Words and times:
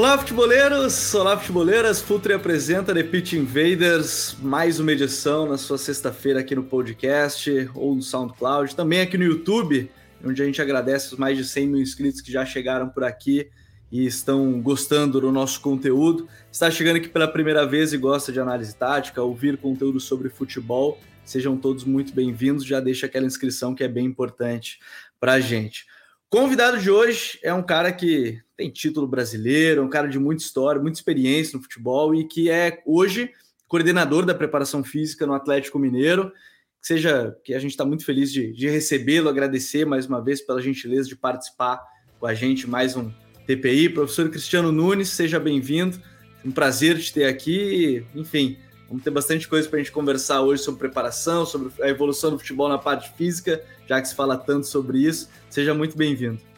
Olá, 0.00 0.16
futeboleiros! 0.16 1.14
Olá, 1.14 1.36
futeboleiras! 1.36 2.00
Futre 2.00 2.32
apresenta 2.32 2.94
The 2.94 3.02
Pitch 3.02 3.34
Invaders, 3.34 4.34
mais 4.40 4.80
uma 4.80 4.92
edição 4.92 5.46
na 5.46 5.58
sua 5.58 5.76
sexta-feira 5.76 6.40
aqui 6.40 6.54
no 6.54 6.64
podcast 6.64 7.70
ou 7.74 7.94
no 7.94 8.00
SoundCloud, 8.00 8.74
também 8.74 9.02
aqui 9.02 9.18
no 9.18 9.24
YouTube, 9.24 9.90
onde 10.24 10.42
a 10.42 10.46
gente 10.46 10.62
agradece 10.62 11.12
os 11.12 11.18
mais 11.18 11.36
de 11.36 11.44
100 11.44 11.66
mil 11.66 11.82
inscritos 11.82 12.22
que 12.22 12.32
já 12.32 12.46
chegaram 12.46 12.88
por 12.88 13.04
aqui 13.04 13.50
e 13.92 14.06
estão 14.06 14.58
gostando 14.62 15.20
do 15.20 15.30
nosso 15.30 15.60
conteúdo. 15.60 16.26
Está 16.50 16.70
chegando 16.70 16.96
aqui 16.96 17.10
pela 17.10 17.28
primeira 17.28 17.66
vez 17.66 17.92
e 17.92 17.98
gosta 17.98 18.32
de 18.32 18.40
análise 18.40 18.74
tática, 18.74 19.22
ouvir 19.22 19.58
conteúdo 19.58 20.00
sobre 20.00 20.30
futebol, 20.30 20.98
sejam 21.26 21.58
todos 21.58 21.84
muito 21.84 22.14
bem-vindos. 22.14 22.64
Já 22.64 22.80
deixa 22.80 23.04
aquela 23.04 23.26
inscrição 23.26 23.74
que 23.74 23.84
é 23.84 23.88
bem 23.88 24.06
importante 24.06 24.78
para 25.20 25.34
a 25.34 25.40
gente. 25.40 25.84
Convidado 26.30 26.78
de 26.78 26.90
hoje 26.90 27.38
é 27.42 27.52
um 27.52 27.62
cara 27.62 27.92
que 27.92 28.40
tem 28.60 28.70
título 28.70 29.06
brasileiro, 29.06 29.82
um 29.82 29.88
cara 29.88 30.06
de 30.06 30.18
muita 30.18 30.42
história, 30.42 30.80
muita 30.80 30.98
experiência 30.98 31.56
no 31.56 31.62
futebol 31.62 32.14
e 32.14 32.28
que 32.28 32.50
é 32.50 32.82
hoje 32.84 33.30
coordenador 33.66 34.26
da 34.26 34.34
preparação 34.34 34.84
física 34.84 35.26
no 35.26 35.32
Atlético 35.32 35.78
Mineiro. 35.78 36.30
Que 36.78 36.86
seja 36.86 37.34
que 37.42 37.54
a 37.54 37.58
gente 37.58 37.70
está 37.70 37.86
muito 37.86 38.04
feliz 38.04 38.30
de, 38.30 38.52
de 38.52 38.68
recebê-lo, 38.68 39.30
agradecer 39.30 39.86
mais 39.86 40.06
uma 40.06 40.22
vez 40.22 40.42
pela 40.42 40.60
gentileza 40.60 41.08
de 41.08 41.16
participar 41.16 41.82
com 42.18 42.26
a 42.26 42.34
gente 42.34 42.68
mais 42.68 42.96
um 42.96 43.10
TPI. 43.46 43.88
Professor 43.88 44.28
Cristiano 44.28 44.70
Nunes, 44.70 45.08
seja 45.08 45.40
bem-vindo. 45.40 45.98
Um 46.44 46.50
prazer 46.50 46.98
te 46.98 47.14
ter 47.14 47.24
aqui. 47.24 48.04
Enfim, 48.14 48.58
Vamos 48.88 49.04
ter 49.04 49.10
bastante 49.10 49.46
coisa 49.46 49.68
para 49.68 49.78
a 49.78 49.82
gente 49.82 49.92
conversar 49.92 50.42
hoje 50.42 50.64
sobre 50.64 50.80
preparação, 50.80 51.46
sobre 51.46 51.70
a 51.80 51.88
evolução 51.88 52.32
do 52.32 52.38
futebol 52.40 52.68
na 52.68 52.76
parte 52.76 53.08
física, 53.16 53.62
já 53.86 54.02
que 54.02 54.08
se 54.08 54.16
fala 54.16 54.36
tanto 54.36 54.66
sobre 54.66 54.98
isso. 54.98 55.30
Seja 55.48 55.72
muito 55.72 55.96
bem-vindo. 55.96 56.49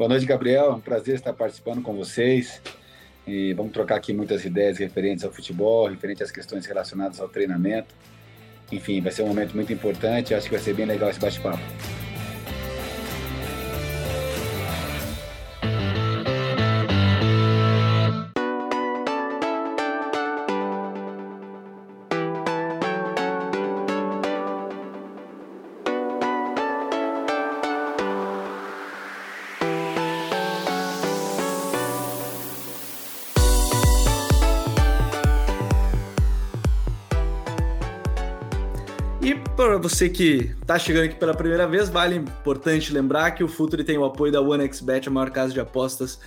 Boa 0.00 0.08
noite, 0.08 0.24
Gabriel. 0.24 0.64
É 0.64 0.70
um 0.70 0.80
prazer 0.80 1.16
estar 1.16 1.34
participando 1.34 1.82
com 1.82 1.94
vocês. 1.94 2.62
E 3.26 3.52
vamos 3.52 3.70
trocar 3.70 3.96
aqui 3.96 4.14
muitas 4.14 4.42
ideias 4.46 4.78
referentes 4.78 5.26
ao 5.26 5.30
futebol, 5.30 5.86
referentes 5.88 6.22
às 6.22 6.30
questões 6.30 6.64
relacionadas 6.64 7.20
ao 7.20 7.28
treinamento. 7.28 7.94
Enfim, 8.72 9.02
vai 9.02 9.12
ser 9.12 9.24
um 9.24 9.26
momento 9.26 9.54
muito 9.54 9.70
importante. 9.74 10.32
Acho 10.32 10.46
que 10.46 10.52
vai 10.52 10.64
ser 10.64 10.72
bem 10.72 10.86
legal 10.86 11.10
esse 11.10 11.20
bate-papo. 11.20 11.60
Para 39.66 39.76
você 39.76 40.08
que 40.08 40.54
está 40.58 40.78
chegando 40.78 41.04
aqui 41.04 41.16
pela 41.16 41.34
primeira 41.34 41.66
vez, 41.66 41.90
vale 41.90 42.16
importante 42.16 42.94
lembrar 42.94 43.32
que 43.32 43.44
o 43.44 43.48
Futuri 43.48 43.84
tem 43.84 43.98
o 43.98 44.06
apoio 44.06 44.32
da 44.32 44.40
OneXBet, 44.40 45.06
a 45.06 45.10
maior 45.10 45.30
casa 45.30 45.52
de 45.52 45.60
apostas 45.60 46.18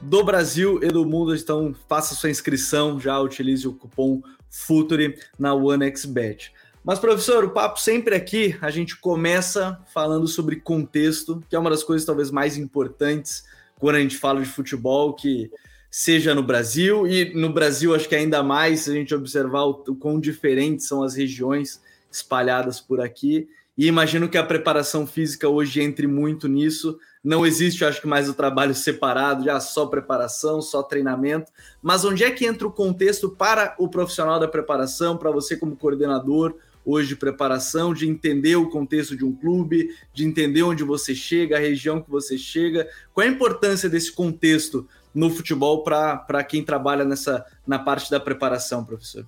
do 0.00 0.24
Brasil 0.24 0.80
e 0.82 0.88
do 0.88 1.06
mundo. 1.06 1.32
Então, 1.32 1.72
faça 1.88 2.16
sua 2.16 2.28
inscrição, 2.28 2.98
já 2.98 3.20
utilize 3.20 3.68
o 3.68 3.72
cupom 3.72 4.20
Futuri 4.50 5.16
na 5.38 5.54
OneXBet. 5.54 6.52
Mas, 6.82 6.98
professor, 6.98 7.44
o 7.44 7.50
papo 7.50 7.80
sempre 7.80 8.16
aqui, 8.16 8.56
a 8.60 8.68
gente 8.68 8.96
começa 8.96 9.78
falando 9.94 10.26
sobre 10.26 10.56
contexto, 10.56 11.40
que 11.48 11.54
é 11.54 11.58
uma 11.60 11.70
das 11.70 11.84
coisas 11.84 12.04
talvez 12.04 12.32
mais 12.32 12.56
importantes 12.56 13.44
quando 13.78 13.94
a 13.94 14.00
gente 14.00 14.18
fala 14.18 14.40
de 14.40 14.48
futebol, 14.48 15.14
que 15.14 15.48
seja 15.88 16.34
no 16.34 16.42
Brasil, 16.42 17.06
e 17.06 17.32
no 17.32 17.52
Brasil 17.52 17.94
acho 17.94 18.08
que 18.08 18.16
ainda 18.16 18.42
mais, 18.42 18.80
se 18.80 18.90
a 18.90 18.94
gente 18.94 19.14
observar 19.14 19.66
o, 19.66 19.84
o 19.86 19.94
quão 19.94 20.18
diferentes 20.18 20.88
são 20.88 21.04
as 21.04 21.14
regiões 21.14 21.80
espalhadas 22.12 22.80
por 22.80 23.00
aqui. 23.00 23.48
E 23.76 23.86
imagino 23.86 24.28
que 24.28 24.36
a 24.36 24.44
preparação 24.44 25.06
física 25.06 25.48
hoje 25.48 25.80
entre 25.80 26.06
muito 26.06 26.46
nisso. 26.46 26.98
Não 27.24 27.46
existe, 27.46 27.84
acho 27.84 28.00
que, 28.00 28.06
mais 28.06 28.28
o 28.28 28.34
trabalho 28.34 28.74
separado, 28.74 29.44
já 29.44 29.58
só 29.60 29.86
preparação, 29.86 30.60
só 30.60 30.82
treinamento. 30.82 31.50
Mas 31.82 32.04
onde 32.04 32.22
é 32.22 32.30
que 32.30 32.44
entra 32.44 32.66
o 32.66 32.72
contexto 32.72 33.30
para 33.30 33.74
o 33.78 33.88
profissional 33.88 34.38
da 34.38 34.48
preparação, 34.48 35.16
para 35.16 35.30
você 35.30 35.56
como 35.56 35.76
coordenador 35.76 36.54
hoje 36.84 37.08
de 37.08 37.16
preparação, 37.16 37.94
de 37.94 38.08
entender 38.08 38.56
o 38.56 38.68
contexto 38.68 39.16
de 39.16 39.24
um 39.24 39.32
clube, 39.32 39.88
de 40.12 40.24
entender 40.24 40.62
onde 40.62 40.82
você 40.82 41.14
chega, 41.14 41.56
a 41.56 41.60
região 41.60 42.02
que 42.02 42.10
você 42.10 42.36
chega? 42.36 42.88
Qual 43.14 43.24
é 43.24 43.28
a 43.28 43.32
importância 43.32 43.88
desse 43.88 44.12
contexto 44.12 44.86
no 45.14 45.30
futebol 45.30 45.84
para 45.84 46.44
quem 46.44 46.64
trabalha 46.64 47.04
nessa 47.04 47.44
na 47.66 47.78
parte 47.78 48.10
da 48.10 48.18
preparação, 48.18 48.84
professor? 48.84 49.26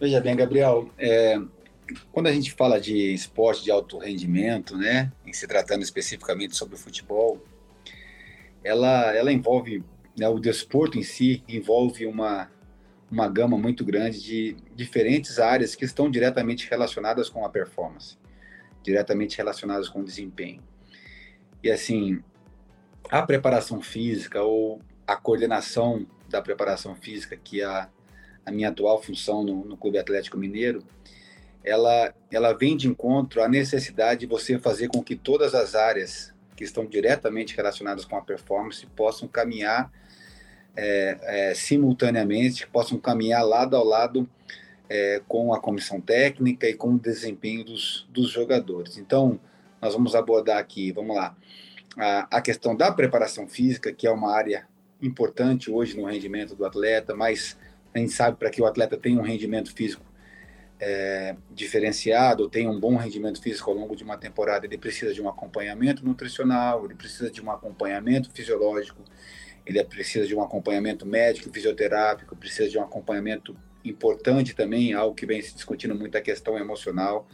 Veja 0.00 0.20
bem, 0.20 0.36
Gabriel, 0.36 0.88
é, 0.96 1.40
quando 2.12 2.28
a 2.28 2.32
gente 2.32 2.52
fala 2.52 2.80
de 2.80 3.12
esporte 3.12 3.64
de 3.64 3.70
alto 3.72 3.98
rendimento, 3.98 4.76
né, 4.76 5.12
em 5.26 5.32
se 5.32 5.44
tratando 5.48 5.82
especificamente 5.82 6.56
sobre 6.56 6.76
o 6.76 6.78
futebol, 6.78 7.42
ela, 8.62 9.12
ela 9.12 9.32
envolve, 9.32 9.82
né, 10.16 10.28
o 10.28 10.38
desporto 10.38 10.96
em 10.96 11.02
si 11.02 11.42
envolve 11.48 12.06
uma, 12.06 12.48
uma 13.10 13.28
gama 13.28 13.58
muito 13.58 13.84
grande 13.84 14.22
de 14.22 14.56
diferentes 14.72 15.40
áreas 15.40 15.74
que 15.74 15.84
estão 15.84 16.08
diretamente 16.08 16.70
relacionadas 16.70 17.28
com 17.28 17.44
a 17.44 17.48
performance, 17.48 18.16
diretamente 18.84 19.36
relacionadas 19.36 19.88
com 19.88 20.02
o 20.02 20.04
desempenho. 20.04 20.62
E 21.60 21.72
assim, 21.72 22.22
a 23.10 23.20
preparação 23.22 23.80
física 23.80 24.42
ou 24.42 24.80
a 25.04 25.16
coordenação 25.16 26.06
da 26.28 26.40
preparação 26.40 26.94
física 26.94 27.36
que 27.36 27.62
a 27.62 27.90
a 28.48 28.52
minha 28.52 28.70
atual 28.70 29.00
função 29.02 29.44
no, 29.44 29.64
no 29.64 29.76
Clube 29.76 29.98
Atlético 29.98 30.38
Mineiro, 30.38 30.82
ela, 31.62 32.14
ela 32.30 32.52
vem 32.54 32.76
de 32.76 32.88
encontro 32.88 33.42
à 33.42 33.48
necessidade 33.48 34.20
de 34.20 34.26
você 34.26 34.58
fazer 34.58 34.88
com 34.88 35.02
que 35.02 35.14
todas 35.14 35.54
as 35.54 35.74
áreas 35.74 36.32
que 36.56 36.64
estão 36.64 36.86
diretamente 36.86 37.54
relacionadas 37.54 38.04
com 38.04 38.16
a 38.16 38.22
performance 38.22 38.84
possam 38.96 39.28
caminhar 39.28 39.92
é, 40.74 41.18
é, 41.22 41.54
simultaneamente, 41.54 42.66
possam 42.66 42.98
caminhar 42.98 43.44
lado 43.44 43.76
ao 43.76 43.84
lado 43.84 44.28
é, 44.88 45.20
com 45.28 45.52
a 45.52 45.60
comissão 45.60 46.00
técnica 46.00 46.66
e 46.66 46.74
com 46.74 46.94
o 46.94 46.98
desempenho 46.98 47.64
dos, 47.64 48.08
dos 48.10 48.30
jogadores. 48.30 48.96
Então, 48.96 49.38
nós 49.80 49.92
vamos 49.92 50.14
abordar 50.14 50.56
aqui, 50.56 50.90
vamos 50.90 51.14
lá, 51.14 51.36
a, 51.98 52.38
a 52.38 52.40
questão 52.40 52.74
da 52.74 52.90
preparação 52.90 53.46
física, 53.46 53.92
que 53.92 54.06
é 54.06 54.10
uma 54.10 54.34
área 54.34 54.66
importante 55.02 55.70
hoje 55.70 55.96
no 55.96 56.06
rendimento 56.06 56.54
do 56.54 56.64
atleta, 56.64 57.14
mas 57.14 57.56
a 57.94 57.98
gente 57.98 58.12
sabe 58.12 58.36
para 58.36 58.50
que 58.50 58.60
o 58.60 58.66
atleta 58.66 58.96
tenha 58.96 59.18
um 59.18 59.22
rendimento 59.22 59.72
físico 59.74 60.04
é, 60.80 61.34
diferenciado, 61.50 62.48
tenha 62.48 62.70
um 62.70 62.78
bom 62.78 62.96
rendimento 62.96 63.42
físico 63.42 63.70
ao 63.70 63.76
longo 63.76 63.96
de 63.96 64.04
uma 64.04 64.16
temporada, 64.16 64.66
ele 64.66 64.78
precisa 64.78 65.12
de 65.12 65.20
um 65.20 65.28
acompanhamento 65.28 66.04
nutricional, 66.04 66.84
ele 66.84 66.94
precisa 66.94 67.30
de 67.30 67.42
um 67.42 67.50
acompanhamento 67.50 68.30
fisiológico, 68.32 69.02
ele 69.66 69.82
precisa 69.84 70.26
de 70.26 70.34
um 70.34 70.42
acompanhamento 70.42 71.04
médico, 71.04 71.50
fisioterápico, 71.52 72.36
precisa 72.36 72.68
de 72.68 72.78
um 72.78 72.82
acompanhamento 72.82 73.56
importante 73.84 74.54
também, 74.54 74.92
algo 74.92 75.14
que 75.14 75.26
vem 75.26 75.42
se 75.42 75.54
discutindo 75.54 75.94
muito 75.94 76.16
a 76.16 76.20
questão 76.20 76.56
emocional, 76.56 77.26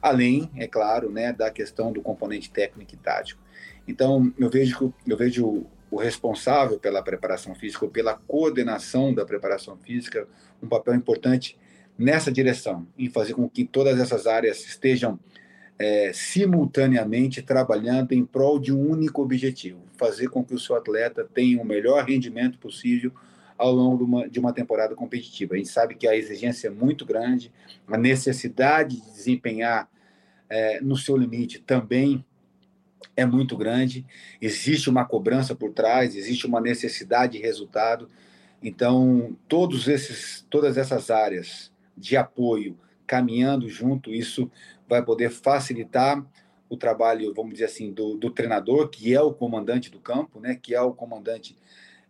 além, 0.00 0.50
é 0.56 0.66
claro, 0.66 1.10
né, 1.10 1.32
da 1.32 1.50
questão 1.50 1.92
do 1.92 2.00
componente 2.00 2.50
técnico 2.50 2.94
e 2.94 2.96
tático. 2.96 3.42
Então, 3.86 4.32
eu 4.38 4.48
vejo, 4.48 4.94
eu 5.06 5.16
vejo 5.16 5.66
o 5.94 5.96
responsável 5.96 6.76
pela 6.76 7.00
preparação 7.04 7.54
física 7.54 7.84
ou 7.84 7.90
pela 7.90 8.14
coordenação 8.14 9.14
da 9.14 9.24
preparação 9.24 9.76
física 9.76 10.26
um 10.60 10.66
papel 10.66 10.92
importante 10.92 11.56
nessa 11.96 12.32
direção, 12.32 12.84
em 12.98 13.08
fazer 13.08 13.34
com 13.34 13.48
que 13.48 13.64
todas 13.64 14.00
essas 14.00 14.26
áreas 14.26 14.66
estejam 14.66 15.20
é, 15.78 16.12
simultaneamente 16.12 17.42
trabalhando 17.42 18.10
em 18.10 18.26
prol 18.26 18.58
de 18.58 18.72
um 18.72 18.90
único 18.90 19.22
objetivo: 19.22 19.84
fazer 19.96 20.28
com 20.28 20.44
que 20.44 20.52
o 20.52 20.58
seu 20.58 20.74
atleta 20.74 21.28
tenha 21.32 21.62
o 21.62 21.64
melhor 21.64 22.04
rendimento 22.04 22.58
possível 22.58 23.12
ao 23.56 23.72
longo 23.72 23.98
de 23.98 24.02
uma, 24.02 24.28
de 24.28 24.40
uma 24.40 24.52
temporada 24.52 24.96
competitiva. 24.96 25.54
A 25.54 25.58
gente 25.58 25.68
sabe 25.68 25.94
que 25.94 26.08
a 26.08 26.16
exigência 26.16 26.66
é 26.66 26.70
muito 26.72 27.06
grande, 27.06 27.52
a 27.86 27.96
necessidade 27.96 28.96
de 28.96 29.12
desempenhar 29.12 29.88
é, 30.50 30.80
no 30.80 30.96
seu 30.96 31.16
limite 31.16 31.60
também 31.60 32.24
é 33.16 33.24
muito 33.24 33.56
grande, 33.56 34.04
existe 34.40 34.90
uma 34.90 35.04
cobrança 35.04 35.54
por 35.54 35.72
trás, 35.72 36.16
existe 36.16 36.46
uma 36.46 36.60
necessidade 36.60 37.38
de 37.38 37.42
resultado. 37.42 38.08
Então, 38.62 39.36
todos 39.48 39.88
esses, 39.88 40.44
todas 40.50 40.76
essas 40.76 41.10
áreas 41.10 41.72
de 41.96 42.16
apoio 42.16 42.76
caminhando 43.06 43.68
junto, 43.68 44.12
isso 44.12 44.50
vai 44.88 45.04
poder 45.04 45.30
facilitar 45.30 46.24
o 46.68 46.76
trabalho, 46.76 47.32
vamos 47.34 47.52
dizer 47.52 47.66
assim, 47.66 47.92
do, 47.92 48.16
do 48.16 48.30
treinador, 48.30 48.88
que 48.88 49.14
é 49.14 49.20
o 49.20 49.32
comandante 49.32 49.90
do 49.90 50.00
campo, 50.00 50.40
né, 50.40 50.58
que 50.60 50.74
é 50.74 50.80
o 50.80 50.92
comandante 50.92 51.56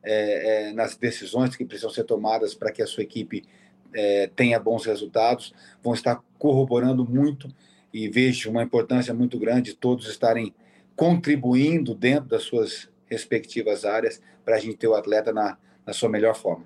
é, 0.02 0.68
é, 0.68 0.72
nas 0.72 0.96
decisões 0.96 1.56
que 1.56 1.64
precisam 1.64 1.90
ser 1.90 2.04
tomadas 2.04 2.54
para 2.54 2.70
que 2.70 2.82
a 2.82 2.86
sua 2.86 3.02
equipe 3.02 3.44
é, 3.92 4.28
tenha 4.34 4.58
bons 4.58 4.84
resultados, 4.86 5.54
vão 5.82 5.94
estar 5.94 6.22
corroborando 6.38 7.04
muito 7.04 7.48
e 7.92 8.08
vejo 8.08 8.50
uma 8.50 8.62
importância 8.62 9.14
muito 9.14 9.38
grande 9.38 9.74
todos 9.74 10.08
estarem 10.08 10.54
contribuindo 10.96 11.94
dentro 11.94 12.28
das 12.28 12.42
suas 12.42 12.88
respectivas 13.06 13.84
áreas 13.84 14.20
para 14.44 14.56
a 14.56 14.58
gente 14.58 14.76
ter 14.76 14.88
o 14.88 14.94
atleta 14.94 15.32
na, 15.32 15.56
na 15.86 15.92
sua 15.92 16.08
melhor 16.08 16.34
forma. 16.34 16.64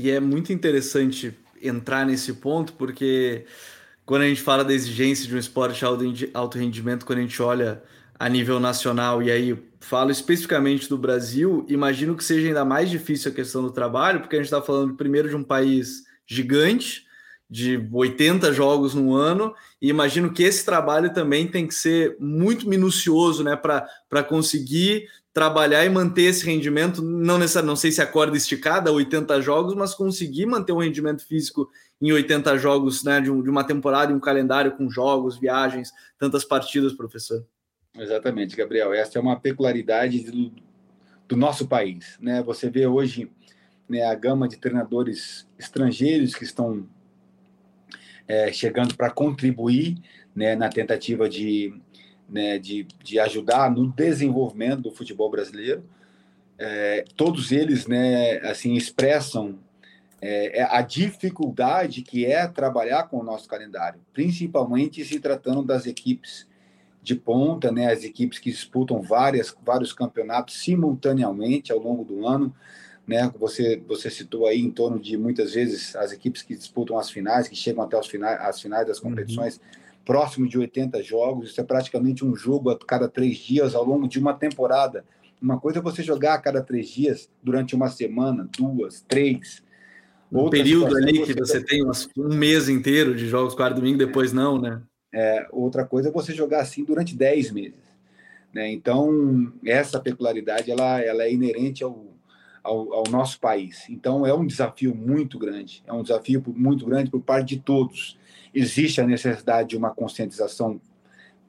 E 0.00 0.10
é 0.10 0.18
muito 0.20 0.52
interessante 0.52 1.38
entrar 1.62 2.04
nesse 2.04 2.32
ponto, 2.34 2.72
porque 2.72 3.44
quando 4.04 4.22
a 4.22 4.28
gente 4.28 4.40
fala 4.40 4.64
da 4.64 4.72
exigência 4.72 5.28
de 5.28 5.34
um 5.34 5.38
esporte 5.38 5.84
de 6.12 6.30
alto 6.34 6.58
rendimento, 6.58 7.06
quando 7.06 7.20
a 7.20 7.22
gente 7.22 7.40
olha 7.40 7.82
a 8.18 8.28
nível 8.28 8.58
nacional, 8.58 9.22
e 9.22 9.30
aí 9.30 9.56
falo 9.80 10.10
especificamente 10.10 10.88
do 10.88 10.98
Brasil, 10.98 11.64
imagino 11.68 12.16
que 12.16 12.24
seja 12.24 12.48
ainda 12.48 12.64
mais 12.64 12.90
difícil 12.90 13.30
a 13.30 13.34
questão 13.34 13.62
do 13.62 13.70
trabalho, 13.70 14.20
porque 14.20 14.36
a 14.36 14.38
gente 14.38 14.46
está 14.46 14.60
falando 14.62 14.94
primeiro 14.94 15.28
de 15.28 15.36
um 15.36 15.42
país 15.42 16.04
gigante, 16.26 17.06
de 17.52 17.86
80 17.92 18.50
jogos 18.54 18.94
no 18.94 19.14
ano, 19.14 19.54
e 19.78 19.90
imagino 19.90 20.32
que 20.32 20.42
esse 20.42 20.64
trabalho 20.64 21.12
também 21.12 21.46
tem 21.46 21.66
que 21.66 21.74
ser 21.74 22.16
muito 22.18 22.66
minucioso, 22.66 23.44
né, 23.44 23.54
para 23.56 24.24
conseguir 24.24 25.06
trabalhar 25.34 25.84
e 25.84 25.90
manter 25.90 26.22
esse 26.22 26.46
rendimento, 26.46 27.02
não 27.02 27.36
necessariamente, 27.36 27.68
não 27.68 27.76
sei 27.76 27.92
se 27.92 28.00
a 28.00 28.06
corda 28.06 28.38
esticada, 28.38 28.90
80 28.90 29.42
jogos, 29.42 29.74
mas 29.74 29.94
conseguir 29.94 30.46
manter 30.46 30.72
um 30.72 30.78
rendimento 30.78 31.26
físico 31.26 31.70
em 32.00 32.10
80 32.10 32.56
jogos, 32.56 33.04
né, 33.04 33.20
de, 33.20 33.30
um, 33.30 33.42
de 33.42 33.50
uma 33.50 33.64
temporada 33.64 34.12
e 34.12 34.14
um 34.14 34.20
calendário 34.20 34.72
com 34.72 34.88
jogos, 34.88 35.36
viagens, 35.36 35.92
tantas 36.18 36.46
partidas, 36.46 36.94
professor. 36.94 37.44
Exatamente, 37.98 38.56
Gabriel. 38.56 38.94
Essa 38.94 39.18
é 39.18 39.20
uma 39.20 39.38
peculiaridade 39.38 40.20
do, 40.20 40.50
do 41.28 41.36
nosso 41.36 41.68
país, 41.68 42.16
né? 42.18 42.42
Você 42.44 42.70
vê 42.70 42.86
hoje 42.86 43.30
né, 43.86 44.06
a 44.06 44.14
gama 44.14 44.48
de 44.48 44.56
treinadores 44.56 45.46
estrangeiros 45.58 46.34
que 46.34 46.44
estão 46.44 46.88
é, 48.26 48.52
chegando 48.52 48.96
para 48.96 49.10
contribuir 49.10 49.98
né, 50.34 50.54
na 50.56 50.68
tentativa 50.68 51.28
de, 51.28 51.74
né, 52.28 52.58
de, 52.58 52.86
de 53.02 53.18
ajudar 53.18 53.70
no 53.70 53.88
desenvolvimento 53.88 54.82
do 54.82 54.90
futebol 54.90 55.30
brasileiro. 55.30 55.84
É, 56.58 57.04
todos 57.16 57.50
eles 57.52 57.86
né, 57.86 58.38
assim 58.38 58.74
expressam 58.74 59.58
é, 60.20 60.60
é, 60.60 60.62
a 60.62 60.80
dificuldade 60.82 62.02
que 62.02 62.24
é 62.24 62.46
trabalhar 62.46 63.04
com 63.08 63.18
o 63.18 63.24
nosso 63.24 63.48
calendário, 63.48 64.00
principalmente 64.12 65.04
se 65.04 65.18
tratando 65.18 65.64
das 65.64 65.84
equipes 65.84 66.46
de 67.02 67.16
ponta, 67.16 67.72
né, 67.72 67.92
as 67.92 68.04
equipes 68.04 68.38
que 68.38 68.52
disputam 68.52 69.02
várias, 69.02 69.52
vários 69.64 69.92
campeonatos 69.92 70.62
simultaneamente 70.62 71.72
ao 71.72 71.80
longo 71.80 72.04
do 72.04 72.24
ano 72.24 72.54
né? 73.06 73.30
Você 73.38 73.82
você 73.86 74.10
citou 74.10 74.46
aí 74.46 74.60
em 74.60 74.70
torno 74.70 74.98
de 74.98 75.16
muitas 75.16 75.54
vezes 75.54 75.94
as 75.96 76.12
equipes 76.12 76.42
que 76.42 76.54
disputam 76.54 76.98
as 76.98 77.10
finais, 77.10 77.48
que 77.48 77.56
chegam 77.56 77.82
até 77.82 77.98
os 77.98 78.06
finais, 78.06 78.40
as 78.40 78.60
finais 78.60 78.86
das 78.86 78.98
uhum. 78.98 79.10
competições, 79.10 79.56
uhum. 79.56 79.62
próximo 80.04 80.48
de 80.48 80.58
80 80.58 81.02
jogos. 81.02 81.50
Isso 81.50 81.60
é 81.60 81.64
praticamente 81.64 82.24
um 82.24 82.34
jogo 82.34 82.70
a 82.70 82.78
cada 82.78 83.08
três 83.08 83.36
dias 83.36 83.74
ao 83.74 83.84
longo 83.84 84.08
de 84.08 84.18
uma 84.18 84.34
temporada. 84.34 85.04
Uma 85.40 85.58
coisa 85.58 85.80
é 85.80 85.82
você 85.82 86.02
jogar 86.02 86.34
a 86.34 86.38
cada 86.38 86.62
três 86.62 86.88
dias 86.88 87.28
durante 87.42 87.74
uma 87.74 87.88
semana, 87.88 88.48
duas, 88.56 89.00
três. 89.00 89.62
Um 90.30 90.38
Outra 90.38 90.58
período 90.58 90.96
ali 90.96 91.24
que 91.24 91.34
você 91.34 91.62
tem 91.62 91.84
um 91.84 92.34
mês 92.34 92.68
inteiro 92.68 93.14
de 93.14 93.26
jogos 93.26 93.54
quarto 93.54 93.76
domingo, 93.76 93.98
depois 93.98 94.32
não, 94.32 94.58
né? 94.60 94.80
É, 95.12 95.46
outra 95.50 95.84
coisa 95.84 96.08
é 96.08 96.12
você 96.12 96.32
jogar 96.32 96.60
assim 96.60 96.84
durante 96.84 97.14
dez 97.14 97.50
meses. 97.50 97.92
Né? 98.52 98.70
Então, 98.70 99.52
essa 99.64 100.00
peculiaridade 100.00 100.70
ela, 100.70 101.00
ela 101.00 101.24
é 101.24 101.32
inerente 101.32 101.82
ao, 101.84 102.06
ao, 102.62 102.92
ao, 102.92 103.04
nosso 103.10 103.40
país. 103.40 103.88
Então, 103.88 104.26
é 104.26 104.32
um 104.34 104.46
desafio 104.46 104.94
muito 104.94 105.38
grande, 105.38 105.82
é 105.86 105.92
um 105.92 106.02
desafio 106.02 106.42
muito 106.46 106.86
grande 106.86 107.10
por 107.10 107.20
parte 107.20 107.56
de 107.56 107.60
todos. 107.60 108.18
Existe 108.54 109.00
a 109.00 109.06
necessidade 109.06 109.70
de 109.70 109.76
uma 109.76 109.90
conscientização, 109.90 110.80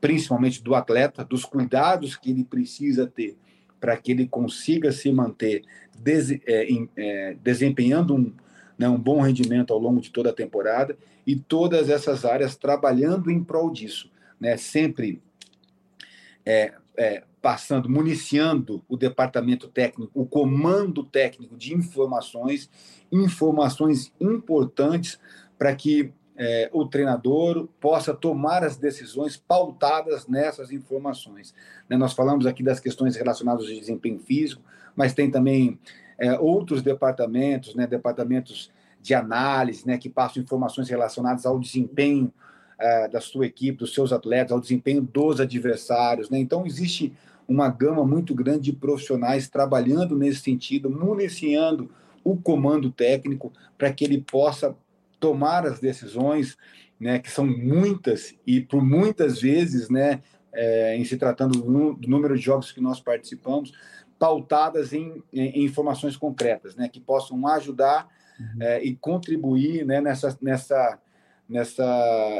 principalmente 0.01 0.63
do 0.63 0.75
atleta, 0.75 1.23
dos 1.23 1.45
cuidados 1.45 2.15
que 2.15 2.31
ele 2.31 2.43
precisa 2.43 3.05
ter 3.07 3.37
para 3.79 3.97
que 3.97 4.13
ele 4.13 4.25
consiga 4.25 4.93
se 4.93 5.11
manter 5.11 5.61
des, 5.99 6.31
é, 6.31 6.67
é, 6.95 7.35
desempenhando 7.43 8.15
um, 8.15 8.33
né, 8.77 8.87
um 8.87 8.97
bom 8.97 9.19
rendimento 9.19 9.73
ao 9.73 9.79
longo 9.79 9.99
de 9.99 10.09
toda 10.09 10.29
a 10.29 10.33
temporada 10.33 10.97
e 11.27 11.35
todas 11.35 11.89
essas 11.89 12.23
áreas 12.23 12.55
trabalhando 12.55 13.29
em 13.29 13.43
prol 13.43 13.69
disso, 13.69 14.09
né, 14.39 14.55
sempre 14.55 15.21
é, 16.45 16.73
é, 16.97 17.23
passando, 17.43 17.89
municiando 17.89 18.81
o 18.87 18.95
departamento 18.95 19.67
técnico, 19.67 20.09
o 20.13 20.25
comando 20.25 21.03
técnico 21.03 21.57
de 21.57 21.73
informações, 21.73 22.69
informações 23.11 24.13
importantes 24.17 25.19
para 25.57 25.75
que 25.75 26.13
é, 26.37 26.69
o 26.71 26.87
treinador 26.87 27.67
possa 27.81 28.13
tomar 28.13 28.63
as 28.63 28.77
decisões 28.77 29.35
pautadas 29.35 30.25
nessas 30.25 30.71
informações. 30.71 31.53
Né, 31.89 31.97
nós 31.97 32.13
falamos 32.13 32.45
aqui 32.45 32.63
das 32.63 32.79
questões 32.79 33.17
relacionadas 33.17 33.67
ao 33.67 33.73
desempenho 33.73 34.19
físico, 34.19 34.61
mas 34.95 35.13
tem 35.13 35.29
também 35.29 35.77
é, 36.17 36.39
outros 36.39 36.81
departamentos, 36.81 37.75
né, 37.75 37.85
departamentos 37.85 38.71
de 39.01 39.13
análise, 39.13 39.85
né, 39.85 39.97
que 39.97 40.09
passam 40.09 40.41
informações 40.41 40.87
relacionadas 40.87 41.45
ao 41.45 41.59
desempenho 41.59 42.31
é, 42.79 43.09
da 43.09 43.19
sua 43.19 43.45
equipe, 43.45 43.79
dos 43.79 43.93
seus 43.93 44.13
atletas, 44.13 44.53
ao 44.53 44.61
desempenho 44.61 45.01
dos 45.01 45.41
adversários. 45.41 46.29
Né? 46.29 46.39
Então, 46.39 46.65
existe 46.65 47.13
uma 47.47 47.69
gama 47.69 48.05
muito 48.05 48.33
grande 48.33 48.71
de 48.71 48.73
profissionais 48.73 49.49
trabalhando 49.49 50.17
nesse 50.17 50.41
sentido, 50.41 50.89
municiando 50.89 51.89
o 52.23 52.37
comando 52.37 52.91
técnico 52.91 53.51
para 53.77 53.91
que 53.91 54.03
ele 54.03 54.21
possa 54.21 54.75
tomar 55.19 55.65
as 55.65 55.79
decisões, 55.79 56.57
né, 56.99 57.19
que 57.19 57.29
são 57.29 57.45
muitas 57.45 58.35
e 58.45 58.61
por 58.61 58.83
muitas 58.83 59.41
vezes, 59.41 59.89
né, 59.89 60.21
é, 60.53 60.95
em 60.95 61.03
se 61.03 61.17
tratando 61.17 61.61
do, 61.61 62.07
número 62.07 62.35
de 62.37 62.43
jogos 62.43 62.71
que 62.71 62.81
nós 62.81 62.99
participamos, 62.99 63.73
pautadas 64.17 64.93
em, 64.93 65.21
em, 65.33 65.49
em 65.49 65.65
informações 65.65 66.15
concretas, 66.15 66.75
né, 66.75 66.87
que 66.87 66.99
possam 66.99 67.45
ajudar 67.47 68.07
uhum. 68.39 68.61
é, 68.61 68.83
e 68.83 68.95
contribuir 68.95 69.85
né, 69.85 69.99
nessa, 69.99 70.37
nessa 70.41 70.99
nessa 71.47 71.83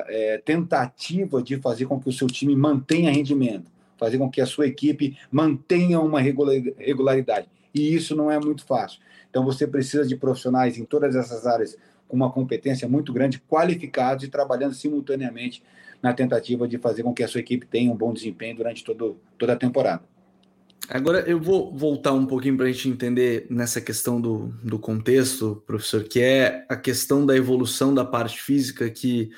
é, 0.08 0.42
tentativa 0.44 1.44
de 1.44 1.58
fazer 1.58 1.86
com 1.86 2.00
que 2.00 2.10
o 2.10 2.12
seu 2.12 2.28
time 2.28 2.56
mantenha 2.56 3.12
rendimento, 3.12 3.70
fazer 4.04 4.18
com 4.18 4.30
que 4.30 4.42
a 4.42 4.46
sua 4.46 4.68
equipe 4.68 5.18
mantenha 5.32 6.00
uma 6.00 6.20
regularidade. 6.20 7.48
E 7.74 7.94
isso 7.94 8.16
não 8.16 8.30
é 8.30 8.40
muito 8.40 8.66
fácil. 8.66 9.00
Então 9.30 9.44
você 9.44 9.66
precisa 9.66 10.06
de 10.06 10.16
profissionais 10.16 10.78
em 10.78 10.86
todas 10.86 11.16
essas 11.16 11.48
áreas 11.48 11.78
com 12.08 12.16
uma 12.16 12.32
competência 12.32 12.88
muito 12.88 13.12
grande, 13.12 13.42
qualificados 13.50 14.24
e 14.24 14.28
trabalhando 14.28 14.74
simultaneamente 14.74 15.64
na 16.02 16.14
tentativa 16.14 16.68
de 16.68 16.78
fazer 16.78 17.02
com 17.02 17.14
que 17.14 17.24
a 17.24 17.28
sua 17.28 17.40
equipe 17.40 17.66
tenha 17.66 17.92
um 17.92 17.96
bom 17.96 18.14
desempenho 18.14 18.58
durante 18.58 18.84
todo, 18.84 19.18
toda 19.38 19.54
a 19.54 19.56
temporada. 19.56 20.04
Agora 20.90 21.22
eu 21.22 21.40
vou 21.40 21.74
voltar 21.74 22.12
um 22.12 22.26
pouquinho 22.26 22.58
para 22.58 22.66
a 22.66 22.72
gente 22.72 22.90
entender 22.90 23.48
nessa 23.50 23.80
questão 23.80 24.20
do, 24.20 24.54
do 24.62 24.78
contexto, 24.78 25.64
professor, 25.66 26.04
que 26.04 26.20
é 26.20 26.66
a 26.68 26.76
questão 26.76 27.26
da 27.26 27.36
evolução 27.36 27.94
da 27.94 28.04
parte 28.04 28.42
física, 28.42 28.90
que 28.90 29.32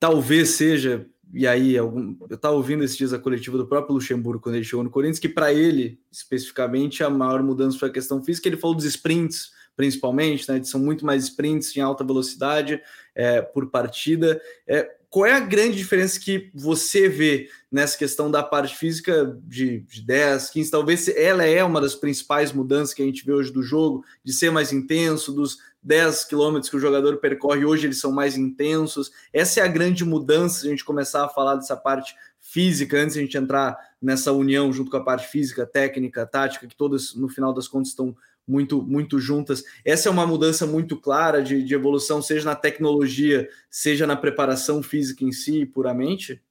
talvez 0.00 0.50
seja, 0.50 1.06
e 1.32 1.46
aí 1.46 1.76
algum, 1.76 2.16
eu 2.28 2.36
estava 2.36 2.54
ouvindo 2.54 2.82
esses 2.82 2.96
dias 2.96 3.12
a 3.12 3.18
coletiva 3.18 3.58
do 3.58 3.66
próprio 3.66 3.94
Luxemburgo 3.94 4.42
quando 4.42 4.54
ele 4.54 4.64
chegou 4.64 4.82
no 4.82 4.90
Corinthians, 4.90 5.18
que 5.18 5.28
para 5.28 5.52
ele, 5.52 6.00
especificamente, 6.10 7.04
a 7.04 7.10
maior 7.10 7.42
mudança 7.42 7.78
foi 7.78 7.88
a 7.88 7.92
questão 7.92 8.22
física, 8.22 8.48
ele 8.48 8.56
falou 8.56 8.74
dos 8.74 8.84
sprints, 8.84 9.50
principalmente, 9.76 10.50
né? 10.50 10.62
São 10.64 10.80
muito 10.80 11.06
mais 11.06 11.24
sprints 11.24 11.76
em 11.76 11.80
alta 11.80 12.02
velocidade 12.02 12.80
é, 13.14 13.40
por 13.40 13.70
partida. 13.70 14.40
É, 14.66 14.90
qual 15.10 15.24
é 15.24 15.32
a 15.32 15.40
grande 15.40 15.76
diferença 15.76 16.20
que 16.20 16.50
você 16.54 17.08
vê 17.08 17.48
nessa 17.70 17.96
questão 17.96 18.30
da 18.30 18.42
parte 18.42 18.76
física 18.76 19.38
de, 19.44 19.80
de 19.80 20.02
10, 20.02 20.50
15? 20.50 20.70
Talvez 20.70 21.08
ela 21.08 21.44
é 21.44 21.64
uma 21.64 21.80
das 21.80 21.94
principais 21.94 22.52
mudanças 22.52 22.92
que 22.92 23.02
a 23.02 23.06
gente 23.06 23.24
vê 23.24 23.32
hoje 23.32 23.52
do 23.52 23.62
jogo, 23.62 24.04
de 24.22 24.32
ser 24.32 24.50
mais 24.50 24.72
intenso, 24.72 25.32
dos 25.32 25.58
10 25.82 26.24
quilômetros 26.24 26.70
que 26.70 26.76
o 26.76 26.80
jogador 26.80 27.18
percorre, 27.18 27.64
hoje 27.64 27.86
eles 27.86 28.00
são 28.00 28.12
mais 28.12 28.36
intensos. 28.36 29.10
Essa 29.32 29.60
é 29.60 29.62
a 29.62 29.68
grande 29.68 30.04
mudança, 30.04 30.60
se 30.60 30.66
a 30.66 30.70
gente 30.70 30.84
começar 30.84 31.24
a 31.24 31.28
falar 31.28 31.54
dessa 31.54 31.76
parte 31.76 32.14
física, 32.40 32.98
antes 32.98 33.16
a 33.16 33.20
gente 33.20 33.36
entrar 33.36 33.76
nessa 34.00 34.32
união 34.32 34.72
junto 34.72 34.90
com 34.90 34.96
a 34.96 35.04
parte 35.04 35.28
física, 35.28 35.66
técnica, 35.66 36.26
tática, 36.26 36.66
que 36.66 36.76
todas, 36.76 37.14
no 37.14 37.28
final 37.28 37.52
das 37.52 37.68
contas, 37.68 37.88
estão 37.88 38.16
muito, 38.46 38.82
muito 38.82 39.20
juntas. 39.20 39.62
Essa 39.84 40.08
é 40.08 40.12
uma 40.12 40.26
mudança 40.26 40.66
muito 40.66 40.96
clara 40.96 41.42
de, 41.42 41.62
de 41.62 41.74
evolução, 41.74 42.22
seja 42.22 42.44
na 42.46 42.56
tecnologia, 42.56 43.48
seja 43.70 44.06
na 44.06 44.16
preparação 44.16 44.82
física 44.82 45.24
em 45.24 45.32
si, 45.32 45.66
puramente? 45.66 46.42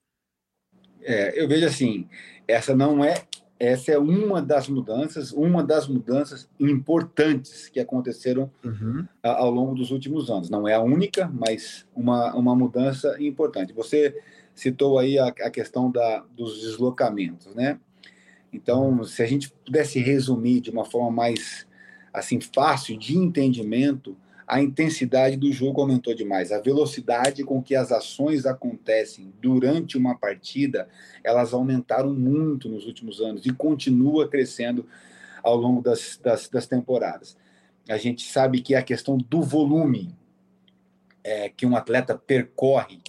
É, 1.02 1.42
eu 1.42 1.48
vejo 1.48 1.66
assim, 1.66 2.08
essa 2.48 2.76
não 2.76 3.04
é 3.04 3.26
essa 3.60 3.92
é 3.92 3.98
uma 3.98 4.42
das 4.42 4.68
mudanças, 4.68 5.32
uma 5.32 5.64
das 5.64 5.88
mudanças 5.88 6.48
importantes 6.60 7.70
que 7.70 7.80
aconteceram 7.80 8.52
uhum. 8.64 9.06
ao 9.24 9.50
longo 9.50 9.74
dos 9.74 9.90
últimos 9.90 10.30
anos. 10.30 10.50
Não 10.50 10.68
é 10.68 10.76
a 10.76 10.82
única, 10.82 11.28
mas 11.34 11.86
uma, 11.96 12.34
uma 12.36 12.56
mudança 12.56 13.16
importante. 13.20 13.74
Você 13.74 14.16
citou 14.54 15.00
aí 15.00 15.18
a, 15.18 15.28
a 15.28 15.50
questão 15.50 15.90
da, 15.90 16.24
dos 16.36 16.62
deslocamentos, 16.62 17.54
né? 17.56 17.80
Então, 18.54 19.04
se 19.04 19.22
a 19.22 19.26
gente 19.26 19.52
pudesse 19.66 20.00
resumir 20.00 20.62
de 20.62 20.70
uma 20.70 20.86
forma 20.86 21.12
mais 21.12 21.68
assim 22.14 22.40
fácil 22.40 22.98
de 22.98 23.18
entendimento, 23.18 24.16
a 24.48 24.62
intensidade 24.62 25.36
do 25.36 25.52
jogo 25.52 25.82
aumentou 25.82 26.16
demais. 26.16 26.54
A 26.54 26.62
velocidade 26.62 27.44
com 27.44 27.62
que 27.62 27.76
as 27.76 27.92
ações 27.92 28.46
acontecem 28.46 29.34
durante 29.42 29.98
uma 29.98 30.18
partida, 30.18 30.88
elas 31.22 31.54
aumentaram 31.54 32.14
muito 32.14 32.70
nos 32.70 32.86
últimos 32.86 33.20
anos 33.20 33.46
e 33.46 33.52
continua 33.52 34.28
crescendo 34.30 34.86
ao 35.44 35.58
longo 35.58 35.82
das, 35.82 36.18
das, 36.24 36.48
das 36.48 36.66
temporadas. 36.66 37.36
A 37.90 37.98
gente 37.98 38.30
sabe 38.32 38.62
que 38.62 38.74
a 38.74 38.82
questão 38.82 39.18
do 39.18 39.42
volume 39.42 40.16
é, 41.24 41.50
que 41.50 41.66
um 41.66 41.76
atleta 41.76 42.18
percorre 42.18 43.00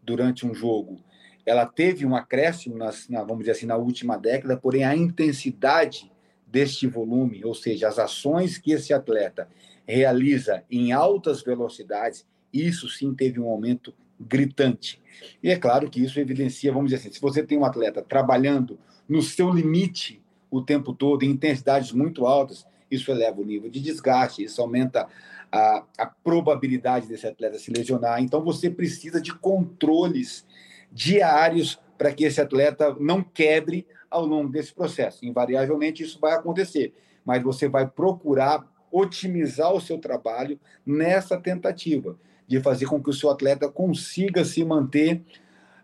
durante 0.00 0.46
um 0.46 0.54
jogo, 0.54 1.00
ela 1.44 1.66
teve 1.66 2.06
um 2.06 2.14
acréscimo, 2.14 2.76
nas, 2.76 3.08
na, 3.08 3.20
vamos 3.22 3.40
dizer 3.40 3.52
assim, 3.52 3.66
na 3.66 3.76
última 3.76 4.16
década, 4.16 4.56
porém 4.56 4.84
a 4.84 4.94
intensidade 4.94 6.10
deste 6.54 6.86
volume, 6.86 7.44
ou 7.44 7.52
seja, 7.52 7.88
as 7.88 7.98
ações 7.98 8.58
que 8.58 8.70
esse 8.70 8.94
atleta 8.94 9.48
realiza 9.84 10.62
em 10.70 10.92
altas 10.92 11.42
velocidades, 11.42 12.24
isso 12.52 12.88
sim 12.88 13.12
teve 13.12 13.40
um 13.40 13.50
aumento 13.50 13.92
gritante. 14.20 15.02
E 15.42 15.50
é 15.50 15.56
claro 15.56 15.90
que 15.90 16.00
isso 16.00 16.20
evidencia, 16.20 16.72
vamos 16.72 16.90
dizer 16.90 17.00
assim, 17.02 17.12
se 17.12 17.20
você 17.20 17.42
tem 17.42 17.58
um 17.58 17.64
atleta 17.64 18.00
trabalhando 18.00 18.78
no 19.08 19.20
seu 19.20 19.50
limite 19.50 20.22
o 20.48 20.62
tempo 20.62 20.92
todo, 20.94 21.24
em 21.24 21.30
intensidades 21.30 21.90
muito 21.90 22.24
altas, 22.24 22.64
isso 22.88 23.10
eleva 23.10 23.40
o 23.40 23.44
nível 23.44 23.68
de 23.68 23.80
desgaste, 23.80 24.44
isso 24.44 24.62
aumenta 24.62 25.08
a, 25.50 25.82
a 25.98 26.06
probabilidade 26.06 27.08
desse 27.08 27.26
atleta 27.26 27.58
se 27.58 27.72
lesionar. 27.72 28.22
Então, 28.22 28.44
você 28.44 28.70
precisa 28.70 29.20
de 29.20 29.34
controles 29.34 30.46
diários 30.92 31.80
para 31.98 32.12
que 32.12 32.24
esse 32.24 32.40
atleta 32.40 32.96
não 33.00 33.24
quebre 33.24 33.84
ao 34.14 34.24
longo 34.24 34.48
desse 34.50 34.72
processo. 34.72 35.24
Invariavelmente 35.26 36.02
isso 36.02 36.18
vai 36.20 36.34
acontecer, 36.34 36.94
mas 37.24 37.42
você 37.42 37.68
vai 37.68 37.86
procurar 37.86 38.64
otimizar 38.90 39.72
o 39.72 39.80
seu 39.80 39.98
trabalho 39.98 40.58
nessa 40.86 41.36
tentativa 41.36 42.16
de 42.46 42.60
fazer 42.60 42.86
com 42.86 43.02
que 43.02 43.10
o 43.10 43.12
seu 43.12 43.28
atleta 43.30 43.68
consiga 43.68 44.44
se 44.44 44.64
manter 44.64 45.20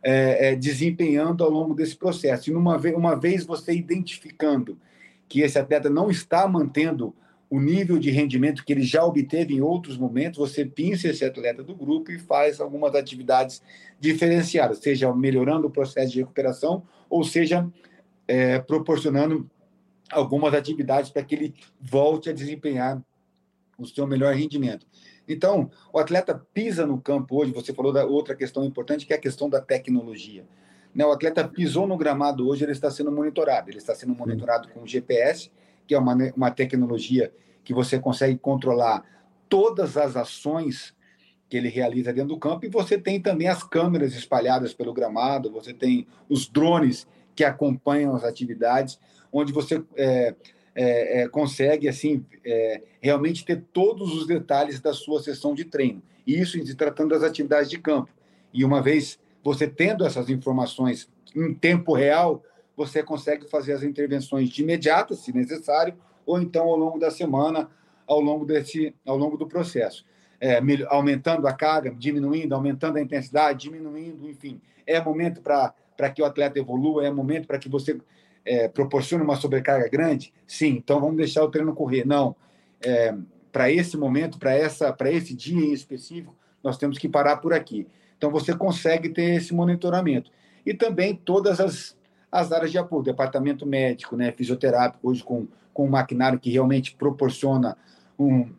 é, 0.02 0.50
é, 0.50 0.56
desempenhando 0.56 1.42
ao 1.42 1.50
longo 1.50 1.74
desse 1.74 1.96
processo. 1.96 2.50
E 2.50 2.54
uma 2.54 2.78
vez, 2.78 2.94
uma 2.94 3.16
vez 3.16 3.44
você 3.44 3.72
identificando 3.72 4.78
que 5.28 5.40
esse 5.40 5.58
atleta 5.58 5.90
não 5.90 6.08
está 6.08 6.46
mantendo 6.46 7.14
o 7.50 7.58
nível 7.60 7.98
de 7.98 8.10
rendimento 8.10 8.64
que 8.64 8.72
ele 8.72 8.82
já 8.82 9.04
obteve 9.04 9.54
em 9.54 9.60
outros 9.60 9.98
momentos, 9.98 10.38
você 10.38 10.64
pinça 10.64 11.08
esse 11.08 11.24
atleta 11.24 11.64
do 11.64 11.74
grupo 11.74 12.12
e 12.12 12.18
faz 12.18 12.60
algumas 12.60 12.94
atividades 12.94 13.60
diferenciadas, 13.98 14.78
seja 14.78 15.12
melhorando 15.12 15.66
o 15.66 15.70
processo 15.70 16.12
de 16.12 16.20
recuperação, 16.20 16.84
ou 17.08 17.24
seja, 17.24 17.68
é, 18.30 18.60
proporcionando 18.60 19.50
algumas 20.08 20.54
atividades 20.54 21.10
para 21.10 21.24
que 21.24 21.34
ele 21.34 21.54
volte 21.80 22.30
a 22.30 22.32
desempenhar 22.32 23.02
o 23.76 23.84
seu 23.84 24.06
melhor 24.06 24.32
rendimento. 24.36 24.86
Então, 25.26 25.68
o 25.92 25.98
atleta 25.98 26.40
pisa 26.54 26.86
no 26.86 27.00
campo 27.00 27.40
hoje, 27.40 27.52
você 27.52 27.74
falou 27.74 27.92
da 27.92 28.04
outra 28.04 28.36
questão 28.36 28.64
importante, 28.64 29.04
que 29.04 29.12
é 29.12 29.16
a 29.16 29.20
questão 29.20 29.50
da 29.50 29.60
tecnologia. 29.60 30.46
Né, 30.94 31.04
o 31.04 31.10
atleta 31.10 31.46
pisou 31.46 31.88
no 31.88 31.96
gramado 31.96 32.46
hoje, 32.46 32.64
ele 32.64 32.70
está 32.70 32.88
sendo 32.88 33.10
monitorado. 33.10 33.68
Ele 33.68 33.78
está 33.78 33.96
sendo 33.96 34.14
monitorado 34.14 34.68
com 34.68 34.86
GPS, 34.86 35.50
que 35.84 35.94
é 35.94 35.98
uma, 35.98 36.16
uma 36.36 36.50
tecnologia 36.52 37.32
que 37.64 37.74
você 37.74 37.98
consegue 37.98 38.38
controlar 38.38 39.04
todas 39.48 39.96
as 39.96 40.16
ações 40.16 40.94
que 41.48 41.56
ele 41.56 41.68
realiza 41.68 42.12
dentro 42.12 42.28
do 42.28 42.38
campo, 42.38 42.64
e 42.64 42.68
você 42.68 42.96
tem 42.96 43.20
também 43.20 43.48
as 43.48 43.64
câmeras 43.64 44.14
espalhadas 44.14 44.72
pelo 44.72 44.92
gramado, 44.92 45.50
você 45.50 45.74
tem 45.74 46.06
os 46.28 46.48
drones 46.48 47.08
que 47.34 47.44
acompanham 47.44 48.14
as 48.14 48.24
atividades, 48.24 48.98
onde 49.32 49.52
você 49.52 49.82
é, 49.96 50.34
é, 50.74 51.22
é, 51.22 51.28
consegue 51.28 51.88
assim 51.88 52.24
é, 52.44 52.82
realmente 53.00 53.44
ter 53.44 53.62
todos 53.72 54.14
os 54.14 54.26
detalhes 54.26 54.80
da 54.80 54.92
sua 54.92 55.22
sessão 55.22 55.54
de 55.54 55.64
treino. 55.64 56.02
Isso 56.26 56.64
se 56.64 56.74
tratando 56.74 57.10
das 57.10 57.22
atividades 57.22 57.68
de 57.68 57.78
campo. 57.78 58.10
E 58.52 58.64
uma 58.64 58.82
vez 58.82 59.18
você 59.42 59.66
tendo 59.66 60.04
essas 60.04 60.28
informações 60.28 61.08
em 61.34 61.54
tempo 61.54 61.94
real, 61.94 62.42
você 62.76 63.02
consegue 63.02 63.48
fazer 63.48 63.72
as 63.72 63.82
intervenções 63.82 64.48
de 64.48 64.62
imediato, 64.62 65.14
se 65.14 65.32
necessário, 65.32 65.94
ou 66.26 66.40
então 66.40 66.64
ao 66.64 66.76
longo 66.76 66.98
da 66.98 67.10
semana, 67.10 67.70
ao 68.06 68.20
longo 68.20 68.44
desse, 68.44 68.94
ao 69.06 69.16
longo 69.16 69.36
do 69.36 69.46
processo. 69.46 70.04
É, 70.40 70.60
aumentando 70.88 71.46
a 71.46 71.52
carga, 71.52 71.94
diminuindo, 71.94 72.54
aumentando 72.54 72.96
a 72.96 73.00
intensidade, 73.02 73.68
diminuindo, 73.68 74.28
enfim. 74.28 74.60
É 74.86 75.00
momento 75.00 75.42
para 75.42 75.74
para 75.96 76.10
que 76.10 76.22
o 76.22 76.24
atleta 76.24 76.58
evolua? 76.58 77.06
É 77.06 77.10
momento 77.10 77.46
para 77.46 77.58
que 77.58 77.68
você 77.68 77.98
é, 78.44 78.68
proporcione 78.68 79.22
uma 79.22 79.36
sobrecarga 79.36 79.88
grande? 79.88 80.32
Sim, 80.46 80.76
então 80.76 81.00
vamos 81.00 81.16
deixar 81.16 81.44
o 81.44 81.50
treino 81.50 81.74
correr. 81.74 82.06
Não. 82.06 82.34
É, 82.84 83.14
para 83.52 83.70
esse 83.70 83.96
momento, 83.96 84.38
para 84.38 84.54
essa, 84.54 84.92
para 84.92 85.10
esse 85.10 85.34
dia 85.34 85.60
em 85.60 85.72
específico, 85.72 86.34
nós 86.62 86.78
temos 86.78 86.98
que 86.98 87.08
parar 87.08 87.38
por 87.38 87.52
aqui. 87.52 87.86
Então 88.16 88.30
você 88.30 88.54
consegue 88.54 89.08
ter 89.08 89.36
esse 89.36 89.54
monitoramento 89.54 90.30
e 90.64 90.74
também 90.74 91.14
todas 91.14 91.58
as, 91.60 91.96
as 92.30 92.52
áreas 92.52 92.70
de 92.70 92.78
apoio, 92.78 93.02
departamento 93.02 93.66
médico, 93.66 94.16
né, 94.16 94.30
fisioterápico, 94.32 95.08
hoje 95.08 95.24
com, 95.24 95.48
com 95.72 95.86
um 95.86 95.90
maquinário 95.90 96.38
que 96.38 96.50
realmente 96.50 96.94
proporciona 96.94 97.76
um, 98.18 98.52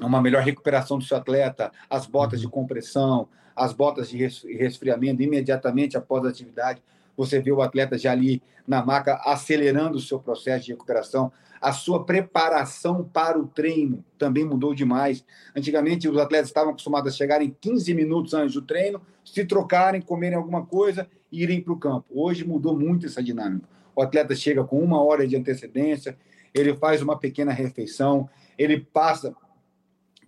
uma 0.00 0.20
melhor 0.20 0.42
recuperação 0.42 0.98
do 0.98 1.04
seu 1.04 1.16
atleta, 1.16 1.70
as 1.88 2.06
botas 2.06 2.40
de 2.40 2.48
compressão, 2.48 3.28
as 3.60 3.74
botas 3.74 4.08
de 4.08 4.16
resfriamento 4.56 5.22
imediatamente 5.22 5.94
após 5.94 6.24
a 6.24 6.30
atividade. 6.30 6.82
Você 7.14 7.40
vê 7.40 7.52
o 7.52 7.60
atleta 7.60 7.98
já 7.98 8.10
ali 8.10 8.42
na 8.66 8.82
maca 8.82 9.20
acelerando 9.22 9.98
o 9.98 10.00
seu 10.00 10.18
processo 10.18 10.64
de 10.64 10.72
recuperação. 10.72 11.30
A 11.60 11.70
sua 11.70 12.06
preparação 12.06 13.04
para 13.04 13.38
o 13.38 13.46
treino 13.46 14.02
também 14.16 14.46
mudou 14.46 14.74
demais. 14.74 15.22
Antigamente, 15.54 16.08
os 16.08 16.16
atletas 16.16 16.48
estavam 16.48 16.70
acostumados 16.70 17.12
a 17.12 17.16
chegarem 17.16 17.54
15 17.60 17.92
minutos 17.92 18.32
antes 18.32 18.54
do 18.54 18.62
treino, 18.62 19.02
se 19.22 19.44
trocarem, 19.44 20.00
comerem 20.00 20.38
alguma 20.38 20.64
coisa 20.64 21.06
e 21.30 21.42
irem 21.42 21.60
para 21.60 21.74
o 21.74 21.78
campo. 21.78 22.06
Hoje 22.10 22.46
mudou 22.46 22.74
muito 22.74 23.04
essa 23.04 23.22
dinâmica. 23.22 23.68
O 23.94 24.00
atleta 24.00 24.34
chega 24.34 24.64
com 24.64 24.80
uma 24.80 25.04
hora 25.04 25.28
de 25.28 25.36
antecedência, 25.36 26.16
ele 26.54 26.74
faz 26.74 27.02
uma 27.02 27.18
pequena 27.18 27.52
refeição, 27.52 28.26
ele 28.56 28.80
passa 28.80 29.36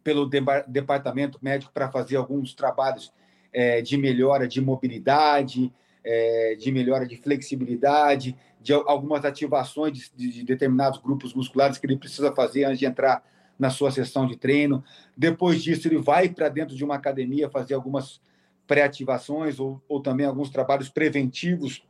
pelo 0.04 0.28
departamento 0.68 1.38
médico 1.40 1.72
para 1.72 1.90
fazer 1.90 2.16
alguns 2.16 2.52
trabalhos 2.52 3.10
é, 3.52 3.82
de 3.82 3.96
melhora 3.96 4.48
de 4.48 4.60
mobilidade, 4.60 5.72
é, 6.04 6.54
de 6.56 6.72
melhora 6.72 7.06
de 7.06 7.16
flexibilidade, 7.16 8.36
de 8.60 8.72
algumas 8.72 9.24
ativações 9.24 10.10
de, 10.14 10.30
de, 10.30 10.44
determinados 10.44 11.00
grupos 11.00 11.34
musculares 11.34 11.78
que 11.78 11.86
ele 11.86 11.96
precisa 11.96 12.32
fazer 12.32 12.64
antes 12.64 12.78
de 12.78 12.86
entrar 12.86 13.24
na 13.58 13.70
sua 13.70 13.90
sessão 13.90 14.26
de 14.26 14.36
treino. 14.36 14.82
Depois 15.16 15.62
disso, 15.62 15.88
ele 15.88 15.98
vai 15.98 16.28
para 16.28 16.48
dentro 16.48 16.74
de 16.74 16.84
uma 16.84 16.94
academia 16.94 17.50
fazer 17.50 17.74
algumas 17.74 18.20
pré-ativações 18.66 19.58
ou, 19.60 19.82
ou 19.88 20.00
também 20.00 20.26
alguns 20.26 20.50
trabalhos 20.50 20.88
preventivos 20.88 21.84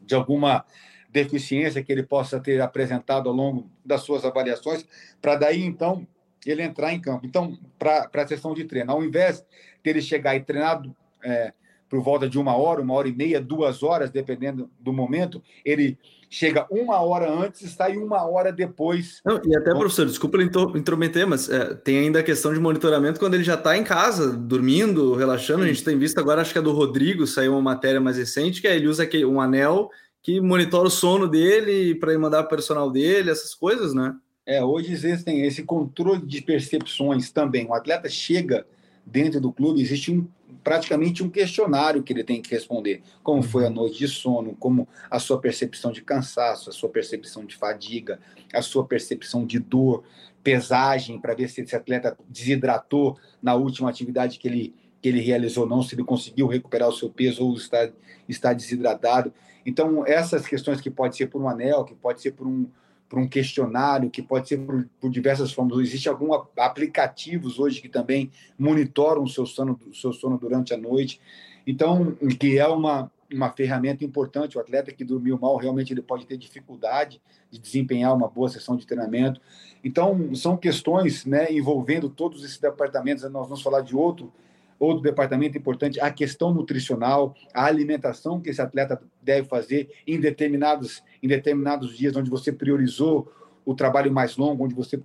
de 0.00 0.14
alguma 0.14 0.64
deficiência 1.10 1.82
que 1.82 1.90
ele 1.90 2.02
possa 2.02 2.38
ter 2.38 2.60
apresentado 2.60 3.28
ao 3.28 3.34
longo 3.34 3.70
das 3.84 4.02
suas 4.02 4.24
avaliações, 4.24 4.86
para 5.20 5.36
daí 5.36 5.62
então 5.62 6.06
ele 6.46 6.62
entrar 6.62 6.92
em 6.92 7.00
campo. 7.00 7.26
Então, 7.26 7.58
para 7.78 8.08
a 8.12 8.26
sessão 8.26 8.54
de 8.54 8.64
treino, 8.64 8.92
ao 8.92 9.02
invés 9.02 9.44
dele 9.88 10.02
chegar 10.02 10.36
e 10.36 10.40
treinar 10.40 10.82
é, 11.24 11.52
por 11.88 12.02
volta 12.02 12.28
de 12.28 12.38
uma 12.38 12.54
hora, 12.54 12.82
uma 12.82 12.94
hora 12.94 13.08
e 13.08 13.12
meia, 13.12 13.40
duas 13.40 13.82
horas, 13.82 14.10
dependendo 14.10 14.70
do 14.78 14.92
momento, 14.92 15.42
ele 15.64 15.98
chega 16.30 16.66
uma 16.70 17.00
hora 17.00 17.30
antes 17.30 17.62
e 17.62 17.68
sai 17.68 17.96
uma 17.96 18.22
hora 18.28 18.52
depois. 18.52 19.22
Não, 19.24 19.40
e 19.42 19.56
até, 19.56 19.70
professor, 19.70 20.04
desculpa 20.04 20.38
intrometer, 20.42 21.26
mas 21.26 21.48
é, 21.48 21.74
tem 21.74 21.98
ainda 21.98 22.20
a 22.20 22.22
questão 22.22 22.52
de 22.52 22.60
monitoramento 22.60 23.18
quando 23.18 23.34
ele 23.34 23.44
já 23.44 23.54
está 23.54 23.76
em 23.76 23.84
casa, 23.84 24.30
dormindo, 24.30 25.14
relaxando. 25.14 25.60
Sim. 25.60 25.70
A 25.70 25.72
gente 25.72 25.84
tem 25.84 25.98
visto 25.98 26.18
agora, 26.18 26.42
acho 26.42 26.52
que 26.52 26.58
é 26.58 26.62
do 26.62 26.72
Rodrigo, 26.72 27.26
saiu 27.26 27.52
uma 27.52 27.62
matéria 27.62 28.00
mais 28.00 28.18
recente, 28.18 28.60
que 28.60 28.68
é, 28.68 28.76
ele 28.76 28.86
usa 28.88 29.04
aquele, 29.04 29.24
um 29.24 29.40
anel 29.40 29.88
que 30.22 30.40
monitora 30.40 30.88
o 30.88 30.90
sono 30.90 31.26
dele 31.26 31.94
para 31.94 32.16
mandar 32.18 32.42
para 32.42 32.46
o 32.46 32.50
personal 32.50 32.90
dele, 32.90 33.30
essas 33.30 33.54
coisas, 33.54 33.94
né? 33.94 34.14
É, 34.44 34.62
hoje 34.62 34.92
existem 34.92 35.46
esse 35.46 35.62
controle 35.62 36.24
de 36.26 36.42
percepções 36.42 37.30
também. 37.30 37.66
O 37.66 37.74
atleta 37.74 38.08
chega 38.08 38.66
dentro 39.10 39.40
do 39.40 39.52
clube, 39.52 39.80
existe 39.80 40.12
um, 40.12 40.26
praticamente 40.62 41.22
um 41.22 41.30
questionário 41.30 42.02
que 42.02 42.12
ele 42.12 42.24
tem 42.24 42.42
que 42.42 42.50
responder. 42.50 43.02
Como 43.22 43.42
foi 43.42 43.66
a 43.66 43.70
noite 43.70 43.98
de 43.98 44.08
sono, 44.08 44.54
como 44.58 44.86
a 45.10 45.18
sua 45.18 45.40
percepção 45.40 45.90
de 45.90 46.02
cansaço, 46.02 46.70
a 46.70 46.72
sua 46.72 46.88
percepção 46.88 47.44
de 47.44 47.56
fadiga, 47.56 48.20
a 48.52 48.62
sua 48.62 48.84
percepção 48.84 49.46
de 49.46 49.58
dor, 49.58 50.04
pesagem 50.42 51.18
para 51.18 51.34
ver 51.34 51.48
se 51.48 51.60
esse 51.60 51.74
atleta 51.74 52.16
desidratou 52.28 53.18
na 53.42 53.54
última 53.54 53.90
atividade 53.90 54.38
que 54.38 54.48
ele, 54.48 54.74
que 55.00 55.08
ele 55.08 55.20
realizou 55.20 55.64
ou 55.64 55.68
não, 55.68 55.82
se 55.82 55.94
ele 55.94 56.04
conseguiu 56.04 56.46
recuperar 56.46 56.88
o 56.88 56.92
seu 56.92 57.10
peso 57.10 57.44
ou 57.44 57.54
está, 57.54 57.90
está 58.28 58.52
desidratado. 58.52 59.32
Então, 59.64 60.06
essas 60.06 60.46
questões 60.46 60.80
que 60.80 60.90
pode 60.90 61.16
ser 61.16 61.26
por 61.26 61.42
um 61.42 61.48
anel, 61.48 61.84
que 61.84 61.94
pode 61.94 62.20
ser 62.22 62.32
por 62.32 62.46
um, 62.46 62.66
por 63.08 63.18
um 63.18 63.26
questionário, 63.26 64.10
que 64.10 64.22
pode 64.22 64.48
ser 64.48 64.58
por, 64.58 64.86
por 65.00 65.10
diversas 65.10 65.52
formas. 65.52 65.78
Existem 65.78 66.12
alguns 66.12 66.46
aplicativos 66.56 67.58
hoje 67.58 67.80
que 67.80 67.88
também 67.88 68.30
monitoram 68.58 69.22
o 69.22 69.28
seu 69.28 69.46
sono, 69.46 69.78
o 69.88 69.94
seu 69.94 70.12
sono 70.12 70.38
durante 70.38 70.74
a 70.74 70.76
noite. 70.76 71.20
Então, 71.66 72.16
que 72.38 72.58
é 72.58 72.66
uma, 72.66 73.10
uma 73.32 73.50
ferramenta 73.50 74.04
importante. 74.04 74.58
O 74.58 74.60
atleta 74.60 74.92
que 74.92 75.04
dormiu 75.04 75.38
mal, 75.38 75.56
realmente 75.56 75.92
ele 75.92 76.02
pode 76.02 76.26
ter 76.26 76.36
dificuldade 76.36 77.20
de 77.50 77.58
desempenhar 77.58 78.14
uma 78.14 78.28
boa 78.28 78.48
sessão 78.48 78.76
de 78.76 78.86
treinamento. 78.86 79.40
Então, 79.82 80.34
são 80.34 80.56
questões 80.56 81.24
né, 81.24 81.50
envolvendo 81.50 82.10
todos 82.10 82.44
esses 82.44 82.58
departamentos. 82.58 83.24
Nós 83.30 83.48
vamos 83.48 83.62
falar 83.62 83.80
de 83.80 83.96
outro, 83.96 84.32
outro 84.78 85.02
departamento 85.02 85.58
importante, 85.58 86.00
a 86.00 86.10
questão 86.10 86.52
nutricional, 86.52 87.34
a 87.52 87.64
alimentação 87.64 88.40
que 88.40 88.50
esse 88.50 88.62
atleta 88.62 89.00
deve 89.20 89.48
fazer 89.48 89.90
em 90.06 90.20
determinados, 90.20 91.02
em 91.22 91.28
determinados 91.28 91.96
dias, 91.96 92.16
onde 92.16 92.30
você 92.30 92.52
priorizou 92.52 93.32
o 93.64 93.74
trabalho 93.74 94.12
mais 94.12 94.36
longo, 94.36 94.64
onde 94.64 94.74
você 94.74 94.96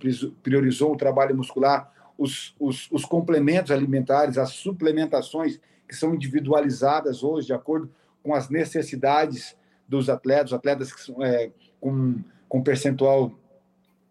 priorizou 0.42 0.92
o 0.92 0.96
trabalho 0.96 1.36
muscular, 1.36 1.92
os, 2.16 2.54
os, 2.58 2.88
os 2.90 3.04
complementos 3.04 3.72
alimentares, 3.72 4.38
as 4.38 4.50
suplementações 4.50 5.60
que 5.88 5.94
são 5.94 6.14
individualizadas 6.14 7.22
hoje, 7.22 7.48
de 7.48 7.52
acordo 7.52 7.90
com 8.22 8.32
as 8.32 8.48
necessidades 8.48 9.56
dos 9.88 10.08
atletas, 10.08 10.52
atletas 10.52 10.92
que 10.92 11.00
são, 11.00 11.22
é, 11.22 11.50
com, 11.80 12.16
com 12.48 12.62
percentual, 12.62 13.32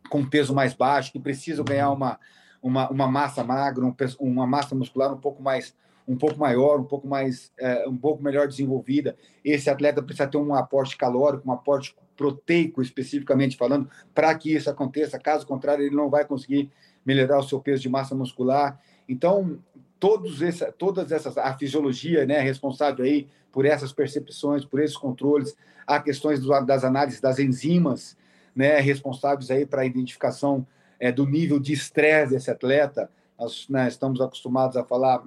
com 0.10 0.24
peso 0.24 0.53
mais 0.53 0.74
baixo, 0.74 1.12
que 1.12 1.20
precisam 1.20 1.65
ganhar 1.65 1.89
uma, 1.89 2.20
uma, 2.63 2.89
uma 2.89 3.08
massa 3.08 3.43
magra, 3.43 3.86
um, 3.86 3.93
uma 4.22 4.48
massa 4.48 4.74
muscular 4.74 5.13
um 5.13 5.20
pouco 5.20 5.43
mais 5.43 5.75
um 6.05 6.17
pouco 6.17 6.38
maior, 6.38 6.82
um 6.82 6.84
pouco 6.84 7.08
mais 7.08 7.51
é, 7.58 7.88
um 7.88 7.96
pouco 7.96 8.22
melhor 8.22 8.48
desenvolvida. 8.48 9.15
Esse 9.43 9.70
atleta 9.70 10.01
precisa 10.01 10.27
ter 10.27 10.38
um 10.38 10.53
aporte 10.53 10.98
calórico, 10.98 11.48
um 11.48 11.53
aporte 11.53 11.96
proteico 12.17 12.82
especificamente 12.82 13.55
falando, 13.55 13.89
para 14.13 14.34
que 14.36 14.53
isso 14.53 14.70
aconteça. 14.70 15.17
Caso 15.17 15.48
contrário, 15.48 15.86
ele 15.86 15.96
não 15.96 16.10
vai 16.10 16.25
conseguir 16.25 16.70
melhorar 17.05 17.39
o 17.39 17.43
seu 17.43 17.60
peso 17.60 17.82
de 17.82 17.89
massa 17.89 18.13
muscular. 18.13 18.79
Então, 19.08 19.60
todos 19.98 20.41
essa, 20.41 20.72
todas 20.72 21.10
essas 21.12 21.38
a 21.38 21.53
fisiologia, 21.58 22.25
né, 22.25 22.39
responsável 22.41 23.05
aí 23.05 23.27
por 23.50 23.65
essas 23.65 23.93
percepções, 23.93 24.65
por 24.65 24.82
esses 24.82 24.98
controles, 24.98 25.55
há 25.88 26.01
questões 26.01 26.41
do, 26.41 26.50
das 26.65 26.84
análises 26.84 27.22
das 27.22 27.39
enzimas, 27.39 28.17
né, 28.53 28.79
responsáveis 28.79 29.50
aí 29.50 29.65
para 29.65 29.84
a 29.84 29.86
identificação 29.86 30.67
é, 31.04 31.12
do 31.12 31.26
nível 31.26 31.60
de 31.60 31.74
estresse 31.74 32.32
desse 32.32 32.50
atleta. 32.50 33.12
Nós 33.38 33.68
né, 33.68 33.90
estamos 33.90 34.22
acostumados 34.22 34.78
a 34.78 34.86
falar 34.86 35.22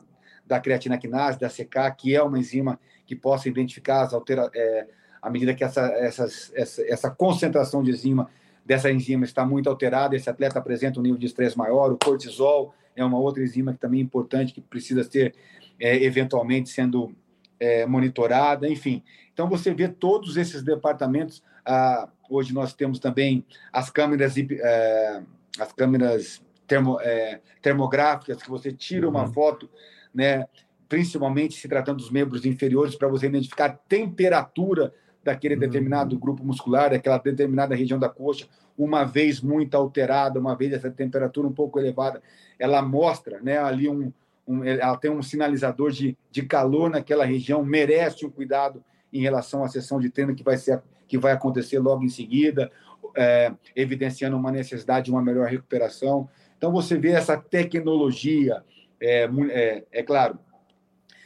da 0.46 0.58
creatina 0.58 0.96
quinase, 0.96 1.38
da 1.38 1.50
CK, 1.50 1.94
que 1.98 2.16
é 2.16 2.22
uma 2.22 2.38
enzima 2.38 2.80
que 3.04 3.14
possa 3.14 3.46
identificar 3.46 4.00
as 4.00 4.14
altera 4.14 4.50
é, 4.54 4.86
à 5.20 5.28
medida 5.28 5.52
que 5.52 5.62
essa, 5.62 5.82
essa, 5.82 6.26
essa 6.56 7.10
concentração 7.10 7.82
de 7.82 7.90
enzima 7.90 8.30
dessa 8.64 8.90
enzima 8.90 9.26
está 9.26 9.44
muito 9.44 9.68
alterada, 9.68 10.16
esse 10.16 10.30
atleta 10.30 10.58
apresenta 10.58 10.98
um 10.98 11.02
nível 11.02 11.18
de 11.18 11.26
estresse 11.26 11.58
maior, 11.58 11.92
o 11.92 11.98
cortisol 11.98 12.74
é 12.96 13.04
uma 13.04 13.18
outra 13.18 13.42
enzima 13.42 13.74
que 13.74 13.78
também 13.78 14.00
é 14.00 14.02
importante, 14.02 14.54
que 14.54 14.62
precisa 14.62 15.04
ser 15.04 15.34
é, 15.78 16.02
eventualmente 16.02 16.70
sendo 16.70 17.14
é, 17.60 17.84
monitorada, 17.84 18.66
enfim. 18.66 19.02
Então, 19.34 19.46
você 19.46 19.74
vê 19.74 19.88
todos 19.88 20.38
esses 20.38 20.62
departamentos. 20.62 21.42
Ah, 21.66 22.08
hoje 22.30 22.54
nós 22.54 22.72
temos 22.72 22.98
também 22.98 23.44
as 23.70 23.90
câmeras, 23.90 24.34
é, 24.38 25.22
as 25.58 25.72
câmeras 25.72 26.42
termo, 26.66 27.00
é, 27.00 27.40
termográficas, 27.62 28.42
que 28.42 28.50
você 28.50 28.72
tira 28.72 29.08
uma 29.08 29.24
uhum. 29.24 29.32
foto, 29.32 29.70
né, 30.14 30.46
principalmente 30.88 31.54
se 31.54 31.68
tratando 31.68 31.98
dos 31.98 32.10
membros 32.10 32.44
inferiores, 32.44 32.94
para 32.94 33.08
você 33.08 33.26
identificar 33.26 33.66
a 33.66 33.72
temperatura 33.72 34.92
daquele 35.22 35.54
uhum. 35.54 35.60
determinado 35.60 36.18
grupo 36.18 36.44
muscular, 36.44 36.90
daquela 36.90 37.18
determinada 37.18 37.74
região 37.74 37.98
da 37.98 38.08
coxa, 38.08 38.46
uma 38.76 39.04
vez 39.04 39.40
muito 39.40 39.74
alterada, 39.74 40.38
uma 40.38 40.54
vez 40.54 40.72
essa 40.72 40.90
temperatura 40.90 41.46
um 41.46 41.52
pouco 41.52 41.78
elevada, 41.78 42.22
ela 42.58 42.82
mostra 42.82 43.40
né, 43.40 43.58
ali 43.58 43.88
um, 43.88 44.12
um, 44.46 44.62
ela 44.64 44.96
tem 44.96 45.10
um 45.10 45.22
sinalizador 45.22 45.90
de, 45.90 46.16
de 46.30 46.42
calor 46.42 46.90
naquela 46.90 47.24
região, 47.24 47.64
merece 47.64 48.24
um 48.26 48.30
cuidado 48.30 48.84
em 49.12 49.20
relação 49.20 49.64
à 49.64 49.68
sessão 49.68 49.98
de 49.98 50.10
treino 50.10 50.34
que 50.34 50.44
vai, 50.44 50.58
ser, 50.58 50.82
que 51.08 51.16
vai 51.16 51.32
acontecer 51.32 51.78
logo 51.78 52.04
em 52.04 52.08
seguida, 52.08 52.70
é, 53.16 53.52
evidenciando 53.74 54.36
uma 54.36 54.50
necessidade 54.50 55.06
de 55.06 55.10
uma 55.10 55.22
melhor 55.22 55.48
recuperação. 55.48 56.28
Então, 56.56 56.72
você 56.72 56.96
vê 56.96 57.10
essa 57.10 57.36
tecnologia, 57.36 58.64
é, 59.00 59.28
é, 59.50 59.84
é 59.92 60.02
claro, 60.02 60.38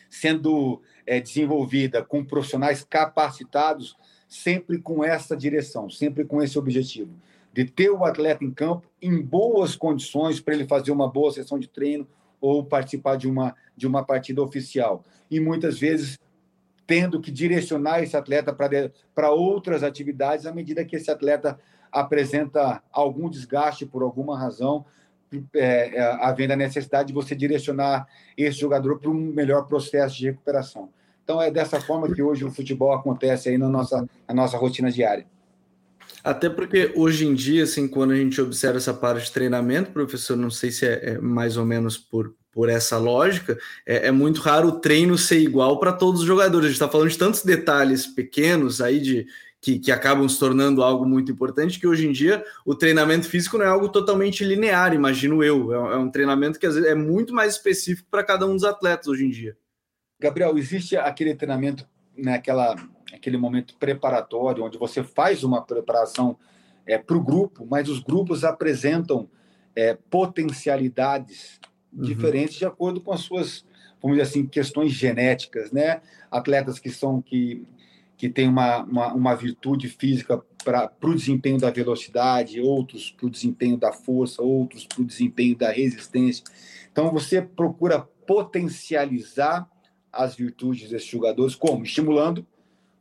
sendo 0.08 0.82
é, 1.06 1.20
desenvolvida 1.20 2.02
com 2.02 2.24
profissionais 2.24 2.84
capacitados, 2.84 3.96
sempre 4.28 4.78
com 4.78 5.04
essa 5.04 5.36
direção, 5.36 5.88
sempre 5.88 6.24
com 6.24 6.42
esse 6.42 6.58
objetivo, 6.58 7.12
de 7.52 7.64
ter 7.64 7.90
o 7.90 8.04
atleta 8.04 8.44
em 8.44 8.50
campo 8.50 8.86
em 9.00 9.20
boas 9.20 9.74
condições 9.74 10.40
para 10.40 10.54
ele 10.54 10.66
fazer 10.66 10.92
uma 10.92 11.08
boa 11.08 11.32
sessão 11.32 11.58
de 11.58 11.68
treino, 11.68 12.06
ou 12.40 12.64
participar 12.64 13.16
de 13.16 13.28
uma, 13.28 13.54
de 13.76 13.86
uma 13.86 14.04
partida 14.04 14.42
oficial. 14.42 15.04
E 15.30 15.38
muitas 15.38 15.78
vezes 15.78 16.18
tendo 16.90 17.20
que 17.20 17.30
direcionar 17.30 18.02
esse 18.02 18.16
atleta 18.16 18.52
para 18.52 19.30
outras 19.30 19.84
atividades 19.84 20.44
à 20.44 20.52
medida 20.52 20.84
que 20.84 20.96
esse 20.96 21.08
atleta 21.08 21.56
apresenta 21.92 22.82
algum 22.90 23.30
desgaste 23.30 23.86
por 23.86 24.02
alguma 24.02 24.36
razão, 24.36 24.84
é, 25.54 25.96
é, 25.96 26.00
havendo 26.20 26.54
a 26.54 26.56
necessidade 26.56 27.06
de 27.06 27.14
você 27.14 27.36
direcionar 27.36 28.08
esse 28.36 28.58
jogador 28.58 28.98
para 28.98 29.08
um 29.08 29.14
melhor 29.14 29.68
processo 29.68 30.16
de 30.16 30.26
recuperação. 30.26 30.88
Então 31.22 31.40
é 31.40 31.48
dessa 31.48 31.80
forma 31.80 32.12
que 32.12 32.20
hoje 32.20 32.44
o 32.44 32.50
futebol 32.50 32.92
acontece 32.92 33.50
aí 33.50 33.56
na 33.56 33.68
nossa, 33.68 34.04
na 34.26 34.34
nossa 34.34 34.56
rotina 34.56 34.90
diária. 34.90 35.24
Até 36.24 36.50
porque 36.50 36.92
hoje 36.96 37.24
em 37.24 37.34
dia, 37.34 37.62
assim, 37.62 37.86
quando 37.86 38.10
a 38.10 38.16
gente 38.16 38.40
observa 38.40 38.78
essa 38.78 38.92
parte 38.92 39.26
de 39.26 39.32
treinamento, 39.32 39.92
professor, 39.92 40.36
não 40.36 40.50
sei 40.50 40.72
se 40.72 40.84
é, 40.88 41.10
é 41.10 41.18
mais 41.18 41.56
ou 41.56 41.64
menos 41.64 41.96
por, 41.96 42.34
por 42.52 42.68
essa 42.68 42.98
lógica, 42.98 43.58
é, 43.86 44.08
é 44.08 44.10
muito 44.10 44.40
raro 44.40 44.68
o 44.68 44.80
treino 44.80 45.16
ser 45.16 45.38
igual 45.38 45.78
para 45.78 45.92
todos 45.92 46.20
os 46.20 46.26
jogadores. 46.26 46.66
A 46.66 46.68
gente 46.68 46.76
está 46.76 46.88
falando 46.88 47.10
de 47.10 47.18
tantos 47.18 47.44
detalhes 47.44 48.06
pequenos 48.06 48.80
aí 48.80 49.00
de 49.00 49.26
que, 49.60 49.78
que, 49.78 49.92
acabam 49.92 50.28
se 50.28 50.38
tornando 50.38 50.82
algo 50.82 51.04
muito 51.04 51.30
importante, 51.30 51.78
que 51.78 51.86
hoje 51.86 52.06
em 52.06 52.12
dia 52.12 52.42
o 52.64 52.74
treinamento 52.74 53.28
físico 53.28 53.58
não 53.58 53.64
é 53.64 53.68
algo 53.68 53.88
totalmente 53.88 54.42
linear, 54.42 54.94
imagino 54.94 55.44
eu. 55.44 55.72
É, 55.72 55.94
é 55.94 55.96
um 55.96 56.10
treinamento 56.10 56.58
que 56.58 56.66
às 56.66 56.74
vezes 56.74 56.88
é 56.88 56.94
muito 56.94 57.34
mais 57.34 57.54
específico 57.54 58.08
para 58.10 58.24
cada 58.24 58.46
um 58.46 58.54
dos 58.54 58.64
atletas 58.64 59.06
hoje 59.06 59.26
em 59.26 59.30
dia. 59.30 59.56
Gabriel, 60.18 60.56
existe 60.58 60.96
aquele 60.96 61.34
treinamento, 61.34 61.86
naquela 62.16 62.74
né, 62.74 62.82
aquele 63.12 63.36
momento 63.36 63.76
preparatório, 63.76 64.64
onde 64.64 64.78
você 64.78 65.02
faz 65.02 65.42
uma 65.42 65.62
preparação 65.62 66.38
é, 66.86 66.96
para 66.96 67.16
o 67.16 67.22
grupo, 67.22 67.66
mas 67.68 67.88
os 67.88 68.00
grupos 68.00 68.44
apresentam 68.44 69.28
é, 69.74 69.96
potencialidades 70.08 71.60
uhum. 71.92 72.02
diferentes 72.02 72.56
de 72.56 72.64
acordo 72.64 73.00
com 73.00 73.12
as 73.12 73.20
suas, 73.20 73.64
vamos 74.00 74.16
dizer 74.16 74.28
assim, 74.28 74.46
questões 74.46 74.92
genéticas, 74.92 75.72
né? 75.72 76.00
Atletas 76.30 76.78
que 76.78 76.90
são 76.90 77.20
que 77.20 77.66
que 78.20 78.28
têm 78.28 78.48
uma, 78.48 78.82
uma, 78.82 79.14
uma 79.14 79.34
virtude 79.34 79.88
física 79.88 80.44
para 80.62 80.92
o 81.02 81.14
desempenho 81.14 81.56
da 81.58 81.70
velocidade, 81.70 82.60
outros 82.60 83.10
para 83.10 83.24
o 83.24 83.30
desempenho 83.30 83.78
da 83.78 83.94
força, 83.94 84.42
outros 84.42 84.84
para 84.84 85.00
o 85.00 85.06
desempenho 85.06 85.56
da 85.56 85.70
resistência. 85.70 86.44
Então 86.92 87.10
você 87.10 87.40
procura 87.40 88.00
potencializar 88.26 89.66
as 90.12 90.34
virtudes 90.34 90.90
desses 90.90 91.08
jogadores, 91.08 91.54
como 91.54 91.82
estimulando 91.82 92.46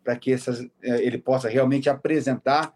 para 0.06 0.16
que 0.16 0.32
essas, 0.32 0.62
eh, 0.82 1.04
ele 1.04 1.18
possa 1.18 1.50
realmente 1.50 1.90
apresentar 1.90 2.74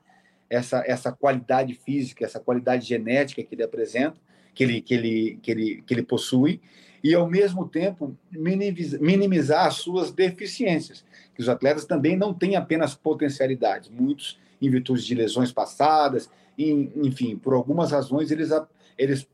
essa, 0.50 0.84
essa 0.86 1.14
qualidade 1.14 1.74
física, 1.74 2.26
essa 2.26 2.42
qualidade 2.42 2.86
genética 2.86 3.42
que 3.42 3.56
ele 3.56 3.64
apresenta, 3.64 4.20
que 4.54 4.64
ele, 4.64 4.82
que 4.82 4.94
ele, 4.94 5.40
que 5.42 5.52
ele, 5.52 5.84
que 5.86 5.94
ele 5.94 6.04
possui, 6.04 6.62
e 7.04 7.14
ao 7.14 7.30
mesmo 7.30 7.68
tempo 7.68 8.16
minimizar, 8.32 9.68
as 9.68 9.76
suas 9.76 10.12
deficiências, 10.12 11.04
que 11.36 11.42
os 11.42 11.50
atletas 11.50 11.86
também 11.86 12.16
não 12.16 12.34
têm 12.34 12.56
apenas 12.56 12.96
potencialidades, 12.96 13.90
muitos 13.90 14.40
em 14.62 14.70
virtude 14.70 15.06
de 15.06 15.14
lesões 15.14 15.52
passadas, 15.52 16.30
enfim, 16.58 17.36
por 17.36 17.54
algumas 17.54 17.92
razões 17.92 18.32
eles, 18.32 18.50
eles 18.98 19.28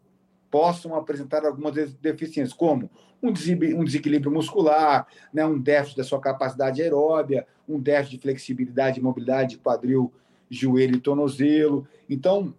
possam 0.49 0.95
apresentar 0.95 1.45
algumas 1.45 1.93
deficiências, 1.93 2.53
como 2.53 2.89
um 3.21 3.31
desequilíbrio 3.31 4.31
muscular, 4.31 5.05
né, 5.31 5.45
um 5.45 5.59
déficit 5.59 5.97
da 5.97 6.03
sua 6.03 6.19
capacidade 6.19 6.81
aeróbia, 6.81 7.45
um 7.67 7.79
déficit 7.79 8.15
de 8.15 8.21
flexibilidade 8.21 8.99
e 8.99 9.03
mobilidade 9.03 9.51
de 9.51 9.57
quadril, 9.57 10.11
joelho 10.49 10.95
e 10.95 10.99
tornozelo. 10.99 11.87
Então, 12.09 12.55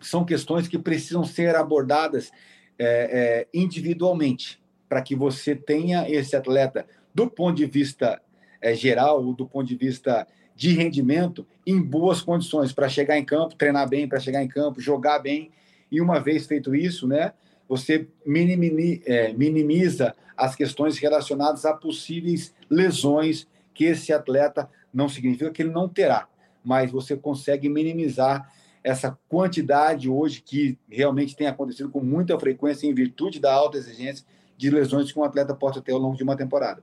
são 0.00 0.24
questões 0.24 0.68
que 0.68 0.78
precisam 0.78 1.24
ser 1.24 1.54
abordadas 1.54 2.30
é, 2.78 2.86
é, 2.86 3.48
individualmente. 3.52 4.60
para 4.88 5.02
que 5.02 5.14
você 5.14 5.54
tenha 5.54 6.08
esse 6.08 6.34
atleta 6.34 6.86
do 7.14 7.28
ponto 7.28 7.56
de 7.56 7.66
vista 7.66 8.20
é, 8.60 8.74
geral, 8.74 9.34
do 9.34 9.46
ponto 9.46 9.66
de 9.66 9.76
vista 9.76 10.26
de 10.56 10.72
rendimento, 10.72 11.46
em 11.66 11.80
boas 11.80 12.22
condições 12.22 12.72
para 12.72 12.88
chegar 12.88 13.18
em 13.18 13.24
campo, 13.24 13.54
treinar 13.54 13.88
bem, 13.88 14.08
para 14.08 14.18
chegar 14.18 14.42
em 14.42 14.48
campo, 14.48 14.80
jogar 14.80 15.18
bem. 15.18 15.50
E 15.90 16.00
uma 16.00 16.18
vez 16.18 16.46
feito 16.46 16.74
isso, 16.74 17.06
né, 17.06 17.32
você 17.68 18.08
é, 19.04 19.32
minimiza 19.34 20.14
as 20.36 20.56
questões 20.56 20.98
relacionadas 20.98 21.64
a 21.64 21.74
possíveis 21.74 22.54
lesões 22.70 23.46
que 23.74 23.84
esse 23.84 24.12
atleta 24.12 24.68
não 24.92 25.08
significa 25.08 25.50
que 25.50 25.62
ele 25.62 25.70
não 25.70 25.88
terá, 25.88 26.28
mas 26.64 26.90
você 26.90 27.16
consegue 27.16 27.68
minimizar 27.68 28.50
essa 28.82 29.18
quantidade 29.28 30.08
hoje 30.08 30.42
que 30.42 30.78
realmente 30.88 31.36
tem 31.36 31.46
acontecido 31.46 31.90
com 31.90 32.00
muita 32.00 32.38
frequência 32.38 32.86
em 32.86 32.94
virtude 32.94 33.40
da 33.40 33.52
alta 33.52 33.78
exigência 33.78 34.24
de 34.56 34.70
lesões 34.70 35.12
que 35.12 35.18
um 35.18 35.24
atleta 35.24 35.54
possa 35.54 35.80
ter 35.80 35.92
ao 35.92 35.98
longo 35.98 36.16
de 36.16 36.22
uma 36.22 36.36
temporada. 36.36 36.82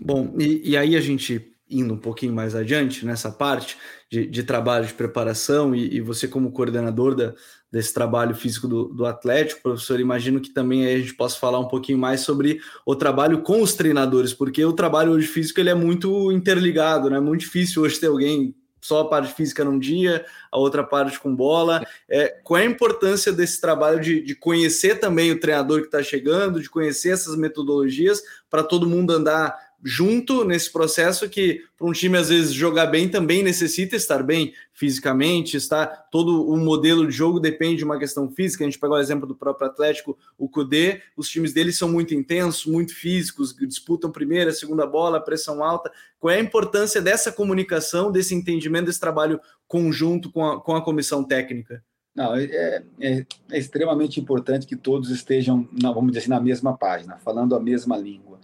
Bom, 0.00 0.34
e, 0.38 0.70
e 0.70 0.76
aí 0.76 0.96
a 0.96 1.00
gente 1.00 1.52
indo 1.72 1.94
um 1.94 1.98
pouquinho 1.98 2.34
mais 2.34 2.54
adiante 2.54 3.04
nessa 3.06 3.30
parte 3.30 3.78
de, 4.10 4.26
de 4.26 4.42
trabalho 4.42 4.86
de 4.86 4.92
preparação 4.92 5.74
e, 5.74 5.96
e, 5.96 6.00
você 6.00 6.28
como 6.28 6.52
coordenador 6.52 7.14
da, 7.14 7.32
desse 7.70 7.94
trabalho 7.94 8.34
físico 8.34 8.68
do, 8.68 8.84
do 8.88 9.06
Atlético, 9.06 9.62
professor, 9.62 9.98
imagino 9.98 10.40
que 10.40 10.52
também 10.52 10.86
a 10.86 10.98
gente 10.98 11.14
possa 11.14 11.38
falar 11.38 11.58
um 11.58 11.68
pouquinho 11.68 11.98
mais 11.98 12.20
sobre 12.20 12.60
o 12.84 12.94
trabalho 12.94 13.40
com 13.40 13.62
os 13.62 13.74
treinadores, 13.74 14.34
porque 14.34 14.62
o 14.64 14.74
trabalho 14.74 15.12
hoje 15.12 15.26
físico 15.26 15.58
ele 15.60 15.70
é 15.70 15.74
muito 15.74 16.30
interligado, 16.30 17.08
né? 17.08 17.18
Muito 17.18 17.40
difícil 17.40 17.82
hoje 17.82 17.98
ter 17.98 18.08
alguém 18.08 18.54
só 18.82 19.00
a 19.00 19.08
parte 19.08 19.32
física 19.32 19.64
num 19.64 19.78
dia, 19.78 20.26
a 20.50 20.58
outra 20.58 20.82
parte 20.82 21.18
com 21.18 21.34
bola. 21.34 21.86
É, 22.08 22.40
qual 22.42 22.58
é 22.58 22.64
a 22.64 22.66
importância 22.66 23.32
desse 23.32 23.60
trabalho 23.60 24.00
de, 24.00 24.20
de 24.20 24.34
conhecer 24.34 24.98
também 24.98 25.30
o 25.30 25.38
treinador 25.38 25.80
que 25.80 25.86
está 25.86 26.02
chegando, 26.02 26.60
de 26.60 26.68
conhecer 26.68 27.10
essas 27.10 27.36
metodologias 27.36 28.20
para 28.50 28.64
todo 28.64 28.88
mundo 28.88 29.12
andar 29.12 29.71
junto 29.82 30.44
nesse 30.44 30.70
processo 30.70 31.28
que 31.28 31.62
para 31.76 31.86
um 31.86 31.92
time 31.92 32.16
às 32.16 32.28
vezes 32.28 32.52
jogar 32.52 32.86
bem 32.86 33.08
também 33.08 33.42
necessita 33.42 33.96
estar 33.96 34.22
bem 34.22 34.54
fisicamente, 34.72 35.56
está 35.56 35.86
todo 35.86 36.48
o 36.48 36.56
modelo 36.56 37.06
de 37.06 37.12
jogo 37.12 37.40
depende 37.40 37.78
de 37.78 37.84
uma 37.84 37.98
questão 37.98 38.30
física. 38.30 38.62
A 38.62 38.66
gente 38.66 38.78
pegou 38.78 38.96
o 38.96 39.00
exemplo 39.00 39.26
do 39.26 39.34
próprio 39.34 39.66
Atlético, 39.66 40.16
o 40.38 40.48
Cudê, 40.48 41.02
os 41.16 41.28
times 41.28 41.52
deles 41.52 41.76
são 41.76 41.90
muito 41.90 42.14
intensos, 42.14 42.64
muito 42.64 42.94
físicos, 42.94 43.54
disputam 43.54 44.10
primeira, 44.10 44.52
segunda 44.52 44.86
bola, 44.86 45.20
pressão 45.20 45.64
alta. 45.64 45.90
Qual 46.20 46.32
é 46.32 46.36
a 46.36 46.42
importância 46.42 47.02
dessa 47.02 47.32
comunicação, 47.32 48.12
desse 48.12 48.34
entendimento, 48.34 48.86
desse 48.86 49.00
trabalho 49.00 49.40
conjunto 49.66 50.30
com 50.30 50.46
a, 50.46 50.60
com 50.60 50.76
a 50.76 50.82
comissão 50.82 51.24
técnica? 51.24 51.82
Não, 52.14 52.36
é, 52.36 52.84
é, 53.00 53.26
é 53.50 53.58
extremamente 53.58 54.20
importante 54.20 54.66
que 54.66 54.76
todos 54.76 55.10
estejam, 55.10 55.66
vamos 55.72 56.08
dizer 56.08 56.20
assim, 56.20 56.28
na 56.28 56.40
mesma 56.40 56.76
página, 56.76 57.16
falando 57.18 57.56
a 57.56 57.60
mesma 57.60 57.96
língua. 57.96 58.38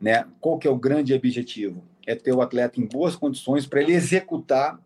Né? 0.00 0.24
Qual 0.40 0.58
que 0.58 0.68
é 0.68 0.70
o 0.70 0.76
grande 0.76 1.12
objetivo? 1.12 1.82
É 2.06 2.14
ter 2.14 2.32
o 2.32 2.40
atleta 2.40 2.80
em 2.80 2.86
boas 2.86 3.16
condições 3.16 3.66
para 3.66 3.82
ele 3.82 3.92
executar 3.92 4.80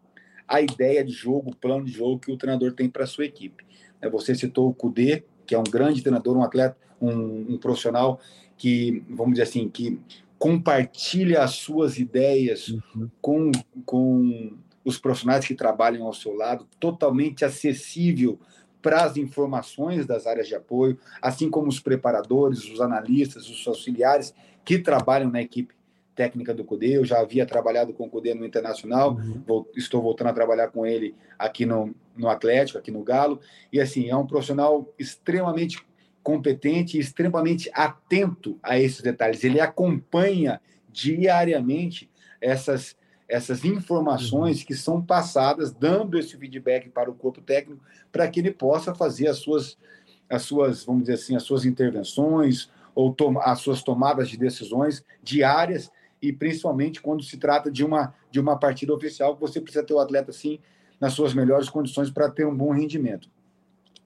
a 0.48 0.60
ideia 0.60 1.04
de 1.04 1.12
jogo, 1.12 1.50
o 1.50 1.56
plano 1.56 1.84
de 1.84 1.92
jogo 1.92 2.18
que 2.18 2.32
o 2.32 2.36
treinador 2.36 2.72
tem 2.72 2.88
para 2.88 3.04
a 3.04 3.06
sua 3.06 3.24
equipe. 3.24 3.64
Né, 4.00 4.08
você 4.08 4.34
citou 4.34 4.68
o 4.68 4.74
Kudê, 4.74 5.24
que 5.46 5.54
é 5.54 5.58
um 5.58 5.64
grande 5.64 6.02
treinador, 6.02 6.36
um 6.36 6.42
atleta, 6.42 6.76
um, 7.00 7.54
um 7.54 7.58
profissional 7.58 8.20
que, 8.56 9.02
vamos 9.08 9.32
dizer 9.32 9.44
assim, 9.44 9.68
que 9.68 9.98
compartilha 10.38 11.42
as 11.42 11.52
suas 11.52 11.98
ideias 11.98 12.68
uhum. 12.68 13.08
com, 13.20 13.52
com 13.86 14.52
os 14.84 14.98
profissionais 14.98 15.46
que 15.46 15.54
trabalham 15.54 16.04
ao 16.04 16.12
seu 16.12 16.34
lado, 16.34 16.66
totalmente 16.80 17.44
acessível 17.44 18.38
para 18.82 19.04
as 19.04 19.16
informações 19.16 20.04
das 20.04 20.26
áreas 20.26 20.48
de 20.48 20.56
apoio, 20.56 20.98
assim 21.20 21.48
como 21.48 21.68
os 21.68 21.78
preparadores, 21.78 22.68
os 22.68 22.80
analistas, 22.80 23.48
os 23.48 23.66
auxiliares 23.66 24.34
que 24.64 24.78
trabalham 24.78 25.30
na 25.30 25.42
equipe 25.42 25.74
técnica 26.14 26.52
do 26.54 26.64
CUDE. 26.64 26.92
Eu 26.92 27.04
já 27.04 27.20
havia 27.20 27.46
trabalhado 27.46 27.92
com 27.92 28.04
o 28.04 28.10
CUDE 28.10 28.34
no 28.34 28.44
Internacional, 28.44 29.14
uhum. 29.14 29.42
vou, 29.46 29.70
estou 29.76 30.02
voltando 30.02 30.28
a 30.28 30.32
trabalhar 30.32 30.68
com 30.68 30.86
ele 30.86 31.14
aqui 31.38 31.64
no, 31.64 31.94
no 32.16 32.28
Atlético, 32.28 32.78
aqui 32.78 32.90
no 32.90 33.02
Galo. 33.02 33.40
E 33.72 33.80
assim, 33.80 34.08
é 34.08 34.16
um 34.16 34.26
profissional 34.26 34.92
extremamente 34.98 35.84
competente 36.22 36.96
e 36.96 37.00
extremamente 37.00 37.70
atento 37.74 38.58
a 38.62 38.78
esses 38.78 39.00
detalhes. 39.00 39.42
Ele 39.42 39.60
acompanha 39.60 40.60
diariamente 40.88 42.08
essas, 42.40 42.96
essas 43.28 43.64
informações 43.64 44.60
uhum. 44.60 44.66
que 44.66 44.74
são 44.74 45.02
passadas, 45.02 45.72
dando 45.72 46.18
esse 46.18 46.36
feedback 46.36 46.88
para 46.88 47.10
o 47.10 47.14
corpo 47.14 47.40
técnico, 47.40 47.82
para 48.10 48.28
que 48.28 48.40
ele 48.40 48.50
possa 48.50 48.94
fazer 48.94 49.28
as 49.28 49.38
suas, 49.38 49.76
as 50.28 50.42
suas, 50.42 50.84
vamos 50.84 51.02
dizer 51.02 51.14
assim, 51.14 51.34
as 51.34 51.42
suas 51.42 51.64
intervenções, 51.64 52.70
ou 52.94 53.14
as 53.40 53.60
suas 53.60 53.82
tomadas 53.82 54.28
de 54.28 54.36
decisões 54.36 55.04
diárias 55.22 55.90
e 56.20 56.32
principalmente 56.32 57.00
quando 57.00 57.22
se 57.22 57.36
trata 57.36 57.70
de 57.70 57.84
uma 57.84 58.14
de 58.30 58.40
uma 58.40 58.58
partida 58.58 58.94
oficial, 58.94 59.36
você 59.36 59.60
precisa 59.60 59.84
ter 59.84 59.92
o 59.92 59.98
atleta 59.98 60.32
sim 60.32 60.58
nas 60.98 61.12
suas 61.12 61.34
melhores 61.34 61.68
condições 61.68 62.10
para 62.10 62.30
ter 62.30 62.46
um 62.46 62.56
bom 62.56 62.70
rendimento. 62.72 63.28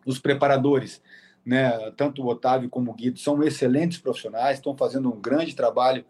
Os 0.05 0.19
preparadores, 0.19 1.01
né, 1.45 1.93
tanto 1.97 2.23
o 2.23 2.27
Otávio 2.27 2.69
como 2.69 2.91
o 2.91 2.95
Guido 2.95 3.19
são 3.19 3.43
excelentes 3.43 3.99
profissionais, 3.99 4.59
estão 4.59 4.77
fazendo 4.77 5.13
um 5.13 5.21
grande 5.21 5.55
trabalho 5.55 6.05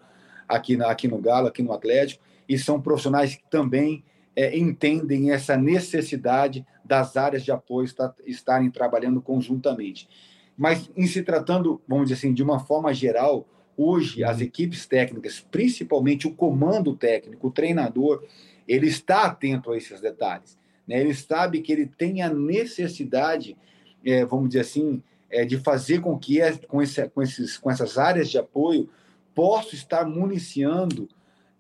aqui 0.49 0.77
na, 0.77 0.91
aqui 0.91 1.09
no 1.09 1.19
Galo, 1.19 1.49
aqui 1.49 1.63
no 1.63 1.73
Atlético 1.73 2.23
e 2.49 2.59
são 2.59 2.81
profissionais 2.81 3.35
que 3.35 3.43
também 3.51 4.05
é, 4.35 4.57
entendem 4.57 5.33
essa 5.33 5.57
necessidade 5.57 6.65
das 6.85 7.17
áreas 7.17 7.43
de 7.43 7.51
apoio 7.51 7.85
estar, 7.85 8.15
estarem 8.25 8.71
trabalhando 8.71 9.21
conjuntamente. 9.21 10.09
Mas 10.57 10.91
em 10.97 11.07
se 11.07 11.23
tratando, 11.23 11.81
vamos 11.87 12.09
dizer 12.09 12.19
assim, 12.19 12.33
de 12.33 12.43
uma 12.43 12.59
forma 12.59 12.93
geral, 12.95 13.47
hoje 13.77 14.25
as 14.25 14.41
equipes 14.41 14.87
técnicas, 14.87 15.41
principalmente 15.41 16.27
o 16.27 16.35
comando 16.35 16.97
técnico, 16.97 17.49
o 17.49 17.51
treinador, 17.51 18.25
ele 18.67 18.87
está 18.87 19.25
atento 19.25 19.71
a 19.71 19.77
esses 19.77 20.01
detalhes. 20.01 20.59
Né? 20.87 21.01
Ele 21.01 21.15
sabe 21.15 21.61
que 21.61 21.73
ele 21.73 21.87
tem 21.87 22.23
a 22.23 22.33
necessidade, 22.33 23.57
é, 24.05 24.25
vamos 24.25 24.49
dizer 24.49 24.61
assim, 24.61 25.03
é, 25.31 25.45
de 25.45 25.59
fazer 25.59 26.01
com 26.01 26.19
que 26.19 26.41
é, 26.41 26.57
com, 26.57 26.81
esse, 26.81 27.07
com, 27.09 27.23
esses, 27.23 27.59
com 27.59 27.71
essas 27.71 27.99
áreas 27.99 28.31
de 28.31 28.39
apoio 28.39 28.89
possa 29.35 29.75
estar 29.75 30.07
municiando 30.07 31.09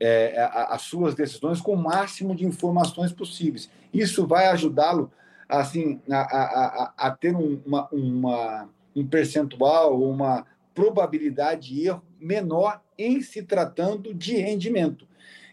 é, 0.00 0.48
as 0.68 0.82
suas 0.82 1.14
decisões 1.14 1.60
com 1.60 1.74
o 1.74 1.82
máximo 1.82 2.34
de 2.34 2.44
informações 2.44 3.12
possíveis. 3.12 3.70
Isso 3.92 4.26
vai 4.26 4.46
ajudá-lo 4.46 5.10
assim 5.48 6.00
a, 6.10 6.16
a, 6.16 6.44
a, 6.44 6.94
a 7.06 7.10
ter 7.10 7.34
um, 7.34 7.60
uma, 7.64 7.88
uma, 7.90 8.68
um 8.96 9.06
percentual, 9.06 10.00
uma 10.02 10.46
probabilidade 10.74 11.68
de 11.68 11.86
erro 11.86 12.02
menor 12.18 12.80
em 12.98 13.20
se 13.20 13.42
tratando 13.42 14.14
de 14.14 14.36
rendimento. 14.36 15.06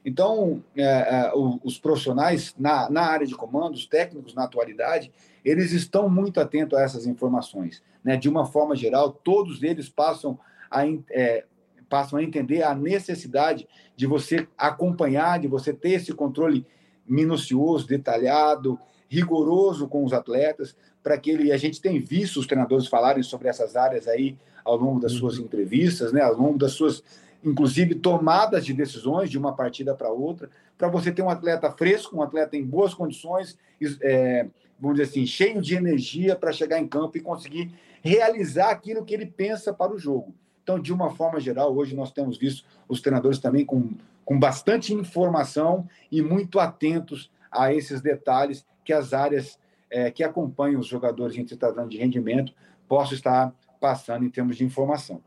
Então, 0.05 0.63
é, 0.75 0.83
é, 0.83 1.31
os 1.35 1.77
profissionais 1.77 2.53
na, 2.57 2.89
na 2.89 3.03
área 3.03 3.25
de 3.27 3.35
comando, 3.35 3.75
os 3.75 3.85
técnicos 3.85 4.33
na 4.33 4.43
atualidade, 4.43 5.11
eles 5.43 5.71
estão 5.71 6.09
muito 6.09 6.39
atentos 6.39 6.77
a 6.77 6.81
essas 6.81 7.05
informações. 7.05 7.81
Né? 8.03 8.17
De 8.17 8.27
uma 8.27 8.45
forma 8.45 8.75
geral, 8.75 9.11
todos 9.11 9.63
eles 9.63 9.87
passam 9.87 10.37
a, 10.69 10.85
é, 11.09 11.45
passam 11.87 12.19
a 12.19 12.23
entender 12.23 12.63
a 12.63 12.73
necessidade 12.73 13.67
de 13.95 14.05
você 14.07 14.47
acompanhar, 14.57 15.39
de 15.39 15.47
você 15.47 15.71
ter 15.71 15.91
esse 15.91 16.11
controle 16.13 16.65
minucioso, 17.07 17.87
detalhado, 17.87 18.79
rigoroso 19.07 19.87
com 19.87 20.03
os 20.03 20.11
atletas, 20.11 20.75
para 21.03 21.17
que 21.17 21.29
ele. 21.29 21.51
A 21.51 21.57
gente 21.57 21.81
tem 21.81 21.99
visto 21.99 22.39
os 22.39 22.47
treinadores 22.47 22.87
falarem 22.87 23.21
sobre 23.21 23.49
essas 23.49 23.75
áreas 23.75 24.07
aí 24.07 24.37
ao 24.63 24.77
longo 24.77 24.99
das 24.99 25.11
suas 25.11 25.37
uhum. 25.37 25.45
entrevistas, 25.45 26.13
né, 26.13 26.21
ao 26.21 26.33
longo 26.33 26.57
das 26.57 26.71
suas, 26.71 27.03
inclusive, 27.43 27.95
tomadas 27.95 28.65
de 28.65 28.73
decisões 28.73 29.29
de 29.29 29.37
uma 29.37 29.53
partida 29.53 29.93
para 29.93 30.09
outra, 30.09 30.49
para 30.77 30.87
você 30.87 31.11
ter 31.11 31.21
um 31.21 31.29
atleta 31.29 31.69
fresco, 31.71 32.15
um 32.17 32.21
atleta 32.21 32.55
em 32.55 32.63
boas 32.63 32.93
condições, 32.93 33.57
é, 34.01 34.47
vamos 34.79 34.97
dizer 34.97 35.09
assim, 35.09 35.25
cheio 35.25 35.61
de 35.61 35.75
energia 35.75 36.35
para 36.35 36.53
chegar 36.53 36.79
em 36.79 36.87
campo 36.87 37.17
e 37.17 37.21
conseguir 37.21 37.73
realizar 38.01 38.69
aquilo 38.69 39.03
que 39.03 39.13
ele 39.13 39.25
pensa 39.25 39.73
para 39.73 39.93
o 39.93 39.99
jogo. 39.99 40.33
Então, 40.63 40.79
de 40.79 40.93
uma 40.93 41.11
forma 41.11 41.39
geral, 41.39 41.75
hoje 41.75 41.95
nós 41.95 42.11
temos 42.11 42.37
visto 42.37 42.65
os 42.87 43.01
treinadores 43.01 43.39
também 43.39 43.65
com, 43.65 43.91
com 44.23 44.39
bastante 44.39 44.93
informação 44.93 45.87
e 46.09 46.21
muito 46.21 46.59
atentos 46.59 47.29
a 47.51 47.73
esses 47.73 48.01
detalhes 48.01 48.65
que 48.83 48.93
as 48.93 49.13
áreas 49.13 49.59
é, 49.93 50.09
que 50.09 50.23
acompanham 50.23 50.81
os 50.81 50.87
jogadores 50.87 51.37
em 51.37 51.45
tratando 51.45 51.89
de 51.89 51.97
rendimento 51.97 52.51
possam 52.89 53.13
estar 53.13 53.53
passando 53.79 54.25
em 54.25 54.29
termos 54.29 54.57
de 54.57 54.63
informação. 54.63 55.21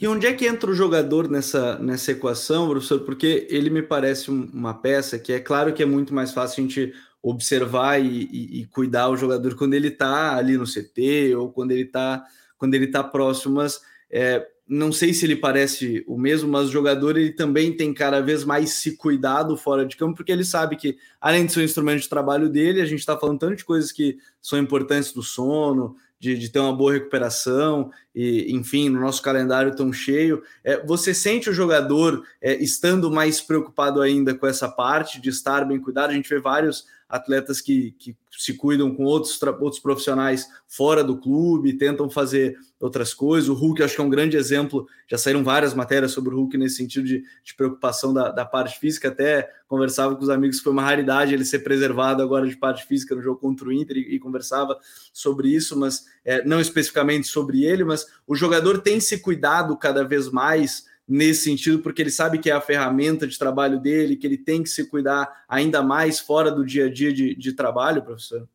E 0.00 0.06
onde 0.06 0.26
é 0.26 0.32
que 0.32 0.46
entra 0.46 0.70
o 0.70 0.74
jogador 0.74 1.28
nessa, 1.28 1.76
nessa 1.80 2.12
equação, 2.12 2.68
professor? 2.68 3.00
Porque 3.00 3.48
ele 3.50 3.68
me 3.68 3.82
parece 3.82 4.30
uma 4.30 4.72
peça 4.72 5.18
que 5.18 5.32
é 5.32 5.40
claro 5.40 5.72
que 5.72 5.82
é 5.82 5.86
muito 5.86 6.14
mais 6.14 6.32
fácil 6.32 6.62
a 6.62 6.66
gente 6.68 6.94
observar 7.20 7.98
e, 7.98 8.28
e, 8.30 8.60
e 8.60 8.66
cuidar 8.66 9.08
o 9.08 9.16
jogador 9.16 9.56
quando 9.56 9.74
ele 9.74 9.88
está 9.88 10.36
ali 10.36 10.56
no 10.56 10.64
CT 10.64 11.34
ou 11.34 11.50
quando 11.50 11.72
ele 11.72 11.82
está 11.82 12.24
quando 12.56 12.74
ele 12.74 12.86
tá 12.86 13.04
próximo, 13.04 13.56
mas 13.56 13.80
é, 14.10 14.46
não 14.68 14.90
sei 14.90 15.14
se 15.14 15.24
ele 15.24 15.36
parece 15.36 16.04
o 16.08 16.18
mesmo, 16.18 16.48
mas 16.48 16.68
o 16.68 16.72
jogador 16.72 17.16
ele 17.16 17.32
também 17.32 17.76
tem 17.76 17.94
cada 17.94 18.20
vez 18.20 18.44
mais 18.44 18.70
se 18.70 18.96
cuidado 18.96 19.56
fora 19.56 19.86
de 19.86 19.96
campo, 19.96 20.16
porque 20.16 20.32
ele 20.32 20.44
sabe 20.44 20.76
que, 20.76 20.98
além 21.20 21.46
de 21.46 21.52
ser 21.52 21.60
um 21.60 21.64
instrumento 21.64 22.00
de 22.00 22.08
trabalho 22.08 22.48
dele, 22.48 22.80
a 22.80 22.86
gente 22.86 22.98
está 22.98 23.16
falando 23.16 23.38
tanto 23.38 23.56
de 23.56 23.64
coisas 23.64 23.92
que 23.92 24.18
são 24.42 24.58
importantes 24.58 25.12
do 25.12 25.22
sono, 25.22 25.96
de, 26.18 26.36
de, 26.36 26.48
ter 26.48 26.58
uma 26.58 26.74
boa 26.74 26.94
recuperação, 26.94 27.90
e, 28.16 28.50
enfim, 28.56 28.88
no 28.88 28.98
nosso 28.98 29.20
calendário 29.20 29.76
tão 29.76 29.92
cheio. 29.92 30.42
É, 30.64 30.82
você 30.86 31.12
sente 31.12 31.50
o 31.50 31.52
jogador 31.52 32.24
é, 32.40 32.54
estando 32.54 33.10
mais 33.10 33.42
preocupado 33.42 34.00
ainda 34.00 34.34
com 34.34 34.46
essa 34.46 34.70
parte 34.70 35.20
de 35.20 35.28
estar 35.28 35.66
bem 35.66 35.78
cuidado? 35.78 36.10
A 36.10 36.14
gente 36.14 36.30
vê 36.30 36.40
vários 36.40 36.86
atletas 37.08 37.60
que, 37.60 37.92
que 37.92 38.16
se 38.36 38.54
cuidam 38.54 38.94
com 38.94 39.04
outros, 39.04 39.40
outros 39.60 39.80
profissionais 39.80 40.48
fora 40.66 41.04
do 41.04 41.16
clube, 41.16 41.76
tentam 41.76 42.10
fazer 42.10 42.58
outras 42.80 43.14
coisas. 43.14 43.48
O 43.48 43.54
Hulk, 43.54 43.82
acho 43.82 43.94
que 43.94 44.00
é 44.00 44.04
um 44.04 44.10
grande 44.10 44.36
exemplo. 44.36 44.86
Já 45.08 45.16
saíram 45.16 45.42
várias 45.42 45.72
matérias 45.72 46.12
sobre 46.12 46.34
o 46.34 46.38
Hulk 46.38 46.58
nesse 46.58 46.76
sentido 46.76 47.06
de, 47.06 47.24
de 47.44 47.54
preocupação 47.54 48.12
da, 48.12 48.30
da, 48.30 48.44
parte 48.44 48.78
física. 48.78 49.08
Até 49.08 49.48
conversava 49.68 50.14
com 50.16 50.22
os 50.22 50.28
amigos 50.28 50.60
foi 50.60 50.72
uma 50.72 50.82
raridade 50.82 51.32
ele 51.32 51.44
ser 51.44 51.60
preservado 51.60 52.22
agora 52.22 52.46
de 52.46 52.56
parte 52.56 52.84
física 52.86 53.14
no 53.14 53.22
jogo 53.22 53.40
contra 53.40 53.68
o 53.68 53.72
Inter 53.72 53.96
e, 53.96 54.16
e 54.16 54.18
conversava 54.18 54.76
sobre 55.12 55.48
isso, 55.48 55.78
mas 55.78 56.04
é, 56.24 56.44
não 56.44 56.60
especificamente 56.60 57.26
sobre 57.28 57.64
ele. 57.64 57.84
Mas 57.84 58.05
o 58.26 58.34
jogador 58.34 58.80
tem 58.80 59.00
se 59.00 59.18
cuidado 59.18 59.76
cada 59.76 60.04
vez 60.04 60.30
mais 60.30 60.86
nesse 61.08 61.44
sentido, 61.44 61.78
porque 61.80 62.02
ele 62.02 62.10
sabe 62.10 62.38
que 62.38 62.50
é 62.50 62.52
a 62.52 62.60
ferramenta 62.60 63.26
de 63.26 63.38
trabalho 63.38 63.78
dele, 63.78 64.16
que 64.16 64.26
ele 64.26 64.36
tem 64.36 64.62
que 64.62 64.68
se 64.68 64.88
cuidar 64.88 65.44
ainda 65.48 65.82
mais 65.82 66.18
fora 66.18 66.50
do 66.50 66.64
dia 66.64 66.86
a 66.86 66.92
dia 66.92 67.12
de, 67.12 67.34
de 67.34 67.52
trabalho, 67.52 68.02
professor? 68.02 68.48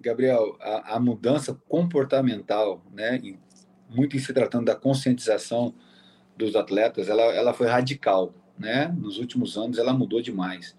Gabriel, 0.00 0.56
a, 0.60 0.96
a, 0.96 1.00
mudança 1.00 1.54
comportamental, 1.68 2.84
né, 2.92 3.20
muito 3.88 4.16
em 4.16 4.20
se 4.20 4.32
tratando 4.32 4.66
da 4.66 4.74
conscientização 4.74 5.74
dos 6.36 6.56
atletas, 6.56 7.08
ela, 7.08 7.22
ela 7.22 7.52
foi 7.52 7.66
radical, 7.66 8.34
né? 8.58 8.88
Nos 8.98 9.18
últimos 9.18 9.56
anos 9.56 9.78
ela 9.78 9.92
mudou 9.92 10.20
demais. 10.20 10.74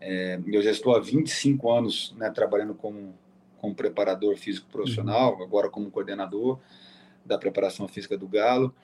É, 0.00 0.38
eu 0.46 0.62
já 0.62 0.70
estou 0.70 0.94
há 0.94 1.00
25 1.00 1.70
anos 1.70 2.14
né, 2.16 2.30
trabalhando 2.30 2.74
como, 2.74 3.14
como 3.58 3.74
preparador 3.74 4.36
físico 4.36 4.68
profissional, 4.70 5.36
uhum. 5.36 5.42
agora 5.42 5.70
como 5.70 5.90
coordenador 5.90 6.60
da 7.24 7.38
preparação 7.38 7.86
física 7.88 8.16
do 8.16 8.28
Galo 8.28 8.74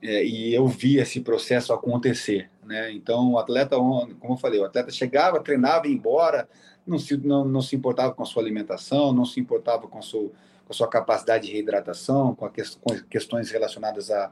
é, 0.00 0.24
e 0.24 0.54
eu 0.54 0.66
vi 0.66 0.98
esse 0.98 1.20
processo 1.20 1.72
acontecer, 1.72 2.48
né? 2.64 2.92
Então, 2.92 3.32
o 3.32 3.38
atleta, 3.38 3.76
como 3.76 4.34
eu 4.34 4.36
falei, 4.36 4.60
o 4.60 4.64
atleta 4.64 4.90
chegava, 4.92 5.40
treinava 5.40 5.88
e 5.88 5.92
embora, 5.92 6.48
não 6.86 6.98
se, 6.98 7.16
não, 7.16 7.44
não 7.44 7.60
se 7.60 7.74
importava 7.74 8.14
com 8.14 8.22
a 8.22 8.26
sua 8.26 8.42
alimentação, 8.42 9.12
não 9.12 9.24
se 9.24 9.40
importava 9.40 9.88
com 9.88 9.98
a 9.98 10.02
sua, 10.02 10.28
com 10.28 10.70
a 10.70 10.72
sua 10.72 10.88
capacidade 10.88 11.48
de 11.48 11.52
reidratação, 11.52 12.34
com, 12.34 12.48
que, 12.48 12.62
com 12.80 12.94
questões 13.10 13.50
relacionadas 13.50 14.10
a, 14.10 14.30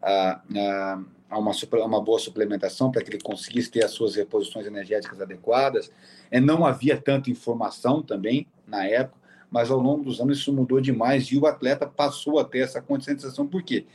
a, 0.00 0.40
a, 0.56 1.02
a 1.28 1.38
uma, 1.38 1.52
uma 1.84 2.00
boa 2.00 2.18
suplementação 2.20 2.92
para 2.92 3.02
que 3.02 3.10
ele 3.10 3.20
conseguisse 3.20 3.70
ter 3.70 3.84
as 3.84 3.90
suas 3.90 4.14
reposições 4.14 4.64
energéticas 4.64 5.20
adequadas. 5.20 5.90
É, 6.30 6.38
não 6.38 6.64
havia 6.64 6.96
tanta 6.96 7.30
informação 7.30 8.00
também 8.00 8.46
na 8.64 8.86
época, 8.86 9.19
mas 9.50 9.70
ao 9.70 9.78
longo 9.78 10.04
dos 10.04 10.20
anos 10.20 10.38
isso 10.38 10.52
mudou 10.52 10.80
demais 10.80 11.24
e 11.26 11.36
o 11.36 11.46
atleta 11.46 11.86
passou 11.86 12.38
a 12.38 12.44
ter 12.44 12.60
essa 12.60 12.80
conscientização. 12.80 13.46
Por 13.46 13.62
quê? 13.62 13.86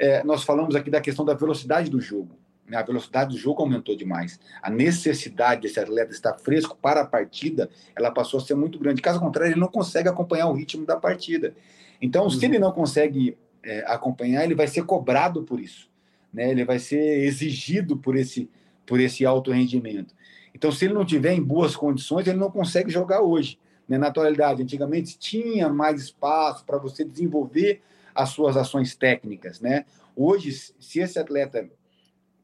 é, 0.00 0.24
nós 0.24 0.42
falamos 0.42 0.74
aqui 0.74 0.90
da 0.90 1.00
questão 1.00 1.26
da 1.26 1.34
velocidade 1.34 1.90
do 1.90 2.00
jogo. 2.00 2.30
Né? 2.66 2.78
A 2.78 2.82
velocidade 2.82 3.34
do 3.34 3.36
jogo 3.36 3.60
aumentou 3.60 3.94
demais. 3.94 4.40
A 4.62 4.70
necessidade 4.70 5.60
desse 5.60 5.78
atleta 5.78 6.10
estar 6.10 6.38
fresco 6.38 6.76
para 6.80 7.02
a 7.02 7.06
partida, 7.06 7.68
ela 7.94 8.10
passou 8.10 8.40
a 8.40 8.42
ser 8.42 8.54
muito 8.54 8.78
grande. 8.78 9.02
Caso 9.02 9.20
contrário, 9.20 9.52
ele 9.52 9.60
não 9.60 9.68
consegue 9.68 10.08
acompanhar 10.08 10.48
o 10.48 10.54
ritmo 10.54 10.86
da 10.86 10.96
partida. 10.96 11.54
Então, 12.00 12.24
uhum. 12.24 12.30
se 12.30 12.42
ele 12.46 12.58
não 12.58 12.72
consegue 12.72 13.36
é, 13.62 13.84
acompanhar, 13.86 14.42
ele 14.42 14.54
vai 14.54 14.66
ser 14.66 14.84
cobrado 14.84 15.42
por 15.42 15.60
isso. 15.60 15.90
Né? 16.32 16.50
Ele 16.50 16.64
vai 16.64 16.78
ser 16.78 17.22
exigido 17.24 17.94
por 17.94 18.16
esse, 18.16 18.48
por 18.86 18.98
esse 18.98 19.26
alto 19.26 19.52
rendimento. 19.52 20.14
Então, 20.54 20.72
se 20.72 20.86
ele 20.86 20.94
não 20.94 21.04
tiver 21.04 21.34
em 21.34 21.42
boas 21.42 21.76
condições, 21.76 22.26
ele 22.26 22.38
não 22.38 22.50
consegue 22.50 22.90
jogar 22.90 23.20
hoje. 23.20 23.58
Né? 23.90 23.98
Na 23.98 24.06
atualidade, 24.06 24.62
antigamente 24.62 25.18
tinha 25.18 25.68
mais 25.68 26.00
espaço 26.00 26.64
para 26.64 26.78
você 26.78 27.04
desenvolver 27.04 27.82
as 28.14 28.28
suas 28.28 28.56
ações 28.56 28.94
técnicas, 28.94 29.60
né? 29.60 29.84
Hoje, 30.14 30.52
se 30.52 31.00
esse 31.00 31.18
atleta 31.18 31.68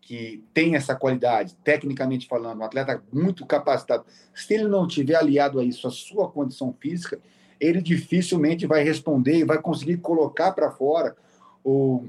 que 0.01 0.43
tem 0.53 0.75
essa 0.75 0.95
qualidade, 0.95 1.57
tecnicamente 1.63 2.27
falando, 2.27 2.61
um 2.61 2.65
atleta 2.65 3.03
muito 3.13 3.47
capacitado, 3.47 4.05
se 4.35 4.55
ele 4.55 4.69
não 4.69 4.89
tiver 4.89 5.15
aliado 5.15 5.61
a 5.61 5.65
isso 5.65 5.87
a 5.87 5.91
sua 5.91 6.29
condição 6.29 6.75
física, 6.81 7.21
ele 7.61 7.81
dificilmente 7.81 8.67
vai 8.67 8.83
responder 8.83 9.39
e 9.39 9.45
vai 9.45 9.61
conseguir 9.61 9.99
colocar 9.99 10.53
para 10.53 10.71
fora 10.73 11.17
ou, 11.63 12.07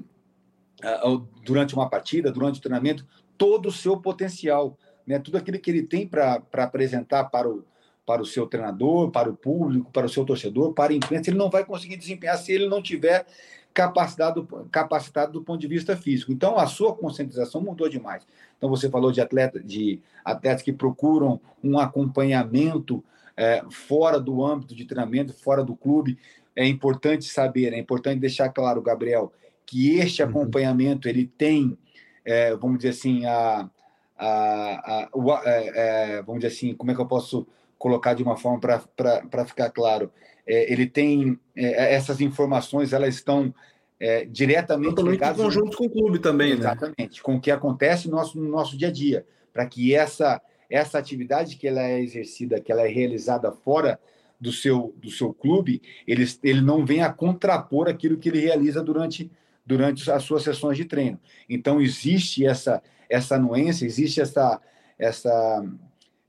durante 1.43 1.76
uma 1.76 1.89
partida, 1.89 2.32
durante 2.32 2.60
o 2.60 2.62
treinamento, 2.62 3.06
todo 3.38 3.69
o 3.69 3.71
seu 3.71 3.97
potencial, 3.97 4.78
né? 5.06 5.19
Tudo 5.19 5.38
aquilo 5.38 5.60
que 5.60 5.69
ele 5.69 5.84
tem 5.84 6.08
para 6.08 6.41
apresentar 6.54 7.26
para 7.26 7.47
o 7.47 7.63
para 8.08 8.22
o 8.22 8.26
seu 8.26 8.48
treinador, 8.48 9.12
para 9.12 9.30
o 9.30 9.36
público, 9.36 9.91
para 9.91 10.06
o 10.06 10.10
seu 10.10 10.24
torcedor, 10.24 10.72
para 10.72 10.93
a 10.93 10.96
imprensa, 10.96 11.30
ele 11.30 11.38
não 11.38 11.50
vai 11.50 11.65
conseguir 11.65 11.98
desempenhar 11.98 12.38
se 12.38 12.54
ele 12.54 12.65
não 12.65 12.82
tiver 12.82 13.26
capacitado, 13.74 14.48
capacitado 14.72 15.34
do 15.34 15.43
ponto 15.43 15.60
de 15.60 15.67
vista 15.67 15.98
físico. 15.98 16.32
Então, 16.32 16.58
a 16.58 16.65
sua 16.67 16.96
conscientização 16.96 17.60
mudou 17.60 17.89
demais. 17.89 18.26
Então, 18.58 18.70
você 18.70 18.89
falou 18.89 19.12
de, 19.12 19.20
atleta, 19.20 19.60
de 19.60 20.00
atletas 20.24 20.63
que 20.63 20.72
procuram 20.72 21.41
um 21.62 21.78
acompanhamento 21.78 23.04
é, 23.36 23.62
fora 23.70 24.22
do 24.22 24.41
âmbito 24.41 24.74
de 24.74 24.86
treinamento, 24.86 25.34
fora 25.34 25.62
do 25.62 25.76
clube. 25.76 26.17
É 26.56 26.65
importante 26.65 27.26
saber, 27.26 27.74
é 27.74 27.78
importante 27.78 28.22
deixar 28.22 28.48
claro, 28.50 28.82
Gabriel, 28.82 29.34
que 29.65 29.98
este 29.98 30.24
uhum. 30.24 30.30
acompanhamento 30.30 31.10
ele 31.10 31.28
tem, 31.38 31.78
é, 32.24 32.56
vamos 32.56 32.78
dizer 32.78 32.89
assim, 32.91 33.26
a, 33.26 33.70
a, 34.17 34.28
a, 34.28 35.04
a 35.04 35.41
é, 35.46 35.72
é, 35.76 36.22
vamos 36.22 36.41
dizer 36.41 36.56
assim, 36.56 36.74
como 36.74 36.89
é 36.89 36.96
que 36.96 37.02
eu 37.02 37.06
posso 37.06 37.46
colocar 37.78 38.13
de 38.13 38.24
uma 38.24 38.36
forma 38.36 38.60
para 38.60 39.46
ficar 39.46 39.70
claro. 39.70 40.12
É, 40.46 40.72
ele 40.72 40.88
tem 40.88 41.40
é, 41.56 41.94
essas 41.94 42.22
informações, 42.22 42.94
elas 42.94 43.16
estão 43.16 43.54
é, 44.00 44.26
diretamente 44.26 44.96
Totalmente 44.96 45.13
ligadas. 45.16 45.42
conjunto 45.42 45.78
com 45.78 45.86
o 45.86 45.90
clube 45.90 46.20
também, 46.20 46.52
exatamente, 46.52 46.80
né? 46.80 46.86
Exatamente, 46.88 47.22
com 47.22 47.36
o 47.36 47.42
que 47.42 47.52
acontece 47.52 48.10
no 48.10 48.16
nosso, 48.16 48.40
no 48.40 48.50
nosso 48.50 48.78
dia 48.78 48.88
a 48.88 48.92
dia, 48.92 49.26
para 49.52 49.66
que 49.66 49.94
essa, 49.94 50.42
essa 50.70 50.98
atividade 50.98 51.58
que 51.58 51.68
ela 51.68 51.82
é 51.82 52.00
exercida, 52.02 52.62
que 52.62 52.72
ela 52.72 52.84
é 52.84 52.88
realizada 52.88 53.52
fora 53.52 54.00
do 54.40 54.52
seu, 54.52 54.94
do 54.98 55.10
seu 55.10 55.34
clube, 55.34 55.82
ele, 56.08 56.26
ele 56.44 56.62
não 56.62 56.86
vem 56.86 57.02
a 57.02 57.12
contrapor 57.12 57.90
aquilo 57.90 58.18
que 58.18 58.30
ele 58.30 58.40
realiza 58.40 58.84
durante, 58.84 59.32
durante 59.66 60.10
as 60.10 60.24
suas 60.24 60.44
sessões 60.44 60.78
de 60.78 60.86
treino. 60.86 61.20
Então, 61.50 61.82
existe 61.82 62.46
essa, 62.46 62.82
essa 63.10 63.36
anuência, 63.36 63.86
existe 63.86 64.22
essa, 64.22 64.62
essa 64.98 65.66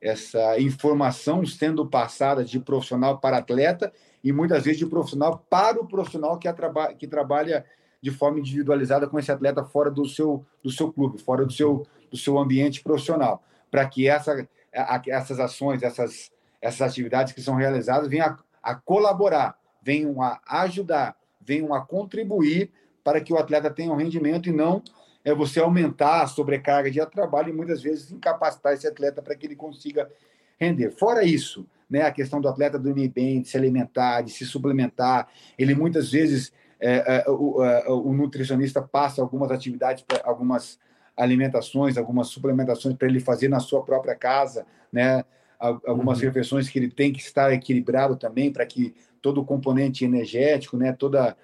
essa 0.01 0.61
informação 0.61 1.45
sendo 1.45 1.87
passada 1.87 2.45
de 2.45 2.61
profissional 2.61 3.19
para 3.19 3.39
atleta 3.39 3.93
e 4.23 4.33
muitas 4.33 4.65
vezes 4.65 4.79
de 4.79 4.87
profissional 4.87 5.45
para 5.51 5.81
o 5.81 5.87
profissional 5.87 6.39
que, 6.39 6.53
traba 6.53 6.95
que 6.95 7.07
trabalha 7.07 7.65
de 8.01 8.11
forma 8.11 8.39
individualizada 8.39 9.09
com 9.09 9.19
esse 9.19 9.31
atleta 9.33 9.65
fora 9.65 9.91
do 9.91 10.07
seu, 10.07 10.45
do 10.63 10.71
seu 10.71 10.93
clube, 10.93 11.21
fora 11.21 11.45
do 11.45 11.53
seu, 11.53 11.87
do 12.11 12.17
seu 12.17 12.39
ambiente 12.39 12.83
profissional, 12.83 13.43
para 13.71 13.87
que 13.89 14.09
essa, 14.09 14.49
a, 14.73 15.03
essas 15.09 15.41
ações, 15.41 15.83
essas, 15.83 16.31
essas 16.61 16.81
atividades 16.81 17.33
que 17.33 17.43
são 17.43 17.57
realizadas 17.57 18.09
venham 18.09 18.27
a, 18.27 18.39
a 18.63 18.75
colaborar, 18.77 19.59
venham 19.83 20.23
a 20.23 20.41
ajudar, 20.63 21.17
venham 21.41 21.75
a 21.75 21.85
contribuir 21.85 22.71
para 23.03 23.21
que 23.21 23.33
o 23.33 23.39
atleta 23.39 23.71
tenha 23.71 23.93
um 23.93 23.97
rendimento 23.97 24.49
e 24.49 24.53
não 24.53 24.83
é 25.29 25.35
você 25.35 25.61
aumentar 25.61 26.23
a 26.23 26.27
sobrecarga 26.27 26.91
de 26.91 27.05
trabalho 27.07 27.51
e 27.51 27.53
muitas 27.53 27.83
vezes 27.83 28.11
incapacitar 28.11 28.73
esse 28.73 28.87
atleta 28.87 29.21
para 29.21 29.35
que 29.35 29.47
ele 29.47 29.55
consiga 29.55 30.11
render. 30.59 30.91
Fora 30.91 31.23
isso, 31.23 31.67
né, 31.89 32.03
a 32.03 32.11
questão 32.11 32.41
do 32.41 32.49
atleta 32.49 32.79
dormir 32.79 33.09
bem, 33.09 33.43
de 33.43 33.49
se 33.49 33.57
alimentar, 33.57 34.23
de 34.23 34.31
se 34.31 34.47
suplementar, 34.47 35.29
ele 35.59 35.75
muitas 35.75 36.11
vezes 36.11 36.53
é, 36.81 37.25
é, 37.27 37.31
o, 37.31 37.63
é, 37.63 37.89
o, 37.89 38.13
nutricionista 38.13 38.81
passa 38.81 39.21
algumas 39.21 39.51
atividades, 39.51 40.05
algumas 40.25 40.79
alimentações, 41.17 41.99
algumas 41.99 42.29
suplementações 42.29 42.97
para 42.97 43.09
ele 43.09 43.21
fazer 43.21 43.49
na 43.49 43.61
sua 43.61 43.83
própria 43.83 44.15
casa, 44.15 44.65
né? 44.93 45.25
Algumas 45.59 46.19
uhum. 46.19 46.27
refeições 46.27 46.69
que 46.69 46.79
ele 46.79 46.89
tem 46.89 47.13
que 47.13 47.19
estar 47.19 47.53
equilibrado 47.53 48.15
também 48.15 48.53
para 48.53 48.65
que 48.65 48.95
todo 49.21 49.41
o 49.41 49.45
componente 49.45 50.05
energético, 50.05 50.77
né? 50.77 50.93
Toda 50.93 51.37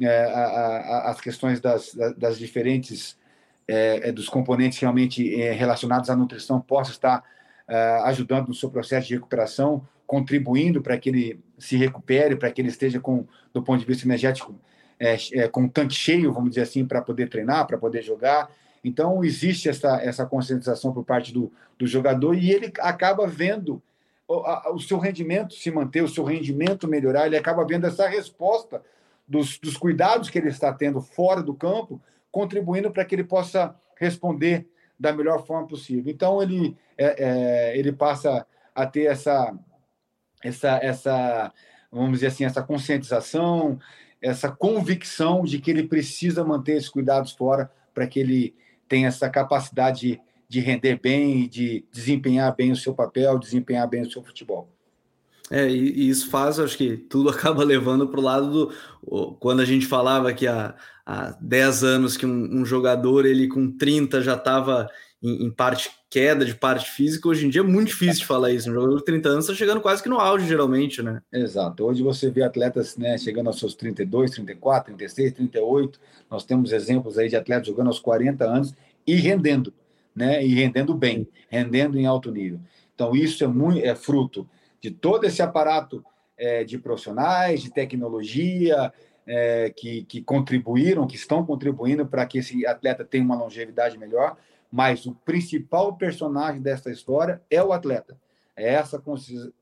é, 0.00 0.24
a, 0.24 0.40
a, 0.40 1.10
as 1.10 1.20
questões 1.20 1.60
das, 1.60 1.94
das 2.16 2.38
diferentes 2.38 3.18
é, 3.68 4.08
é, 4.08 4.12
dos 4.12 4.28
componentes 4.28 4.78
realmente 4.78 5.40
é, 5.40 5.52
relacionados 5.52 6.08
à 6.08 6.16
nutrição 6.16 6.58
possa 6.58 6.90
estar 6.90 7.22
é, 7.68 7.76
ajudando 8.04 8.48
no 8.48 8.54
seu 8.54 8.70
processo 8.70 9.08
de 9.08 9.14
recuperação, 9.14 9.86
contribuindo 10.06 10.80
para 10.80 10.96
que 10.96 11.10
ele 11.10 11.40
se 11.58 11.76
recupere, 11.76 12.34
para 12.34 12.50
que 12.50 12.62
ele 12.62 12.70
esteja 12.70 12.98
com, 12.98 13.26
do 13.52 13.62
ponto 13.62 13.80
de 13.80 13.84
vista 13.84 14.06
energético, 14.06 14.58
com 15.52 15.64
o 15.66 15.68
tanque 15.68 15.94
cheio, 15.94 16.32
vamos 16.32 16.50
dizer 16.50 16.62
assim, 16.62 16.84
para 16.84 17.00
poder 17.00 17.28
treinar, 17.28 17.66
para 17.66 17.78
poder 17.78 18.02
jogar. 18.02 18.50
Então, 18.82 19.22
existe 19.22 19.68
essa, 19.68 20.02
essa 20.02 20.26
conscientização 20.26 20.92
por 20.92 21.04
parte 21.04 21.32
do, 21.32 21.52
do 21.78 21.86
jogador 21.86 22.34
e 22.34 22.50
ele 22.50 22.72
acaba 22.80 23.26
vendo 23.26 23.82
o, 24.26 24.40
a, 24.40 24.72
o 24.72 24.80
seu 24.80 24.98
rendimento 24.98 25.54
se 25.54 25.70
manter, 25.70 26.02
o 26.02 26.08
seu 26.08 26.24
rendimento 26.24 26.88
melhorar, 26.88 27.26
ele 27.26 27.36
acaba 27.36 27.64
vendo 27.64 27.86
essa 27.86 28.08
resposta 28.08 28.82
dos, 29.26 29.58
dos 29.58 29.76
cuidados 29.76 30.30
que 30.30 30.38
ele 30.38 30.48
está 30.48 30.72
tendo 30.72 31.00
fora 31.00 31.42
do 31.42 31.54
campo 31.54 32.00
contribuindo 32.30 32.90
para 32.90 33.04
que 33.04 33.14
ele 33.14 33.24
possa 33.24 33.74
responder 33.96 34.68
da 34.98 35.12
melhor 35.12 35.46
forma 35.46 35.66
possível. 35.66 36.12
Então 36.12 36.42
ele 36.42 36.76
é, 36.96 37.24
é, 37.24 37.78
ele 37.78 37.92
passa 37.92 38.46
a 38.74 38.86
ter 38.86 39.04
essa 39.04 39.56
essa 40.42 40.78
essa 40.82 41.52
vamos 41.90 42.12
dizer 42.12 42.28
assim 42.28 42.44
essa 42.44 42.62
conscientização, 42.62 43.78
essa 44.20 44.50
convicção 44.50 45.44
de 45.44 45.58
que 45.58 45.70
ele 45.70 45.84
precisa 45.84 46.44
manter 46.44 46.76
esses 46.76 46.88
cuidados 46.88 47.32
fora 47.32 47.70
para 47.94 48.06
que 48.06 48.20
ele 48.20 48.54
tenha 48.88 49.08
essa 49.08 49.28
capacidade 49.28 50.20
de 50.48 50.60
render 50.60 50.98
bem 51.00 51.42
e 51.42 51.48
de 51.48 51.84
desempenhar 51.92 52.54
bem 52.56 52.72
o 52.72 52.76
seu 52.76 52.94
papel, 52.94 53.38
desempenhar 53.38 53.86
bem 53.86 54.02
o 54.02 54.10
seu 54.10 54.22
futebol. 54.22 54.68
É, 55.50 55.68
e, 55.68 55.76
e 55.76 56.08
isso 56.08 56.30
faz, 56.30 56.58
acho 56.58 56.76
que 56.76 56.96
tudo 56.96 57.28
acaba 57.30 57.64
levando 57.64 58.08
para 58.08 58.20
o 58.20 58.22
lado 58.22 58.50
do. 58.50 59.36
Quando 59.38 59.60
a 59.60 59.64
gente 59.64 59.86
falava 59.86 60.32
que 60.32 60.46
há, 60.46 60.74
há 61.08 61.34
10 61.40 61.84
anos 61.84 62.18
que 62.18 62.26
um, 62.26 62.60
um 62.60 62.66
jogador 62.66 63.24
ele 63.24 63.48
com 63.48 63.72
30 63.72 64.20
já 64.20 64.34
estava 64.34 64.90
em, 65.22 65.46
em, 65.46 65.50
parte 65.50 65.90
queda 66.10 66.44
de 66.44 66.54
parte 66.54 66.90
física, 66.90 67.28
hoje 67.28 67.46
em 67.46 67.48
dia 67.48 67.62
é 67.62 67.64
muito 67.64 67.88
difícil 67.88 68.20
de 68.20 68.26
falar 68.26 68.52
isso. 68.52 68.70
Um 68.70 68.74
jogador 68.74 68.98
de 68.98 69.04
30 69.04 69.28
anos 69.30 69.44
está 69.46 69.56
chegando 69.56 69.80
quase 69.80 70.02
que 70.02 70.08
no 70.08 70.20
auge, 70.20 70.46
geralmente, 70.46 71.02
né? 71.02 71.22
Exato. 71.32 71.84
Hoje 71.84 72.02
você 72.02 72.30
vê 72.30 72.42
atletas 72.42 72.96
né, 72.96 73.16
chegando 73.16 73.46
aos 73.46 73.58
seus 73.58 73.74
32, 73.74 74.32
34, 74.32 74.94
36, 74.94 75.32
38. 75.32 75.98
Nós 76.30 76.44
temos 76.44 76.72
exemplos 76.72 77.18
aí 77.18 77.28
de 77.28 77.36
atletas 77.36 77.66
jogando 77.66 77.88
aos 77.88 77.98
40 77.98 78.44
anos 78.44 78.74
e 79.06 79.14
rendendo, 79.14 79.72
né? 80.14 80.44
E 80.44 80.54
rendendo 80.54 80.94
bem, 80.94 81.26
rendendo 81.48 81.98
em 81.98 82.06
alto 82.06 82.30
nível. 82.30 82.60
Então, 82.94 83.16
isso 83.16 83.42
é 83.42 83.46
muito 83.46 83.84
é 83.84 83.94
fruto 83.94 84.48
de 84.80 84.90
todo 84.90 85.24
esse 85.24 85.42
aparato 85.42 86.04
é, 86.36 86.64
de 86.64 86.78
profissionais, 86.78 87.62
de 87.62 87.70
tecnologia, 87.70 88.92
é, 89.28 89.68
que, 89.68 90.04
que 90.04 90.22
contribuíram, 90.22 91.06
que 91.06 91.16
estão 91.16 91.44
contribuindo 91.44 92.06
para 92.06 92.24
que 92.24 92.38
esse 92.38 92.66
atleta 92.66 93.04
tenha 93.04 93.22
uma 93.22 93.36
longevidade 93.36 93.98
melhor, 93.98 94.38
mas 94.72 95.04
o 95.04 95.14
principal 95.14 95.94
personagem 95.96 96.62
dessa 96.62 96.90
história 96.90 97.42
é 97.50 97.62
o 97.62 97.72
atleta. 97.72 98.18
É 98.56 98.72
essa 98.72 99.00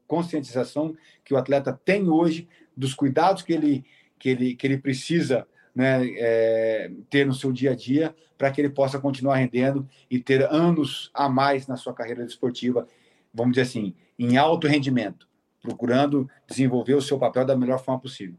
conscientização 0.06 0.96
que 1.24 1.34
o 1.34 1.36
atleta 1.36 1.78
tem 1.84 2.08
hoje 2.08 2.48
dos 2.76 2.94
cuidados 2.94 3.42
que 3.42 3.52
ele, 3.52 3.84
que 4.18 4.28
ele, 4.30 4.54
que 4.54 4.66
ele 4.66 4.78
precisa 4.78 5.46
né, 5.74 6.06
é, 6.16 6.90
ter 7.10 7.26
no 7.26 7.34
seu 7.34 7.52
dia 7.52 7.72
a 7.72 7.74
dia 7.74 8.14
para 8.38 8.50
que 8.50 8.60
ele 8.60 8.70
possa 8.70 8.98
continuar 8.98 9.36
rendendo 9.36 9.86
e 10.10 10.18
ter 10.18 10.42
anos 10.44 11.10
a 11.12 11.28
mais 11.28 11.66
na 11.66 11.76
sua 11.76 11.92
carreira 11.92 12.24
esportiva, 12.24 12.86
vamos 13.34 13.52
dizer 13.52 13.62
assim, 13.62 13.94
em 14.18 14.36
alto 14.36 14.66
rendimento, 14.66 15.28
procurando 15.60 16.30
desenvolver 16.48 16.94
o 16.94 17.02
seu 17.02 17.18
papel 17.18 17.44
da 17.44 17.56
melhor 17.56 17.82
forma 17.82 18.00
possível. 18.00 18.36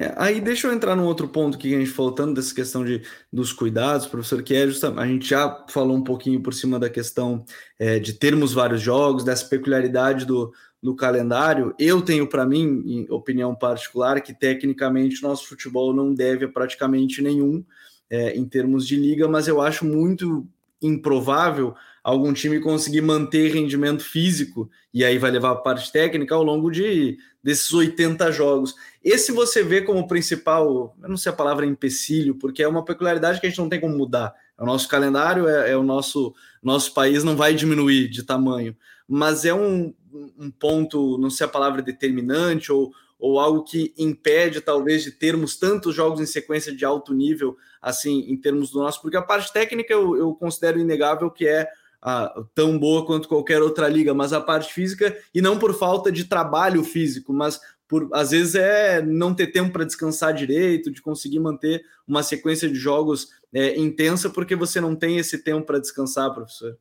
É, 0.00 0.14
aí 0.16 0.40
deixa 0.40 0.68
eu 0.68 0.72
entrar 0.72 0.94
num 0.94 1.06
outro 1.06 1.26
ponto 1.26 1.58
que 1.58 1.74
a 1.74 1.78
gente 1.80 1.90
falou 1.90 2.12
tanto 2.12 2.34
dessa 2.34 2.54
questão 2.54 2.84
de, 2.84 3.02
dos 3.32 3.52
cuidados, 3.52 4.06
professor, 4.06 4.40
que 4.44 4.54
é 4.54 4.64
justamente, 4.64 5.00
a 5.00 5.06
gente 5.06 5.28
já 5.28 5.66
falou 5.68 5.96
um 5.96 6.04
pouquinho 6.04 6.40
por 6.40 6.54
cima 6.54 6.78
da 6.78 6.88
questão 6.88 7.44
é, 7.80 7.98
de 7.98 8.12
termos 8.12 8.52
vários 8.52 8.80
jogos, 8.80 9.24
dessa 9.24 9.44
peculiaridade 9.46 10.24
do, 10.24 10.52
do 10.80 10.94
calendário. 10.94 11.74
Eu 11.80 12.00
tenho 12.00 12.28
para 12.28 12.46
mim, 12.46 12.80
em 12.86 13.10
opinião 13.10 13.56
particular, 13.56 14.20
que 14.20 14.32
tecnicamente 14.32 15.20
nosso 15.20 15.48
futebol 15.48 15.92
não 15.92 16.14
deve 16.14 16.44
a 16.44 16.48
praticamente 16.48 17.20
nenhum 17.20 17.64
é, 18.08 18.36
em 18.36 18.44
termos 18.44 18.86
de 18.86 18.94
liga, 18.94 19.26
mas 19.26 19.48
eu 19.48 19.60
acho 19.60 19.84
muito 19.84 20.46
improvável 20.80 21.74
algum 22.02 22.32
time 22.32 22.60
conseguir 22.60 23.00
manter 23.00 23.52
rendimento 23.52 24.02
físico, 24.02 24.70
e 24.92 25.04
aí 25.04 25.18
vai 25.18 25.30
levar 25.30 25.50
a 25.50 25.56
parte 25.56 25.92
técnica 25.92 26.34
ao 26.34 26.42
longo 26.42 26.70
de 26.70 27.18
desses 27.42 27.72
80 27.72 28.30
jogos. 28.32 28.74
Esse 29.02 29.32
você 29.32 29.62
vê 29.62 29.80
como 29.80 30.06
principal, 30.06 30.94
eu 31.02 31.08
não 31.08 31.16
sei 31.16 31.30
a 31.30 31.36
palavra 31.36 31.64
empecilho, 31.64 32.34
porque 32.34 32.62
é 32.62 32.68
uma 32.68 32.84
peculiaridade 32.84 33.40
que 33.40 33.46
a 33.46 33.48
gente 33.48 33.58
não 33.58 33.68
tem 33.68 33.80
como 33.80 33.96
mudar. 33.96 34.34
É 34.58 34.62
o 34.62 34.66
nosso 34.66 34.88
calendário, 34.88 35.48
é, 35.48 35.70
é 35.70 35.76
o 35.76 35.82
nosso, 35.82 36.34
nosso 36.62 36.92
país 36.92 37.22
não 37.24 37.36
vai 37.36 37.54
diminuir 37.54 38.08
de 38.08 38.22
tamanho, 38.22 38.76
mas 39.06 39.44
é 39.44 39.54
um, 39.54 39.94
um 40.38 40.50
ponto, 40.50 41.16
não 41.18 41.30
sei 41.30 41.46
a 41.46 41.50
palavra 41.50 41.80
determinante, 41.80 42.72
ou, 42.72 42.92
ou 43.18 43.38
algo 43.38 43.64
que 43.64 43.94
impede, 43.96 44.60
talvez, 44.60 45.02
de 45.02 45.12
termos 45.12 45.56
tantos 45.56 45.94
jogos 45.94 46.20
em 46.20 46.26
sequência 46.26 46.74
de 46.74 46.84
alto 46.84 47.14
nível, 47.14 47.56
assim, 47.80 48.26
em 48.28 48.36
termos 48.36 48.70
do 48.70 48.80
nosso, 48.80 49.00
porque 49.00 49.16
a 49.16 49.22
parte 49.22 49.52
técnica 49.52 49.92
eu, 49.92 50.16
eu 50.16 50.34
considero 50.34 50.78
inegável 50.78 51.30
que 51.30 51.46
é 51.46 51.68
a, 52.00 52.44
tão 52.54 52.78
boa 52.78 53.04
quanto 53.04 53.28
qualquer 53.28 53.62
outra 53.62 53.88
liga, 53.88 54.14
mas 54.14 54.32
a 54.32 54.40
parte 54.40 54.72
física, 54.72 55.16
e 55.34 55.40
não 55.40 55.58
por 55.58 55.74
falta 55.78 56.10
de 56.10 56.24
trabalho 56.24 56.84
físico, 56.84 57.32
mas 57.32 57.60
por 57.86 58.08
às 58.12 58.30
vezes 58.30 58.54
é 58.54 59.00
não 59.02 59.34
ter 59.34 59.48
tempo 59.48 59.72
para 59.72 59.84
descansar 59.84 60.34
direito, 60.34 60.90
de 60.90 61.00
conseguir 61.00 61.40
manter 61.40 61.82
uma 62.06 62.22
sequência 62.22 62.68
de 62.68 62.74
jogos 62.74 63.28
é, 63.52 63.78
intensa, 63.78 64.28
porque 64.28 64.54
você 64.54 64.80
não 64.80 64.94
tem 64.94 65.16
esse 65.18 65.38
tempo 65.42 65.66
para 65.66 65.78
descansar, 65.78 66.32
professor. 66.32 66.78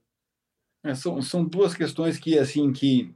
É, 0.84 0.94
são, 0.94 1.22
são 1.22 1.44
duas 1.44 1.74
questões 1.74 2.18
que 2.18 2.38
assim 2.38 2.72
que, 2.72 3.14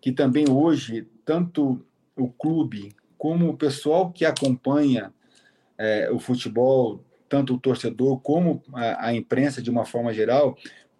que 0.00 0.12
também 0.12 0.50
hoje 0.50 1.08
tanto 1.24 1.80
o 2.16 2.28
clube 2.28 2.94
como 3.16 3.48
o 3.48 3.56
pessoal 3.56 4.12
que 4.12 4.24
acompanha 4.24 5.12
é, 5.78 6.10
o 6.10 6.18
futebol, 6.18 7.04
tanto 7.28 7.54
o 7.54 7.58
torcedor 7.58 8.20
como 8.20 8.62
a, 8.72 9.08
a 9.08 9.14
imprensa 9.14 9.62
de 9.62 9.70
uma 9.70 9.84
forma 9.84 10.12
geral, 10.12 10.56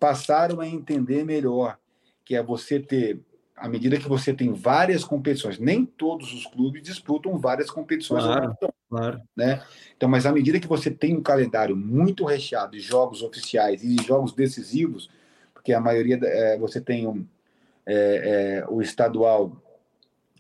passaram 0.07 0.61
a 0.61 0.69
entender 0.69 1.25
melhor, 1.25 1.77
que 2.25 2.37
é 2.37 2.43
você 2.43 2.79
ter, 2.79 3.19
à 3.57 3.69
medida 3.69 3.97
que 3.97 4.09
você 4.09 4.33
tem 4.33 4.53
várias 4.53 5.03
competições, 5.03 5.59
nem 5.59 5.85
todos 5.85 6.33
os 6.33 6.47
clubes 6.47 6.81
disputam 6.81 7.37
várias 7.41 7.73
competições. 7.73 8.23
Claro, 8.23 8.57
claro. 8.89 9.21
Né? 9.35 9.61
Então, 9.97 10.09
mas 10.09 10.25
à 10.25 10.31
medida 10.31 10.61
que 10.61 10.69
você 10.69 10.93
tem 10.93 11.17
um 11.17 11.23
calendário 11.23 11.75
muito 11.77 12.25
recheado 12.25 12.71
de 12.77 12.79
jogos 12.79 13.21
oficiais 13.21 13.83
e 13.83 13.97
de 13.97 14.07
jogos 14.07 14.33
decisivos, 14.33 15.11
porque 15.53 15.73
a 15.73 15.81
maioria, 15.81 16.21
é, 16.23 16.57
você 16.57 16.81
tem 16.81 17.05
um, 17.09 17.27
é, 17.85 18.61
é, 18.63 18.67
o 18.69 18.81
estadual, 18.81 19.61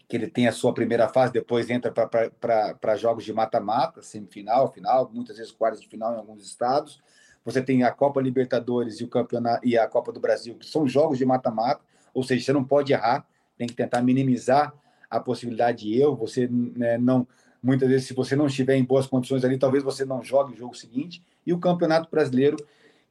que 0.06 0.14
ele 0.14 0.28
tem 0.28 0.46
a 0.46 0.52
sua 0.52 0.72
primeira 0.72 1.08
fase, 1.08 1.32
depois 1.32 1.68
entra 1.68 1.90
para 1.90 2.96
jogos 2.96 3.24
de 3.24 3.32
mata-mata, 3.32 4.00
semifinal, 4.00 4.72
final, 4.72 5.10
muitas 5.12 5.38
vezes 5.38 5.50
quartas 5.50 5.80
de 5.80 5.88
final 5.88 6.14
em 6.14 6.18
alguns 6.18 6.46
estados, 6.46 7.02
você 7.46 7.62
tem 7.62 7.84
a 7.84 7.92
Copa 7.92 8.20
Libertadores 8.20 9.00
e 9.00 9.04
o 9.04 9.08
campeonato 9.08 9.64
e 9.64 9.78
a 9.78 9.86
Copa 9.86 10.12
do 10.12 10.18
Brasil, 10.18 10.56
que 10.56 10.66
são 10.66 10.86
jogos 10.88 11.16
de 11.16 11.24
mata-mata, 11.24 11.80
ou 12.12 12.24
seja, 12.24 12.44
você 12.44 12.52
não 12.52 12.64
pode 12.64 12.92
errar, 12.92 13.24
tem 13.56 13.68
que 13.68 13.74
tentar 13.74 14.02
minimizar 14.02 14.74
a 15.08 15.20
possibilidade 15.20 15.84
de 15.84 16.00
erro. 16.00 16.16
Você 16.16 16.48
né, 16.50 16.98
não, 16.98 17.24
muitas 17.62 17.88
vezes, 17.88 18.08
se 18.08 18.14
você 18.14 18.34
não 18.34 18.48
estiver 18.48 18.74
em 18.74 18.82
boas 18.82 19.06
condições 19.06 19.44
ali, 19.44 19.56
talvez 19.56 19.84
você 19.84 20.04
não 20.04 20.24
jogue 20.24 20.54
o 20.54 20.56
jogo 20.56 20.76
seguinte. 20.76 21.22
E 21.46 21.52
o 21.52 21.58
Campeonato 21.58 22.10
Brasileiro, 22.10 22.56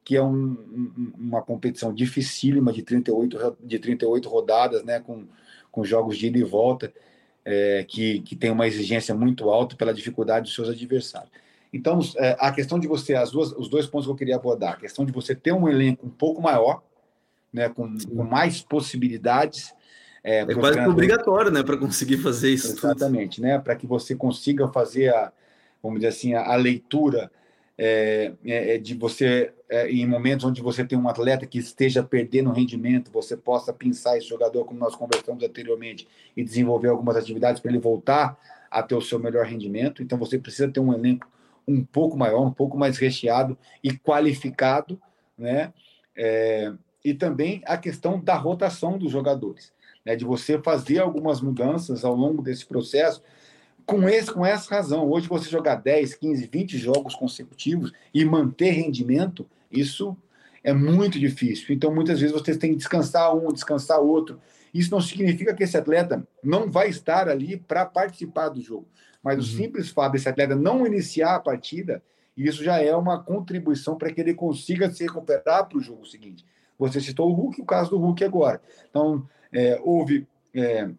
que 0.04 0.16
é 0.16 0.22
um, 0.22 0.34
um, 0.36 1.12
uma 1.16 1.40
competição 1.40 1.94
dificílima 1.94 2.74
de 2.74 2.82
38, 2.82 3.56
de 3.58 3.78
38 3.78 4.28
rodadas, 4.28 4.84
né, 4.84 5.00
com, 5.00 5.24
com 5.72 5.82
jogos 5.82 6.18
de 6.18 6.26
ida 6.26 6.38
e 6.38 6.44
volta, 6.44 6.92
é, 7.42 7.86
que, 7.88 8.20
que 8.20 8.36
tem 8.36 8.50
uma 8.50 8.66
exigência 8.66 9.14
muito 9.14 9.48
alta 9.48 9.74
pela 9.76 9.94
dificuldade 9.94 10.44
dos 10.44 10.54
seus 10.54 10.68
adversários. 10.68 11.30
Então, 11.72 12.00
é, 12.16 12.36
a 12.38 12.52
questão 12.52 12.78
de 12.78 12.86
você, 12.86 13.14
as 13.14 13.30
duas, 13.30 13.52
os 13.52 13.68
dois 13.68 13.86
pontos 13.86 14.06
que 14.06 14.12
eu 14.12 14.16
queria 14.16 14.36
abordar, 14.36 14.74
a 14.74 14.76
questão 14.76 15.04
de 15.04 15.12
você 15.12 15.34
ter 15.34 15.52
um 15.52 15.68
elenco 15.68 16.06
um 16.06 16.10
pouco 16.10 16.40
maior, 16.40 16.82
né, 17.52 17.68
com, 17.68 17.96
com 17.98 18.24
mais 18.24 18.62
possibilidades. 18.62 19.74
É, 20.22 20.40
é 20.40 20.54
quase 20.54 20.80
obrigatório, 20.80 21.50
né, 21.50 21.62
para 21.62 21.76
conseguir 21.76 22.18
fazer 22.18 22.50
isso. 22.50 22.76
Exatamente, 22.76 23.36
tudo. 23.36 23.46
né, 23.46 23.58
para 23.58 23.76
que 23.76 23.86
você 23.86 24.14
consiga 24.14 24.68
fazer 24.68 25.14
a, 25.14 25.32
vamos 25.82 26.00
dizer 26.00 26.08
assim, 26.08 26.34
a, 26.34 26.52
a 26.52 26.56
leitura 26.56 27.30
é, 27.78 28.32
é, 28.44 28.74
é 28.74 28.78
de 28.78 28.94
você, 28.94 29.52
é, 29.68 29.90
em 29.90 30.06
momentos 30.06 30.44
onde 30.44 30.62
você 30.62 30.84
tem 30.84 30.98
um 30.98 31.08
atleta 31.08 31.46
que 31.46 31.58
esteja 31.58 32.02
perdendo 32.02 32.50
rendimento, 32.50 33.10
você 33.12 33.36
possa 33.36 33.72
pensar 33.72 34.16
esse 34.16 34.26
jogador, 34.26 34.64
como 34.64 34.80
nós 34.80 34.96
conversamos 34.96 35.44
anteriormente, 35.44 36.08
e 36.36 36.42
desenvolver 36.42 36.88
algumas 36.88 37.16
atividades 37.16 37.60
para 37.60 37.70
ele 37.70 37.80
voltar 37.80 38.38
a 38.70 38.82
ter 38.82 38.94
o 38.94 39.02
seu 39.02 39.18
melhor 39.18 39.44
rendimento. 39.44 40.02
Então, 40.02 40.18
você 40.18 40.38
precisa 40.38 40.68
ter 40.68 40.80
um 40.80 40.92
elenco 40.92 41.28
um 41.66 41.84
pouco 41.84 42.16
maior, 42.16 42.42
um 42.42 42.52
pouco 42.52 42.76
mais 42.78 42.98
recheado 42.98 43.58
e 43.82 43.92
qualificado, 43.92 45.00
né? 45.36 45.72
É, 46.16 46.72
e 47.04 47.14
também 47.14 47.62
a 47.66 47.76
questão 47.76 48.20
da 48.20 48.34
rotação 48.34 48.98
dos 48.98 49.10
jogadores, 49.10 49.72
né? 50.04 50.16
De 50.16 50.24
você 50.24 50.58
fazer 50.58 51.00
algumas 51.00 51.40
mudanças 51.40 52.04
ao 52.04 52.14
longo 52.14 52.42
desse 52.42 52.66
processo 52.66 53.22
com, 53.86 54.08
esse, 54.08 54.32
com 54.32 54.44
essa 54.44 54.74
razão. 54.74 55.08
Hoje, 55.08 55.28
você 55.28 55.48
jogar 55.48 55.76
10, 55.76 56.14
15, 56.14 56.46
20 56.52 56.76
jogos 56.76 57.14
consecutivos 57.14 57.92
e 58.12 58.24
manter 58.24 58.70
rendimento, 58.70 59.46
isso 59.70 60.16
é 60.66 60.72
muito 60.72 61.16
difícil. 61.16 61.72
Então, 61.72 61.94
muitas 61.94 62.18
vezes, 62.18 62.34
você 62.34 62.58
tem 62.58 62.72
que 62.72 62.78
descansar 62.78 63.32
um, 63.32 63.52
descansar 63.52 64.00
outro. 64.00 64.40
Isso 64.74 64.90
não 64.90 65.00
significa 65.00 65.54
que 65.54 65.62
esse 65.62 65.76
atleta 65.76 66.26
não 66.42 66.68
vai 66.68 66.88
estar 66.88 67.28
ali 67.28 67.56
para 67.56 67.86
participar 67.86 68.48
do 68.48 68.60
jogo. 68.60 68.88
Mas 69.22 69.36
uhum. 69.36 69.42
o 69.42 69.46
simples 69.46 69.90
fato 69.90 70.12
desse 70.14 70.28
atleta 70.28 70.56
não 70.56 70.84
iniciar 70.84 71.36
a 71.36 71.40
partida, 71.40 72.02
isso 72.36 72.64
já 72.64 72.82
é 72.82 72.94
uma 72.96 73.22
contribuição 73.22 73.96
para 73.96 74.12
que 74.12 74.20
ele 74.20 74.34
consiga 74.34 74.90
se 74.90 75.04
recuperar 75.04 75.68
para 75.68 75.78
o 75.78 75.80
jogo 75.80 76.04
seguinte. 76.04 76.44
Você 76.76 77.00
citou 77.00 77.30
o 77.30 77.32
Hulk, 77.32 77.62
o 77.62 77.64
caso 77.64 77.90
do 77.90 77.98
Hulk 77.98 78.24
agora. 78.24 78.60
Então, 78.90 79.24
é, 79.52 79.80
houve 79.84 80.26
é, 80.52 80.90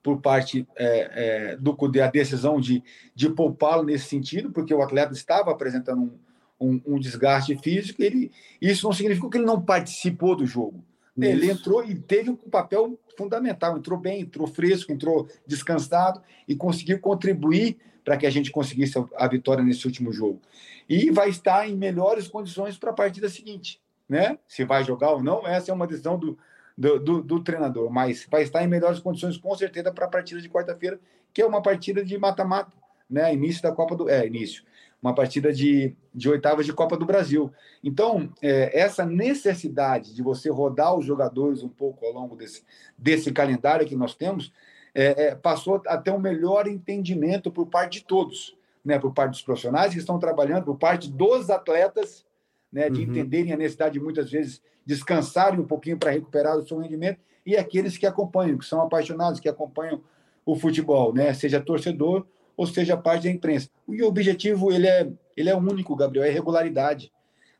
por 0.00 0.20
parte 0.20 0.64
é, 0.76 1.50
é 1.50 1.56
do 1.56 1.74
CUDE 1.74 2.02
a 2.02 2.08
decisão 2.08 2.60
de, 2.60 2.84
de 3.16 3.28
poupá-lo 3.30 3.82
nesse 3.82 4.04
sentido, 4.04 4.52
porque 4.52 4.72
o 4.72 4.80
atleta 4.80 5.12
estava 5.12 5.50
apresentando 5.50 6.02
um, 6.02 6.25
um, 6.60 6.80
um 6.86 6.98
desgaste 6.98 7.56
físico. 7.56 8.02
Ele, 8.02 8.30
isso 8.60 8.86
não 8.86 8.92
significa 8.92 9.28
que 9.28 9.38
ele 9.38 9.44
não 9.44 9.60
participou 9.60 10.34
do 10.34 10.46
jogo, 10.46 10.84
Ele 11.16 11.50
entrou 11.50 11.84
e 11.84 11.94
teve 11.94 12.28
um 12.28 12.36
papel 12.36 12.98
fundamental, 13.16 13.78
entrou 13.78 13.98
bem, 13.98 14.20
entrou 14.20 14.46
fresco, 14.46 14.92
entrou 14.92 15.26
descansado 15.46 16.20
e 16.46 16.54
conseguiu 16.54 16.98
contribuir 17.00 17.78
para 18.04 18.16
que 18.16 18.26
a 18.26 18.30
gente 18.30 18.50
conseguisse 18.50 18.94
a 19.16 19.26
vitória 19.26 19.64
nesse 19.64 19.86
último 19.86 20.12
jogo. 20.12 20.40
E 20.88 21.10
vai 21.10 21.30
estar 21.30 21.68
em 21.68 21.74
melhores 21.74 22.28
condições 22.28 22.78
para 22.78 22.90
a 22.90 22.94
partida 22.94 23.28
seguinte, 23.28 23.80
né? 24.08 24.38
Se 24.46 24.64
vai 24.64 24.84
jogar 24.84 25.10
ou 25.10 25.22
não, 25.22 25.46
essa 25.46 25.70
é 25.70 25.74
uma 25.74 25.86
decisão 25.86 26.18
do, 26.18 26.38
do, 26.76 27.00
do, 27.00 27.22
do 27.22 27.42
treinador, 27.42 27.90
mas 27.90 28.26
vai 28.30 28.42
estar 28.42 28.62
em 28.62 28.68
melhores 28.68 29.00
condições 29.00 29.36
com 29.38 29.56
certeza 29.56 29.90
para 29.90 30.04
a 30.04 30.08
partida 30.08 30.40
de 30.40 30.48
quarta-feira, 30.48 31.00
que 31.32 31.42
é 31.42 31.46
uma 31.46 31.62
partida 31.62 32.04
de 32.04 32.16
mata-mata, 32.16 32.76
né? 33.10 33.32
Início 33.32 33.62
da 33.62 33.72
Copa 33.72 33.96
do. 33.96 34.08
É, 34.08 34.26
início 34.26 34.62
uma 35.02 35.14
partida 35.14 35.52
de, 35.52 35.94
de 36.14 36.28
oitavas 36.28 36.66
de 36.66 36.72
Copa 36.72 36.96
do 36.96 37.06
Brasil. 37.06 37.52
Então, 37.82 38.32
é, 38.42 38.78
essa 38.78 39.04
necessidade 39.04 40.14
de 40.14 40.22
você 40.22 40.50
rodar 40.50 40.96
os 40.96 41.04
jogadores 41.04 41.62
um 41.62 41.68
pouco 41.68 42.04
ao 42.04 42.12
longo 42.12 42.34
desse, 42.34 42.64
desse 42.96 43.30
calendário 43.32 43.86
que 43.86 43.94
nós 43.94 44.14
temos, 44.14 44.52
é, 44.94 45.26
é, 45.26 45.34
passou 45.34 45.82
a 45.86 45.98
ter 45.98 46.10
um 46.10 46.18
melhor 46.18 46.66
entendimento 46.66 47.50
por 47.50 47.66
parte 47.66 48.00
de 48.00 48.04
todos, 48.06 48.56
né? 48.84 48.98
por 48.98 49.12
parte 49.12 49.32
dos 49.32 49.42
profissionais 49.42 49.92
que 49.92 49.98
estão 49.98 50.18
trabalhando, 50.18 50.64
por 50.64 50.78
parte 50.78 51.10
dos 51.10 51.50
atletas, 51.50 52.24
né? 52.72 52.88
de 52.88 53.02
uhum. 53.02 53.10
entenderem 53.10 53.52
a 53.52 53.56
necessidade 53.56 53.94
de 53.94 54.00
muitas 54.00 54.30
vezes 54.30 54.62
descansarem 54.84 55.60
um 55.60 55.66
pouquinho 55.66 55.98
para 55.98 56.12
recuperar 56.12 56.56
o 56.56 56.66
seu 56.66 56.78
rendimento, 56.78 57.20
e 57.44 57.56
aqueles 57.56 57.98
que 57.98 58.06
acompanham, 58.06 58.58
que 58.58 58.64
são 58.64 58.80
apaixonados, 58.80 59.38
que 59.38 59.48
acompanham 59.48 60.00
o 60.44 60.56
futebol, 60.56 61.12
né? 61.12 61.34
seja 61.34 61.60
torcedor 61.60 62.26
ou 62.56 62.66
seja 62.66 62.96
parte 62.96 63.24
da 63.24 63.30
imprensa. 63.30 63.68
E 63.88 64.02
o 64.02 64.06
objetivo 64.06 64.72
ele 64.72 64.86
é, 64.86 65.08
ele 65.36 65.50
é 65.50 65.56
único, 65.56 65.94
Gabriel, 65.94 66.24
é 66.24 66.30
regularidade. 66.30 67.12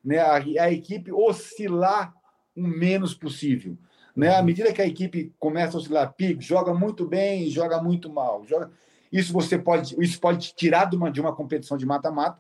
Né? 0.05 0.19
A, 0.19 0.37
a 0.37 0.73
equipe 0.73 1.13
oscilar 1.13 2.15
o 2.57 2.63
menos 2.63 3.15
possível. 3.15 3.77
Né? 4.15 4.35
À 4.35 4.43
medida 4.43 4.73
que 4.73 4.81
a 4.81 4.87
equipe 4.87 5.33
começa 5.39 5.77
a 5.77 5.81
oscilar, 5.81 6.15
pico, 6.15 6.41
joga 6.41 6.73
muito 6.73 7.07
bem, 7.07 7.51
joga 7.51 7.83
muito 7.83 8.11
mal. 8.11 8.45
Joga... 8.47 8.71
Isso 9.13 9.33
você 9.33 9.59
pode, 9.59 9.95
isso 10.03 10.19
pode 10.19 10.55
tirar 10.55 10.87
de 10.87 10.97
uma, 10.97 11.11
de 11.11 11.21
uma 11.21 11.35
competição 11.35 11.77
de 11.77 11.85
mata-mata, 11.85 12.39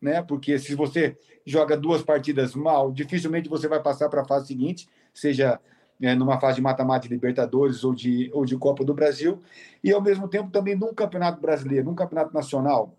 né? 0.00 0.22
Porque 0.22 0.58
se 0.58 0.74
você 0.74 1.16
joga 1.46 1.76
duas 1.76 2.02
partidas 2.02 2.54
mal, 2.54 2.90
dificilmente 2.92 3.48
você 3.48 3.68
vai 3.68 3.80
passar 3.80 4.08
para 4.08 4.22
a 4.22 4.26
fase 4.26 4.48
seguinte, 4.48 4.88
seja 5.14 5.60
né, 6.04 6.14
numa 6.14 6.38
fase 6.38 6.56
de 6.56 6.62
mata-mata 6.62 7.08
de 7.08 7.14
Libertadores 7.14 7.82
ou 7.82 7.94
de, 7.94 8.30
ou 8.32 8.44
de 8.44 8.56
Copa 8.56 8.84
do 8.84 8.92
Brasil, 8.92 9.40
e 9.82 9.90
ao 9.90 10.02
mesmo 10.02 10.28
tempo 10.28 10.50
também 10.50 10.76
num 10.76 10.92
campeonato 10.92 11.40
brasileiro, 11.40 11.86
num 11.86 11.94
campeonato 11.94 12.34
nacional. 12.34 12.94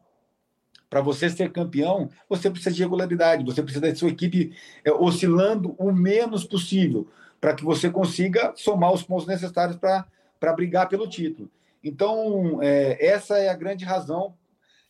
Para 0.90 1.02
você 1.02 1.30
ser 1.30 1.52
campeão, 1.52 2.10
você 2.28 2.50
precisa 2.50 2.74
de 2.74 2.82
regularidade, 2.82 3.46
você 3.46 3.62
precisa 3.62 3.86
da 3.86 3.96
sua 3.96 4.10
equipe 4.10 4.56
é, 4.84 4.92
oscilando 4.92 5.76
o 5.78 5.92
menos 5.92 6.44
possível, 6.44 7.08
para 7.40 7.54
que 7.54 7.64
você 7.64 7.90
consiga 7.90 8.54
somar 8.56 8.92
os 8.92 9.04
pontos 9.04 9.28
necessários 9.28 9.78
para 9.78 10.54
brigar 10.54 10.90
pelo 10.90 11.08
título. 11.08 11.50
Então, 11.84 12.60
é, 12.64 13.06
essa 13.06 13.38
é 13.38 13.50
a 13.50 13.56
grande 13.56 13.86
razão 13.86 14.34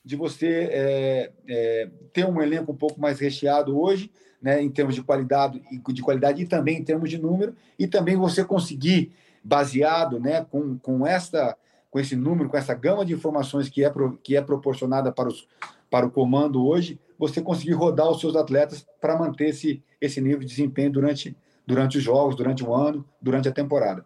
de 0.03 0.16
você 0.16 0.70
é, 0.72 1.32
é, 1.49 1.89
ter 2.13 2.26
um 2.26 2.41
elenco 2.41 2.72
um 2.72 2.78
pouco 2.78 3.01
mais 3.01 3.20
recheado 3.20 3.78
hoje, 3.78 4.09
né, 4.46 4.62
em 4.62 4.70
termos 4.70 4.93
de 4.93 5.02
qualidade, 5.02 5.60
de 5.88 6.02
qualidade 6.04 6.43
e 6.43 6.46
também 6.46 6.78
em 6.78 6.84
termos 6.84 7.10
de 7.10 7.18
número, 7.18 7.56
e 7.80 7.88
também 7.88 8.16
você 8.16 8.46
conseguir, 8.46 9.12
baseado 9.43 10.20
né, 10.20 10.46
com, 10.46 10.78
com, 10.78 11.06
esta, 11.06 11.58
com 11.89 12.00
esse 12.00 12.16
número, 12.16 12.48
com 12.48 12.56
essa 12.56 12.76
gama 12.76 13.04
de 13.04 13.14
informações 13.14 13.70
que 13.70 13.84
é, 13.84 13.89
pro, 13.89 14.20
que 14.24 14.36
é 14.36 14.41
proporcionada 14.43 15.12
para, 15.12 15.30
os, 15.30 15.48
para 15.89 16.06
o 16.06 16.12
comando 16.12 16.64
hoje, 16.64 17.00
você 17.18 17.41
conseguir 17.41 17.74
rodar 17.74 18.08
os 18.08 18.20
seus 18.20 18.36
atletas 18.36 18.86
para 19.02 19.18
manter 19.18 19.50
esse, 19.50 19.82
esse 20.00 20.22
nível 20.22 20.41
de 20.41 20.46
desempenho 20.46 20.91
durante, 20.91 21.36
durante 21.66 21.98
os 21.98 22.04
jogos, 22.04 22.36
durante 22.36 22.64
o 22.64 22.72
ano, 22.72 23.04
durante 23.20 23.50
a 23.50 23.52
temporada. 23.52 24.06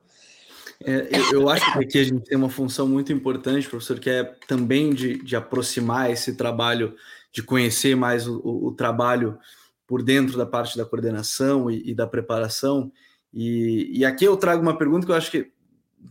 É, 0.81 1.09
eu, 1.11 1.41
eu, 1.41 1.49
acho 1.49 1.73
que 1.73 1.79
aqui 1.79 1.99
a 1.99 2.03
gente 2.05 2.23
tem 2.23 2.37
uma 2.37 2.49
função 2.49 2.87
muito 2.87 3.11
importante, 3.11 3.67
professor, 3.67 3.99
que 3.99 4.09
é 4.09 4.23
também 4.47 4.93
de, 4.93 5.21
de 5.21 5.35
aproximar 5.35 6.09
esse 6.09 6.37
trabalho, 6.37 6.95
de 7.29 7.43
conhecer 7.43 7.95
mais 7.97 8.25
o, 8.25 8.39
o, 8.39 8.67
o 8.67 8.71
trabalho 8.71 9.37
por 9.89 10.03
dentro 10.03 10.37
da 10.37 10.45
parte 10.45 10.77
da 10.77 10.85
coordenação 10.85 11.69
e, 11.71 11.89
e 11.89 11.95
da 11.95 12.05
preparação. 12.05 12.91
E, 13.33 13.89
e, 13.91 14.05
aqui 14.05 14.23
eu 14.23 14.37
trago 14.37 14.61
uma 14.61 14.77
pergunta 14.77 15.03
que 15.03 15.11
eu 15.11 15.15
acho 15.15 15.31
que 15.31 15.51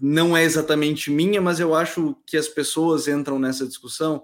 não 0.01 0.37
é 0.37 0.43
exatamente 0.43 1.13
minha, 1.13 1.41
mas 1.41 1.61
eu 1.61 1.77
acho 1.77 2.17
que 2.27 2.37
as 2.37 2.49
pessoas 2.49 3.07
entram 3.07 3.39
nessa 3.39 3.65
discussão 3.65 4.21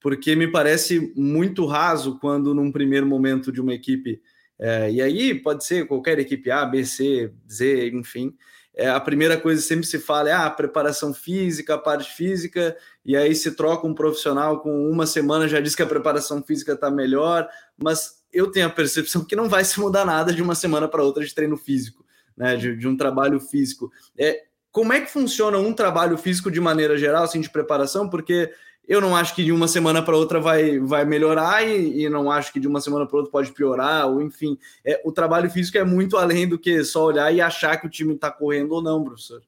porque 0.00 0.34
me 0.34 0.50
parece 0.50 1.12
muito 1.14 1.66
raso 1.66 2.18
quando, 2.18 2.52
num 2.52 2.72
primeiro 2.72 3.06
momento 3.06 3.52
de 3.52 3.60
uma 3.60 3.72
equipe, 3.72 4.20
é, 4.58 4.90
e 4.90 5.00
aí 5.00 5.34
pode 5.36 5.64
ser 5.64 5.86
qualquer 5.86 6.18
equipe 6.18 6.50
A, 6.50 6.66
B, 6.66 6.84
C, 6.84 7.32
Z, 7.48 7.90
enfim, 7.90 8.34
é, 8.74 8.90
a 8.90 9.00
primeira 9.00 9.36
coisa 9.38 9.62
sempre 9.62 9.86
se 9.86 9.98
fala 10.00 10.28
é 10.28 10.32
ah, 10.32 10.46
a 10.46 10.50
preparação 10.50 11.14
física, 11.14 11.74
a 11.74 11.78
parte 11.78 12.12
física, 12.12 12.76
e 13.04 13.16
aí 13.16 13.34
se 13.34 13.52
troca 13.52 13.86
um 13.86 13.94
profissional 13.94 14.60
com 14.60 14.90
uma 14.90 15.06
semana 15.06 15.48
já 15.48 15.60
diz 15.60 15.74
que 15.74 15.82
a 15.82 15.86
preparação 15.86 16.42
física 16.42 16.72
está 16.72 16.90
melhor, 16.90 17.48
mas 17.76 18.15
eu 18.32 18.50
tenho 18.50 18.66
a 18.66 18.70
percepção 18.70 19.24
que 19.24 19.36
não 19.36 19.48
vai 19.48 19.64
se 19.64 19.78
mudar 19.80 20.04
nada 20.04 20.32
de 20.32 20.42
uma 20.42 20.54
semana 20.54 20.88
para 20.88 21.02
outra 21.02 21.24
de 21.24 21.34
treino 21.34 21.56
físico, 21.56 22.04
né? 22.36 22.56
De, 22.56 22.76
de, 22.76 22.86
um 22.86 22.96
trabalho 22.96 23.40
físico. 23.40 23.90
É, 24.18 24.44
como 24.70 24.92
é 24.92 25.00
que 25.00 25.10
funciona 25.10 25.58
um 25.58 25.72
trabalho 25.72 26.18
físico 26.18 26.50
de 26.50 26.60
maneira 26.60 26.98
geral, 26.98 27.24
assim, 27.24 27.40
de 27.40 27.50
preparação? 27.50 28.08
Porque 28.08 28.52
eu 28.86 29.00
não 29.00 29.16
acho 29.16 29.34
que 29.34 29.42
de 29.42 29.50
uma 29.50 29.66
semana 29.66 30.02
para 30.02 30.16
outra 30.16 30.38
vai, 30.38 30.78
vai 30.78 31.04
melhorar 31.04 31.66
e, 31.66 32.04
e, 32.04 32.08
não 32.08 32.30
acho 32.30 32.52
que 32.52 32.60
de 32.60 32.68
uma 32.68 32.80
semana 32.80 33.06
para 33.06 33.16
outra 33.16 33.32
pode 33.32 33.52
piorar, 33.52 34.06
ou 34.06 34.22
enfim, 34.22 34.56
é, 34.84 35.00
o 35.04 35.10
trabalho 35.10 35.50
físico 35.50 35.76
é 35.78 35.84
muito 35.84 36.16
além 36.16 36.48
do 36.48 36.58
que 36.58 36.84
só 36.84 37.04
olhar 37.04 37.32
e 37.34 37.40
achar 37.40 37.80
que 37.80 37.86
o 37.86 37.90
time 37.90 38.14
está 38.14 38.30
correndo 38.30 38.72
ou 38.72 38.82
não, 38.82 39.02
professor. 39.02 39.42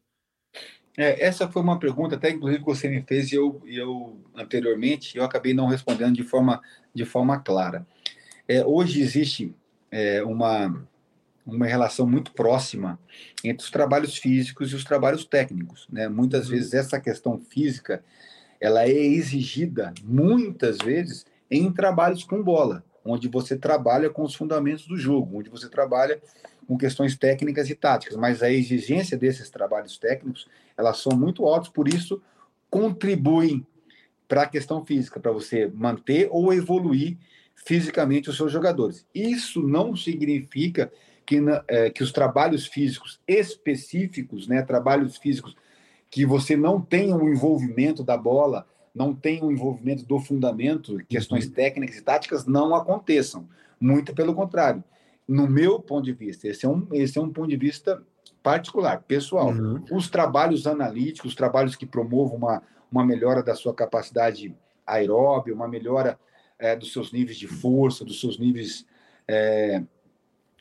É, 0.97 1.24
essa 1.24 1.47
foi 1.47 1.62
uma 1.62 1.79
pergunta, 1.79 2.16
até 2.16 2.31
inclusive 2.31 2.59
que 2.59 2.66
você 2.66 2.89
me 2.89 3.01
fez 3.03 3.31
e 3.31 3.37
eu, 3.37 3.62
eu 3.66 4.20
anteriormente, 4.35 5.16
eu 5.16 5.22
acabei 5.22 5.55
não 5.55 5.68
respondendo 5.68 6.16
de 6.16 6.24
forma, 6.24 6.61
de 6.93 7.05
forma 7.05 7.39
clara. 7.39 7.87
É, 8.49 8.65
hoje 8.65 9.03
existe 9.03 9.55
é, 9.91 10.23
uma, 10.25 10.83
uma 11.47 11.67
relação 11.67 12.07
muito 12.07 12.33
próxima 12.33 12.99
entre 13.45 13.63
os 13.63 13.71
trabalhos 13.71 14.17
físicos 14.17 14.73
e 14.73 14.75
os 14.75 14.85
trabalhos 14.85 15.25
técnicos. 15.27 15.87
Né? 15.93 16.09
Muitas 16.09 16.47
uhum. 16.47 16.53
vezes 16.53 16.73
essa 16.73 16.99
questão 16.99 17.39
física 17.39 18.03
ela 18.59 18.85
é 18.85 18.91
exigida, 18.91 19.93
muitas 20.03 20.79
vezes, 20.79 21.25
em 21.51 21.71
trabalhos 21.71 22.25
com 22.25 22.43
bola, 22.43 22.85
onde 23.05 23.29
você 23.29 23.57
trabalha 23.57 24.11
com 24.11 24.23
os 24.23 24.35
fundamentos 24.35 24.87
do 24.87 24.97
jogo, 24.97 25.39
onde 25.39 25.49
você 25.49 25.69
trabalha 25.69 26.21
com 26.67 26.77
questões 26.77 27.17
técnicas 27.17 27.71
e 27.71 27.75
táticas, 27.75 28.17
mas 28.17 28.43
a 28.43 28.51
exigência 28.51 29.17
desses 29.17 29.49
trabalhos 29.49 29.97
técnicos, 29.97 30.49
elas 30.77 30.99
são 30.99 31.17
muito 31.17 31.47
altas, 31.47 31.69
por 31.69 31.89
isso 31.89 32.21
contribuem 32.69 33.65
para 34.27 34.43
a 34.43 34.47
questão 34.47 34.85
física, 34.85 35.21
para 35.21 35.33
você 35.33 35.71
manter 35.73 36.29
ou 36.31 36.53
evoluir 36.53 37.17
fisicamente 37.65 38.31
os 38.31 38.37
seus 38.37 38.53
jogadores. 38.53 39.07
Isso 39.15 39.63
não 39.63 39.95
significa 39.95 40.91
que, 41.27 41.39
é, 41.69 41.91
que 41.91 42.03
os 42.03 42.13
trabalhos 42.13 42.67
físicos 42.67 43.21
específicos, 43.27 44.47
né, 44.49 44.63
trabalhos 44.63 45.17
físicos 45.17 45.55
que 46.11 46.25
você 46.25 46.57
não 46.57 46.81
tenha 46.81 47.15
o 47.15 47.29
envolvimento 47.29 48.03
da 48.03 48.17
bola, 48.17 48.67
não 48.95 49.15
tenha 49.15 49.45
o 49.45 49.53
envolvimento 49.53 50.05
do 50.07 50.19
fundamento, 50.19 50.99
questões 51.09 51.47
uhum. 51.47 51.53
técnicas 51.53 51.97
e 51.97 52.03
táticas 52.03 52.47
não 52.47 52.75
aconteçam. 52.75 53.47
Muito 53.81 54.15
pelo 54.15 54.35
contrário. 54.35 54.83
No 55.27 55.47
meu 55.47 55.79
ponto 55.79 56.05
de 56.05 56.13
vista, 56.13 56.49
esse 56.49 56.65
é 56.65 56.69
um, 56.69 56.89
esse 56.93 57.19
é 57.19 57.21
um 57.21 57.31
ponto 57.31 57.49
de 57.49 57.57
vista 57.57 58.03
particular, 58.43 59.03
pessoal. 59.03 59.51
Uhum. 59.51 59.85
Os 59.93 60.09
trabalhos 60.09 60.67
analíticos, 60.67 61.33
os 61.33 61.37
trabalhos 61.37 61.77
que 61.77 61.85
promovam 61.85 62.39
uma, 62.39 62.63
uma 62.91 63.05
melhora 63.05 63.43
da 63.43 63.55
sua 63.55 63.75
capacidade 63.75 64.55
aeróbia, 64.87 65.55
uma 65.55 65.69
melhora 65.69 66.19
é, 66.59 66.75
dos 66.75 66.93
seus 66.93 67.13
níveis 67.13 67.39
de 67.39 67.47
força, 67.47 68.05
dos 68.05 68.21
seus 68.21 68.39
níveis 68.39 68.87
é, 69.27 69.83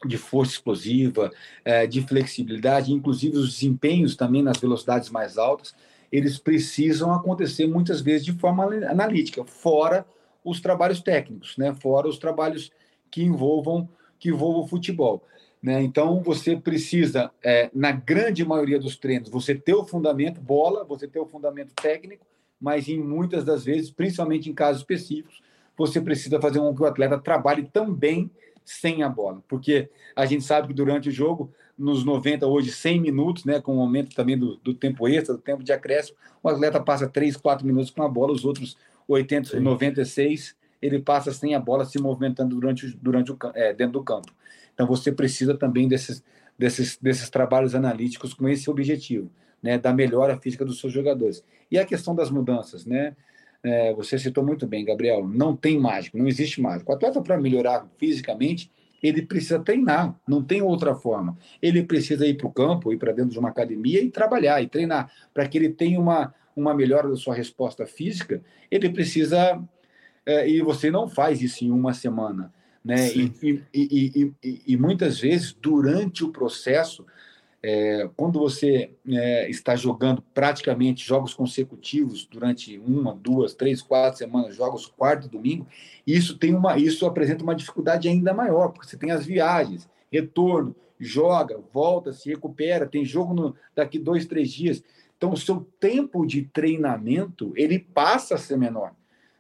de 0.06 0.18
força 0.18 0.54
explosiva, 0.54 1.32
é, 1.66 1.88
de 1.88 2.02
flexibilidade, 2.02 2.94
inclusive 2.94 3.38
os 3.38 3.54
desempenhos 3.54 4.16
também 4.16 4.44
nas 4.44 4.58
velocidades 4.58 5.10
mais 5.10 5.38
altas, 5.38 5.74
eles 6.12 6.38
precisam 6.38 7.14
acontecer 7.14 7.68
muitas 7.68 8.02
vezes 8.02 8.26
de 8.26 8.34
forma 8.34 8.64
analítica, 8.86 9.44
fora 9.44 10.06
os 10.44 10.62
trabalhos 10.62 11.02
técnicos, 11.02 11.58
né? 11.58 11.74
fora 11.74 12.08
os 12.08 12.18
trabalhos 12.18 12.72
que 13.12 13.24
envolvam 13.24 13.90
que 14.20 14.30
envolvam 14.30 14.64
o 14.64 14.68
futebol. 14.68 15.24
Né? 15.62 15.82
Então, 15.84 16.22
você 16.22 16.56
precisa, 16.56 17.32
é, 17.44 17.70
na 17.74 17.92
grande 17.92 18.44
maioria 18.46 18.80
dos 18.80 18.98
treinos, 18.98 19.30
você 19.30 19.54
ter 19.54 19.74
o 19.74 19.86
fundamento 19.86 20.42
bola, 20.42 20.84
você 20.84 21.08
ter 21.08 21.20
o 21.20 21.26
fundamento 21.26 21.74
técnico, 21.74 22.26
mas 22.60 22.88
em 22.88 23.00
muitas 23.00 23.44
das 23.44 23.66
vezes, 23.66 23.92
principalmente 23.92 24.50
em 24.50 24.54
casos 24.54 24.82
específicos, 24.82 25.42
você 25.78 26.02
precisa 26.02 26.42
fazer 26.42 26.60
com 26.60 26.76
que 26.76 26.82
o 26.82 26.86
atleta 26.86 27.18
trabalhe 27.18 27.70
também 27.72 28.32
sem 28.66 29.02
a 29.04 29.08
bola, 29.08 29.42
porque 29.48 29.90
a 30.16 30.26
gente 30.26 30.44
sabe 30.44 30.68
que 30.68 30.74
durante 30.74 31.08
o 31.08 31.12
jogo, 31.12 31.54
nos 31.78 32.04
90, 32.04 32.46
hoje 32.48 32.72
100 32.72 33.00
minutos, 33.00 33.46
né, 33.46 33.62
com 33.62 33.78
o 33.78 33.82
aumento 33.82 34.14
também 34.16 34.38
do, 34.38 34.58
do 34.58 34.74
tempo 34.74 35.08
extra, 35.08 35.36
do 35.36 35.42
tempo 35.42 35.64
de 35.64 35.72
acréscimo, 35.72 36.18
o 36.44 36.50
atleta 36.50 36.82
passa 36.82 37.08
3, 37.08 37.38
4 37.38 37.66
minutos 37.66 37.92
com 37.92 38.04
a 38.04 38.10
bola, 38.10 38.34
os 38.34 38.44
outros 38.44 38.76
80, 39.08 39.52
Sim. 39.52 39.60
96, 39.60 40.56
ele 40.82 41.00
passa 41.00 41.32
sem 41.32 41.56
a 41.56 41.60
bola 41.60 41.86
se 41.86 42.00
movimentando 42.00 42.56
durante, 42.56 42.88
durante 42.98 43.32
o, 43.32 43.38
é, 43.54 43.74
dentro 43.74 43.94
do 43.94 44.04
campo. 44.04 44.34
Então 44.74 44.86
você 44.86 45.12
precisa 45.12 45.56
também 45.56 45.88
desses, 45.88 46.24
desses, 46.58 46.98
desses 47.02 47.30
trabalhos 47.30 47.74
analíticos 47.74 48.34
com 48.34 48.50
esse 48.50 48.70
objetivo, 48.70 49.32
né, 49.62 49.78
da 49.78 49.94
melhora 49.94 50.38
física 50.38 50.66
dos 50.66 50.80
seus 50.80 50.92
jogadores. 50.92 51.44
E 51.72 51.80
a 51.80 51.86
questão 51.86 52.14
das 52.14 52.30
mudanças, 52.30 52.86
né? 52.86 53.16
É, 53.68 53.94
você 53.94 54.18
citou 54.18 54.46
muito 54.46 54.66
bem, 54.66 54.86
Gabriel, 54.86 55.28
não 55.28 55.56
tem 55.56 55.80
mágico, 55.80 56.18
não 56.18 56.28
existe 56.28 56.62
mágico. 56.62 56.92
O 56.92 56.96
atleta, 56.96 57.22
para 57.22 57.38
melhorar 57.38 57.86
fisicamente, 57.98 58.72
ele 59.02 59.22
precisa 59.22 59.60
treinar, 59.60 60.16
não 60.28 60.42
tem 60.42 60.62
outra 60.62 60.96
forma. 60.96 61.38
Ele 61.62 61.84
precisa 61.84 62.26
ir 62.26 62.36
para 62.36 62.48
o 62.48 62.52
campo, 62.52 62.94
ir 62.94 62.98
para 62.98 63.12
dentro 63.12 63.32
de 63.32 63.40
uma 63.40 63.50
academia 63.50 64.02
e 64.02 64.10
trabalhar 64.10 64.62
e 64.62 64.68
treinar, 64.68 65.12
para 65.34 65.48
que 65.48 65.58
ele 65.58 65.70
tenha 65.70 66.00
uma, 66.00 66.34
uma 66.56 66.74
melhora 66.74 67.10
da 67.10 67.16
sua 67.16 67.36
resposta 67.36 67.86
física. 67.86 68.42
Ele 68.72 68.90
precisa. 68.90 69.62
É, 70.26 70.50
e 70.50 70.62
você 70.62 70.90
não 70.90 71.08
faz 71.08 71.42
isso 71.42 71.64
em 71.64 71.72
uma 71.72 71.94
semana. 71.94 72.54
Né? 72.84 73.12
E, 73.14 73.64
e, 73.74 74.34
e, 74.44 74.62
e, 74.68 74.78
muitas 74.78 75.20
vezes, 75.20 75.52
durante 75.54 76.24
o 76.24 76.30
processo, 76.32 77.06
é, 77.70 78.10
quando 78.16 78.40
você 78.40 78.92
é, 79.06 79.50
está 79.50 79.76
jogando 79.76 80.24
praticamente 80.34 81.06
jogos 81.06 81.34
consecutivos 81.34 82.26
durante 82.26 82.80
uma, 82.80 83.14
duas, 83.14 83.54
três, 83.54 83.82
quatro 83.82 84.20
semanas, 84.20 84.56
jogos 84.56 84.86
quarto 84.86 85.28
e 85.28 85.30
domingo, 85.30 85.68
isso 86.06 86.38
tem 86.38 86.56
uma, 86.56 86.78
isso 86.78 87.06
apresenta 87.06 87.44
uma 87.44 87.54
dificuldade 87.54 88.08
ainda 88.08 88.34
maior, 88.34 88.70
porque 88.70 88.88
você 88.88 88.96
tem 88.96 89.12
as 89.12 89.26
viagens, 89.26 89.90
retorno, 90.10 90.74
joga, 90.98 91.60
volta, 91.74 92.14
se 92.14 92.30
recupera, 92.30 92.88
tem 92.88 93.04
jogo 93.04 93.34
no, 93.34 93.54
daqui 93.76 94.00
dois, 94.00 94.26
três 94.26 94.50
dias. 94.50 94.82
Então, 95.18 95.34
o 95.34 95.38
seu 95.38 95.68
tempo 95.78 96.26
de 96.26 96.44
treinamento 96.44 97.52
ele 97.54 97.80
passa 97.80 98.36
a 98.36 98.38
ser 98.38 98.58
menor. 98.58 98.94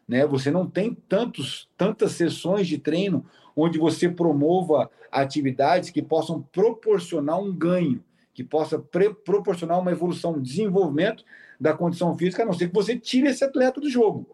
Né? 0.06 0.28
Você 0.28 0.52
não 0.52 0.70
tem 0.70 0.94
tantos, 0.94 1.70
tantas 1.78 2.12
sessões 2.12 2.68
de 2.68 2.78
treino 2.78 3.26
onde 3.56 3.80
você 3.80 4.10
promova 4.10 4.92
atividades 5.10 5.92
que 5.92 6.02
possam 6.02 6.42
proporcionar 6.52 7.40
um 7.40 7.54
ganho 7.56 8.04
que 8.38 8.44
possa 8.44 8.78
proporcionar 9.26 9.80
uma 9.80 9.92
evolução, 9.92 10.34
um 10.34 10.40
desenvolvimento 10.40 11.26
da 11.60 11.74
condição 11.74 12.16
física, 12.16 12.44
a 12.44 12.46
não 12.46 12.54
ser 12.54 12.68
que 12.68 12.74
você 12.76 12.96
tire 12.96 13.30
esse 13.30 13.44
atleta 13.44 13.82
do 13.82 13.90
jogo. 13.90 14.30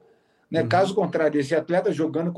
Né? 0.52 0.62
Uhum. 0.62 0.68
Caso 0.68 0.94
contrário, 0.94 1.40
esse 1.40 1.56
atleta 1.56 1.90
jogando 1.90 2.34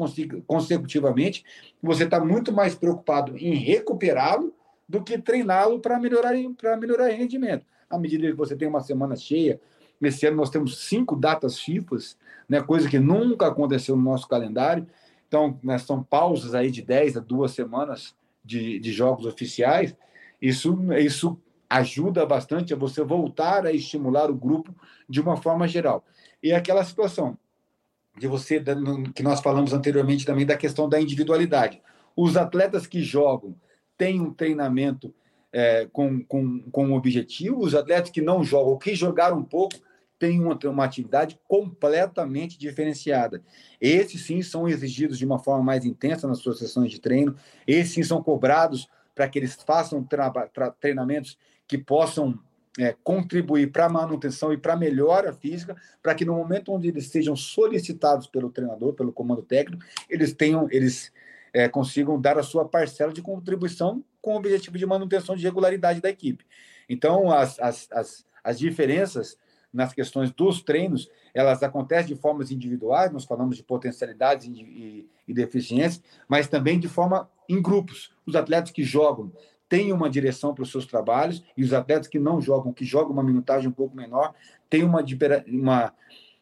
consecutivamente, 0.45 1.43
você 1.81 2.03
está 2.03 2.23
muito 2.23 2.53
mais 2.53 2.75
preocupado 2.75 3.35
em 3.35 3.55
recuperá-lo 3.55 4.53
do 4.87 5.01
que 5.01 5.17
treiná-lo 5.17 5.79
para 5.79 5.99
melhorar, 5.99 6.33
melhorar 6.77 7.09
o 7.09 7.17
rendimento. 7.17 7.65
À 7.89 7.97
medida 7.97 8.27
que 8.27 8.33
você 8.33 8.55
tem 8.55 8.67
uma 8.67 8.81
semana 8.81 9.15
cheia, 9.15 9.59
esse 9.99 10.27
ano 10.27 10.37
nós 10.37 10.51
temos 10.51 10.85
cinco 10.85 11.15
datas 11.15 11.59
FIFA, 11.59 11.97
né? 12.47 12.61
coisa 12.61 12.87
que 12.87 12.99
nunca 12.99 13.47
aconteceu 13.47 13.95
no 13.95 14.03
nosso 14.03 14.27
calendário. 14.27 14.85
Então, 15.27 15.59
né, 15.63 15.79
são 15.79 16.03
pausas 16.03 16.53
aí 16.53 16.69
de 16.69 16.83
10 16.83 17.17
a 17.17 17.19
duas 17.21 17.53
semanas 17.53 18.15
de, 18.43 18.77
de 18.77 18.93
jogos 18.93 19.25
oficiais. 19.25 19.95
Isso, 20.39 20.77
isso 20.93 21.39
ajuda 21.69 22.25
bastante 22.25 22.73
a 22.73 22.77
você 22.77 23.03
voltar 23.03 23.65
a 23.65 23.71
estimular 23.71 24.29
o 24.29 24.35
grupo 24.35 24.73
de 25.07 25.21
uma 25.21 25.37
forma 25.37 25.67
geral. 25.67 26.05
E 26.41 26.53
aquela 26.53 26.83
situação 26.83 27.37
de 28.17 28.27
você, 28.27 28.63
que 29.13 29.23
nós 29.23 29.41
falamos 29.41 29.73
anteriormente 29.73 30.25
também 30.25 30.45
da 30.45 30.55
questão 30.55 30.87
da 30.87 30.99
individualidade. 30.99 31.81
Os 32.15 32.37
atletas 32.37 32.87
que 32.87 33.01
jogam 33.01 33.55
têm 33.97 34.21
um 34.21 34.33
treinamento 34.33 35.13
é, 35.51 35.87
com, 35.91 36.23
com, 36.23 36.61
com 36.71 36.93
objetivo, 36.93 37.59
os 37.59 37.75
atletas 37.75 38.09
que 38.09 38.21
não 38.21 38.43
jogam, 38.43 38.77
que 38.77 38.95
jogaram 38.95 39.37
um 39.37 39.43
pouco, 39.43 39.75
têm 40.17 40.39
uma, 40.39 40.57
uma 40.65 40.85
atividade 40.85 41.39
completamente 41.47 42.57
diferenciada. 42.57 43.43
Esses 43.79 44.25
sim 44.25 44.41
são 44.41 44.67
exigidos 44.67 45.17
de 45.17 45.25
uma 45.25 45.39
forma 45.39 45.63
mais 45.63 45.85
intensa 45.85 46.27
nas 46.27 46.39
suas 46.39 46.57
sessões 46.59 46.91
de 46.91 46.99
treino, 46.99 47.35
esses 47.67 47.93
sim 47.93 48.03
são 48.03 48.23
cobrados 48.23 48.87
para 49.13 49.27
que 49.29 49.39
eles 49.39 49.55
façam 49.55 50.05
treinamentos 50.79 51.37
que 51.67 51.77
possam 51.77 52.39
é, 52.77 52.95
contribuir 53.03 53.71
para 53.71 53.85
a 53.85 53.89
manutenção 53.89 54.51
e 54.51 54.57
para 54.57 54.73
a 54.73 54.77
melhora 54.77 55.33
física, 55.33 55.75
para 56.01 56.13
que 56.13 56.25
no 56.25 56.35
momento 56.35 56.73
onde 56.73 56.89
eles 56.89 57.07
sejam 57.07 57.35
solicitados 57.35 58.27
pelo 58.27 58.49
treinador, 58.49 58.93
pelo 58.93 59.13
comando 59.13 59.41
técnico, 59.41 59.83
eles 60.09 60.33
tenham, 60.33 60.67
eles 60.71 61.11
é, 61.53 61.69
consigam 61.69 62.19
dar 62.19 62.37
a 62.37 62.43
sua 62.43 62.65
parcela 62.65 63.13
de 63.13 63.21
contribuição 63.21 64.03
com 64.21 64.33
o 64.33 64.37
objetivo 64.37 64.77
de 64.77 64.85
manutenção 64.85 65.35
de 65.35 65.43
regularidade 65.43 66.01
da 66.01 66.09
equipe. 66.09 66.45
Então, 66.89 67.31
as, 67.31 67.59
as, 67.59 67.87
as, 67.91 68.25
as 68.43 68.59
diferenças 68.59 69.37
nas 69.71 69.93
questões 69.93 70.31
dos 70.31 70.61
treinos, 70.61 71.09
elas 71.33 71.61
acontecem 71.61 72.15
de 72.15 72.21
formas 72.21 72.49
individuais, 72.49 73.11
nós 73.11 73.25
falamos 73.25 73.57
de 73.57 73.63
potencialidades 73.63 74.47
e, 74.47 74.51
e, 74.51 75.09
e 75.27 75.33
deficiências, 75.33 76.01
mas 76.29 76.47
também 76.47 76.79
de 76.79 76.87
forma 76.87 77.29
em 77.47 77.61
grupos. 77.61 78.11
Os 78.25 78.35
atletas 78.35 78.71
que 78.71 78.83
jogam 78.83 79.33
têm 79.75 79.91
uma 79.91 80.09
direção 80.09 80.53
para 80.53 80.63
os 80.63 80.71
seus 80.71 80.85
trabalhos 80.85 81.43
e 81.57 81.61
os 81.61 81.73
atletas 81.73 82.07
que 82.07 82.17
não 82.17 82.39
jogam, 82.39 82.71
que 82.71 82.85
jogam 82.85 83.11
uma 83.11 83.21
minutagem 83.21 83.67
um 83.67 83.73
pouco 83.73 83.93
menor, 83.93 84.33
têm 84.69 84.85
uma, 84.85 85.03
uma, 85.45 85.93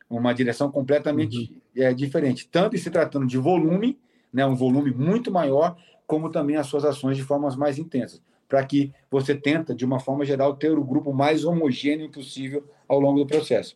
uma 0.07 0.33
direção 0.33 0.69
completamente 0.69 1.35
uhum. 1.35 1.83
é, 1.83 1.91
diferente, 1.95 2.47
tanto 2.47 2.77
se 2.77 2.91
tratando 2.91 3.25
de 3.25 3.39
volume, 3.39 3.97
né, 4.31 4.45
um 4.45 4.53
volume 4.53 4.91
muito 4.91 5.31
maior, 5.31 5.75
como 6.05 6.29
também 6.29 6.57
as 6.57 6.67
suas 6.67 6.85
ações 6.85 7.17
de 7.17 7.23
formas 7.23 7.55
mais 7.55 7.79
intensas, 7.79 8.21
para 8.47 8.63
que 8.63 8.93
você 9.09 9.33
tenta, 9.33 9.73
de 9.73 9.83
uma 9.83 9.99
forma 9.99 10.23
geral, 10.23 10.55
ter 10.55 10.77
o 10.77 10.83
grupo 10.83 11.11
mais 11.11 11.43
homogêneo 11.43 12.11
possível 12.11 12.63
ao 12.87 12.99
longo 12.99 13.17
do 13.17 13.25
processo. 13.25 13.75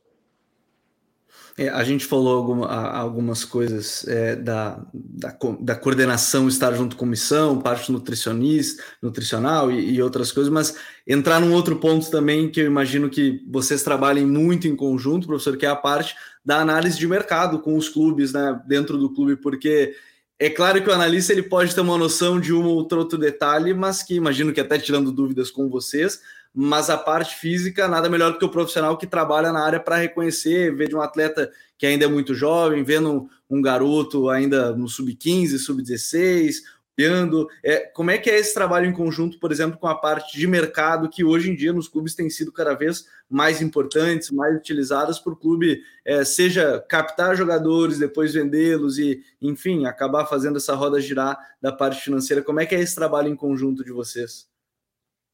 É, 1.60 1.70
a 1.70 1.84
gente 1.84 2.06
falou 2.06 2.38
alguma, 2.38 2.68
algumas 2.68 3.44
coisas 3.44 4.08
é, 4.08 4.36
da, 4.36 4.80
da, 4.94 5.36
da, 5.60 5.76
coordenação 5.76 6.48
estar 6.48 6.72
junto 6.76 6.96
com 6.96 7.04
missão, 7.04 7.60
parte 7.60 7.92
nutricionista, 7.92 8.84
nutricional 9.02 9.72
e, 9.72 9.96
e, 9.96 10.02
outras 10.02 10.32
coisas, 10.32 10.54
mas 10.54 10.76
entrar 11.08 11.40
num 11.40 11.52
outro 11.52 11.78
ponto 11.78 12.12
também 12.12 12.48
que 12.52 12.62
eu 12.62 12.68
imagino 12.68 13.10
que 13.10 13.44
vocês 13.50 13.82
trabalhem 13.82 14.24
muito 14.24 14.68
em 14.68 14.76
conjunto, 14.76 15.26
professor, 15.26 15.58
que 15.58 15.66
é 15.66 15.70
a 15.70 15.76
parte 15.76 16.16
da 16.46 16.60
análise 16.60 17.00
de 17.00 17.08
mercado 17.08 17.60
com 17.60 17.76
os 17.76 17.90
clubes, 17.90 18.34
né, 18.34 18.62
dentro 18.68 18.96
do 18.96 19.12
clube, 19.12 19.36
porque 19.36 19.96
é 20.38 20.52
claro 20.52 20.84
que 20.84 20.90
o 20.90 20.94
analista 20.94 21.34
ele 21.34 21.42
pode 21.42 21.74
ter 21.74 21.82
uma 21.82 21.98
noção 21.98 22.40
de 22.40 22.54
um 22.54 22.66
ou 22.66 22.76
outro, 22.76 23.00
outro 23.00 23.18
detalhe, 23.18 23.74
mas 23.74 24.04
que 24.04 24.14
imagino 24.14 24.54
que 24.54 24.62
até 24.62 24.78
tirando 24.78 25.12
dúvidas 25.12 25.50
com 25.50 25.68
vocês, 25.68 26.22
mas 26.60 26.90
a 26.90 26.98
parte 26.98 27.36
física 27.36 27.88
nada 27.88 28.10
melhor 28.10 28.32
do 28.32 28.40
que 28.40 28.46
o 28.46 28.50
profissional 28.50 28.98
que 28.98 29.06
trabalha 29.06 29.52
na 29.52 29.64
área 29.64 29.80
para 29.80 29.98
reconhecer, 29.98 30.76
ver 30.76 30.88
de 30.88 30.96
um 30.96 31.02
atleta 31.02 31.52
que 31.78 31.86
ainda 31.86 32.06
é 32.06 32.08
muito 32.08 32.34
jovem, 32.34 32.84
vendo 32.84 33.30
um 33.48 33.62
garoto 33.62 34.28
ainda 34.28 34.76
no 34.76 34.88
sub-15, 34.88 35.60
sub-16, 35.60 36.56
olhando. 36.98 37.48
É, 37.64 37.82
como 37.82 38.10
é 38.10 38.18
que 38.18 38.28
é 38.28 38.40
esse 38.40 38.56
trabalho 38.56 38.88
em 38.88 38.92
conjunto, 38.92 39.38
por 39.40 39.52
exemplo, 39.52 39.78
com 39.78 39.86
a 39.86 39.94
parte 39.94 40.36
de 40.36 40.48
mercado 40.48 41.08
que 41.08 41.24
hoje 41.24 41.52
em 41.52 41.56
dia 41.56 41.72
nos 41.72 41.88
clubes 41.88 42.16
tem 42.16 42.28
sido 42.28 42.52
cada 42.52 42.74
vez 42.74 43.06
mais 43.30 43.62
importantes, 43.62 44.32
mais 44.32 44.58
utilizadas 44.58 45.20
por 45.20 45.40
clube, 45.40 45.80
é, 46.04 46.26
seja 46.26 46.84
captar 46.90 47.38
jogadores, 47.38 48.00
depois 48.00 48.34
vendê-los 48.34 48.98
e, 48.98 49.22
enfim, 49.40 49.86
acabar 49.86 50.26
fazendo 50.26 50.58
essa 50.58 50.74
roda 50.74 51.00
girar 51.00 51.38
da 51.62 51.72
parte 51.72 52.02
financeira. 52.02 52.42
Como 52.42 52.60
é 52.60 52.66
que 52.66 52.74
é 52.74 52.80
esse 52.80 52.96
trabalho 52.96 53.28
em 53.28 53.36
conjunto 53.36 53.84
de 53.84 53.92
vocês? 53.92 54.57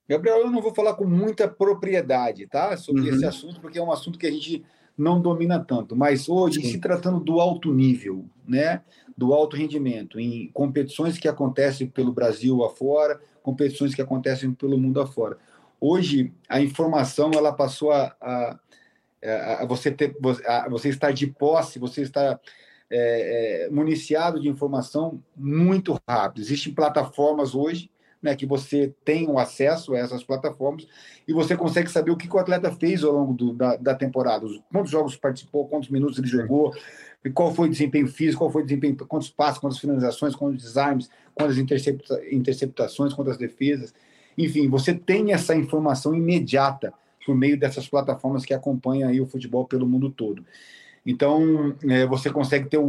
Gabriel, 0.07 0.39
eu 0.39 0.51
não 0.51 0.61
vou 0.61 0.73
falar 0.73 0.95
com 0.95 1.05
muita 1.05 1.47
propriedade, 1.47 2.45
tá? 2.47 2.75
Sobre 2.75 3.01
uhum. 3.03 3.15
esse 3.15 3.25
assunto, 3.25 3.61
porque 3.61 3.79
é 3.79 3.83
um 3.83 3.91
assunto 3.91 4.19
que 4.19 4.27
a 4.27 4.31
gente 4.31 4.63
não 4.97 5.21
domina 5.21 5.63
tanto. 5.63 5.95
Mas 5.95 6.27
hoje, 6.27 6.61
Sim. 6.61 6.71
se 6.71 6.77
tratando 6.79 7.19
do 7.19 7.39
alto 7.39 7.73
nível, 7.73 8.25
né? 8.47 8.81
Do 9.17 9.33
alto 9.33 9.55
rendimento, 9.55 10.19
em 10.19 10.49
competições 10.53 11.17
que 11.17 11.27
acontecem 11.27 11.87
pelo 11.87 12.11
Brasil 12.11 12.63
afora, 12.63 13.19
competições 13.41 13.95
que 13.95 14.01
acontecem 14.01 14.51
pelo 14.51 14.77
mundo 14.77 14.99
afora. 14.99 15.37
Hoje, 15.79 16.33
a 16.49 16.61
informação 16.61 17.31
ela 17.33 17.53
passou 17.53 17.91
a, 17.91 18.15
a, 18.19 18.59
a 19.61 19.65
você 19.65 19.91
ter, 19.91 20.15
a, 20.45 20.69
você 20.69 20.89
estar 20.89 21.11
de 21.11 21.27
posse, 21.27 21.79
você 21.79 22.01
está 22.01 22.39
é, 22.89 23.65
é, 23.65 23.69
municiado 23.69 24.39
de 24.39 24.47
informação 24.49 25.21
muito 25.35 25.99
rápido. 26.07 26.41
Existem 26.41 26.73
plataformas 26.73 27.55
hoje 27.55 27.89
né, 28.23 28.35
que 28.35 28.45
você 28.45 28.93
tem 29.03 29.27
o 29.27 29.37
acesso 29.37 29.93
a 29.93 29.99
essas 29.99 30.23
plataformas 30.23 30.87
e 31.27 31.33
você 31.33 31.57
consegue 31.57 31.91
saber 31.91 32.09
o 32.09 32.15
que, 32.15 32.27
que 32.27 32.35
o 32.35 32.39
atleta 32.39 32.71
fez 32.71 33.03
ao 33.03 33.11
longo 33.11 33.33
do, 33.33 33.53
da, 33.53 33.75
da, 33.75 33.93
temporada, 33.93 34.47
quantos 34.71 34.89
jogos 34.89 35.17
participou, 35.17 35.67
quantos 35.67 35.89
minutos 35.89 36.17
ele 36.17 36.27
jogou, 36.27 36.73
qual 37.33 37.53
foi 37.53 37.67
o 37.67 37.71
desempenho 37.71 38.07
físico, 38.07 38.39
qual 38.39 38.49
foi 38.49 38.63
o 38.63 38.65
desempenho, 38.65 38.95
quantos 38.95 39.29
passos, 39.29 39.59
quantas 39.59 39.77
finalizações, 39.77 40.35
quantos 40.35 40.63
desarmes, 40.63 41.09
quantas 41.35 41.57
intercepta, 41.57 42.21
interceptações, 42.31 43.13
quantas 43.13 43.37
defesas. 43.37 43.93
Enfim, 44.37 44.69
você 44.69 44.93
tem 44.93 45.33
essa 45.33 45.53
informação 45.53 46.15
imediata 46.15 46.93
por 47.25 47.35
meio 47.35 47.57
dessas 47.57 47.87
plataformas 47.87 48.45
que 48.45 48.53
acompanham 48.53 49.09
aí 49.09 49.19
o 49.19 49.25
futebol 49.25 49.65
pelo 49.65 49.85
mundo 49.85 50.09
todo. 50.09 50.45
Então, 51.05 51.75
é, 51.89 52.05
você 52.05 52.29
consegue 52.29 52.69
ter 52.69 52.79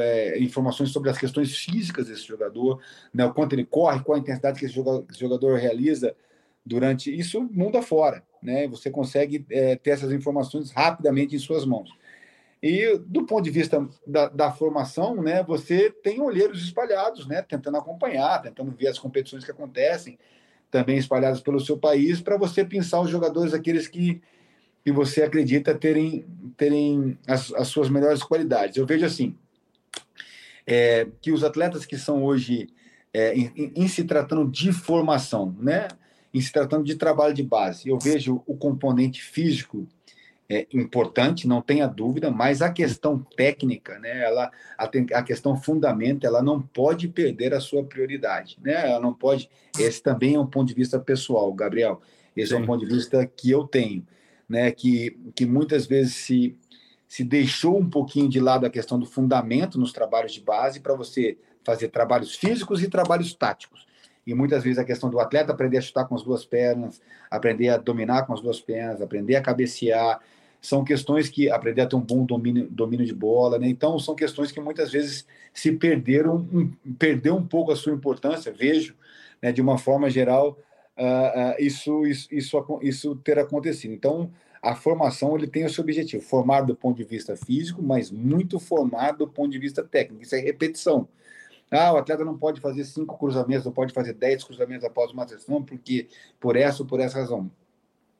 é, 0.00 0.38
informações 0.38 0.90
sobre 0.90 1.10
as 1.10 1.18
questões 1.18 1.56
físicas 1.56 2.06
desse 2.06 2.26
jogador, 2.26 2.80
né, 3.12 3.24
o 3.26 3.34
quanto 3.34 3.54
ele 3.54 3.64
corre, 3.64 4.02
qual 4.02 4.16
a 4.16 4.20
intensidade 4.20 4.58
que 4.58 4.64
esse 4.64 4.74
jogador, 4.74 5.04
esse 5.10 5.20
jogador 5.20 5.58
realiza 5.58 6.16
durante 6.64 7.14
isso 7.14 7.42
mundo 7.52 7.76
afora. 7.76 8.22
Né? 8.42 8.66
Você 8.68 8.90
consegue 8.90 9.44
é, 9.50 9.76
ter 9.76 9.90
essas 9.90 10.12
informações 10.12 10.70
rapidamente 10.70 11.34
em 11.34 11.38
suas 11.38 11.64
mãos. 11.64 11.90
E 12.62 12.98
do 13.06 13.24
ponto 13.24 13.44
de 13.44 13.50
vista 13.50 13.86
da, 14.06 14.28
da, 14.28 14.50
formação, 14.50 15.22
né, 15.22 15.44
você 15.44 15.90
tem 15.90 16.20
olheiros 16.20 16.62
espalhados, 16.62 17.26
né, 17.26 17.40
tentando 17.40 17.76
acompanhar, 17.76 18.42
tentando 18.42 18.72
ver 18.72 18.88
as 18.88 18.98
competições 18.98 19.44
que 19.44 19.50
acontecem, 19.50 20.18
também 20.70 20.98
espalhados 20.98 21.40
pelo 21.40 21.60
seu 21.60 21.78
país, 21.78 22.20
para 22.20 22.36
você 22.36 22.64
pensar 22.64 23.00
os 23.00 23.10
jogadores, 23.10 23.54
aqueles 23.54 23.86
que, 23.86 24.20
que 24.84 24.90
você 24.90 25.22
acredita 25.22 25.74
terem, 25.74 26.26
terem 26.58 27.16
as, 27.26 27.52
as 27.54 27.68
suas 27.68 27.88
melhores 27.88 28.22
qualidades. 28.22 28.76
Eu 28.76 28.84
vejo 28.84 29.06
assim, 29.06 29.34
é, 30.66 31.06
que 31.22 31.32
os 31.32 31.42
atletas 31.42 31.86
que 31.86 31.96
são 31.96 32.22
hoje, 32.22 32.68
é, 33.14 33.34
em, 33.34 33.72
em, 33.74 33.88
se 33.88 34.04
tratando 34.04 34.50
de 34.50 34.72
formação, 34.72 35.56
né? 35.58 35.88
em 36.34 36.40
se 36.42 36.52
tratando 36.52 36.84
de 36.84 36.96
trabalho 36.96 37.32
de 37.32 37.42
base, 37.42 37.88
eu 37.88 37.98
vejo 37.98 38.42
o 38.46 38.54
componente 38.54 39.22
físico 39.22 39.88
é 40.50 40.66
importante, 40.72 41.46
não 41.46 41.60
tenha 41.60 41.86
dúvida, 41.86 42.30
mas 42.30 42.62
a 42.62 42.72
questão 42.72 43.18
técnica, 43.36 43.98
né, 43.98 44.24
ela, 44.24 44.50
a, 44.78 44.84
a, 44.84 45.22
questão 45.22 45.54
fundamento, 45.54 46.26
ela 46.26 46.42
não 46.42 46.60
pode 46.60 47.06
perder 47.06 47.52
a 47.52 47.60
sua 47.60 47.84
prioridade, 47.84 48.56
né? 48.62 48.90
Ela 48.90 48.98
não 48.98 49.12
pode. 49.12 49.50
Esse 49.78 50.02
também 50.02 50.36
é 50.36 50.40
um 50.40 50.46
ponto 50.46 50.68
de 50.68 50.74
vista 50.74 50.98
pessoal, 50.98 51.52
Gabriel. 51.52 52.00
Esse 52.34 52.48
Sim. 52.48 52.54
é 52.54 52.58
um 52.60 52.66
ponto 52.66 52.86
de 52.86 52.94
vista 52.94 53.26
que 53.26 53.50
eu 53.50 53.64
tenho, 53.64 54.06
né? 54.48 54.70
Que, 54.70 55.18
que 55.34 55.44
muitas 55.44 55.86
vezes 55.86 56.14
se, 56.14 56.56
se 57.06 57.24
deixou 57.24 57.78
um 57.78 57.88
pouquinho 57.88 58.28
de 58.28 58.40
lado 58.40 58.66
a 58.66 58.70
questão 58.70 58.98
do 58.98 59.06
fundamento 59.06 59.78
nos 59.78 59.92
trabalhos 59.92 60.32
de 60.32 60.40
base 60.40 60.80
para 60.80 60.94
você 60.94 61.36
fazer 61.64 61.88
trabalhos 61.88 62.34
físicos 62.34 62.82
e 62.82 62.88
trabalhos 62.88 63.34
táticos. 63.34 63.86
E 64.26 64.34
muitas 64.34 64.62
vezes 64.62 64.78
a 64.78 64.84
questão 64.84 65.08
do 65.08 65.18
atleta 65.20 65.52
aprender 65.52 65.78
a 65.78 65.80
chutar 65.80 66.06
com 66.06 66.14
as 66.14 66.22
duas 66.22 66.44
pernas, 66.44 67.00
aprender 67.30 67.68
a 67.68 67.76
dominar 67.78 68.26
com 68.26 68.34
as 68.34 68.40
duas 68.40 68.60
pernas, 68.60 69.00
aprender 69.00 69.36
a 69.36 69.40
cabecear, 69.40 70.20
são 70.60 70.84
questões 70.84 71.28
que 71.28 71.50
aprender 71.50 71.82
a 71.82 71.86
ter 71.86 71.96
um 71.96 72.00
bom 72.00 72.24
domínio, 72.24 72.68
domínio 72.70 73.06
de 73.06 73.14
bola, 73.14 73.58
né? 73.58 73.68
Então 73.68 73.98
são 73.98 74.14
questões 74.14 74.50
que 74.50 74.60
muitas 74.60 74.90
vezes 74.90 75.26
se 75.52 75.72
perderam, 75.72 76.36
um, 76.52 76.70
perdeu 76.98 77.36
um 77.36 77.46
pouco 77.46 77.72
a 77.72 77.76
sua 77.76 77.92
importância. 77.92 78.52
Vejo, 78.52 78.94
né, 79.40 79.52
de 79.52 79.62
uma 79.62 79.78
forma 79.78 80.10
geral, 80.10 80.58
uh, 80.98 81.52
uh, 81.52 81.54
isso, 81.58 82.04
isso, 82.06 82.28
isso, 82.30 82.78
isso 82.82 83.16
ter 83.16 83.38
acontecido. 83.38 83.92
Então 83.92 84.30
a 84.60 84.74
formação 84.74 85.36
ele 85.36 85.46
tem 85.46 85.64
o 85.64 85.70
seu 85.70 85.82
objetivo, 85.82 86.22
formar 86.22 86.62
do 86.62 86.74
ponto 86.74 86.96
de 86.96 87.04
vista 87.04 87.36
físico, 87.36 87.82
mas 87.82 88.10
muito 88.10 88.58
formar 88.58 89.12
do 89.12 89.26
ponto 89.26 89.50
de 89.50 89.58
vista 89.58 89.82
técnico. 89.82 90.22
Isso 90.22 90.34
é 90.34 90.38
repetição. 90.38 91.08
Ah, 91.70 91.92
o 91.92 91.98
atleta 91.98 92.24
não 92.24 92.36
pode 92.36 92.60
fazer 92.60 92.84
cinco 92.84 93.16
cruzamentos, 93.18 93.64
não 93.64 93.72
pode 93.72 93.92
fazer 93.92 94.14
dez 94.14 94.42
cruzamentos 94.42 94.84
após 94.84 95.12
uma 95.12 95.28
sessão, 95.28 95.62
porque 95.62 96.08
por 96.40 96.56
essa 96.56 96.82
ou 96.82 96.88
por 96.88 96.98
essa 96.98 97.18
razão. 97.18 97.50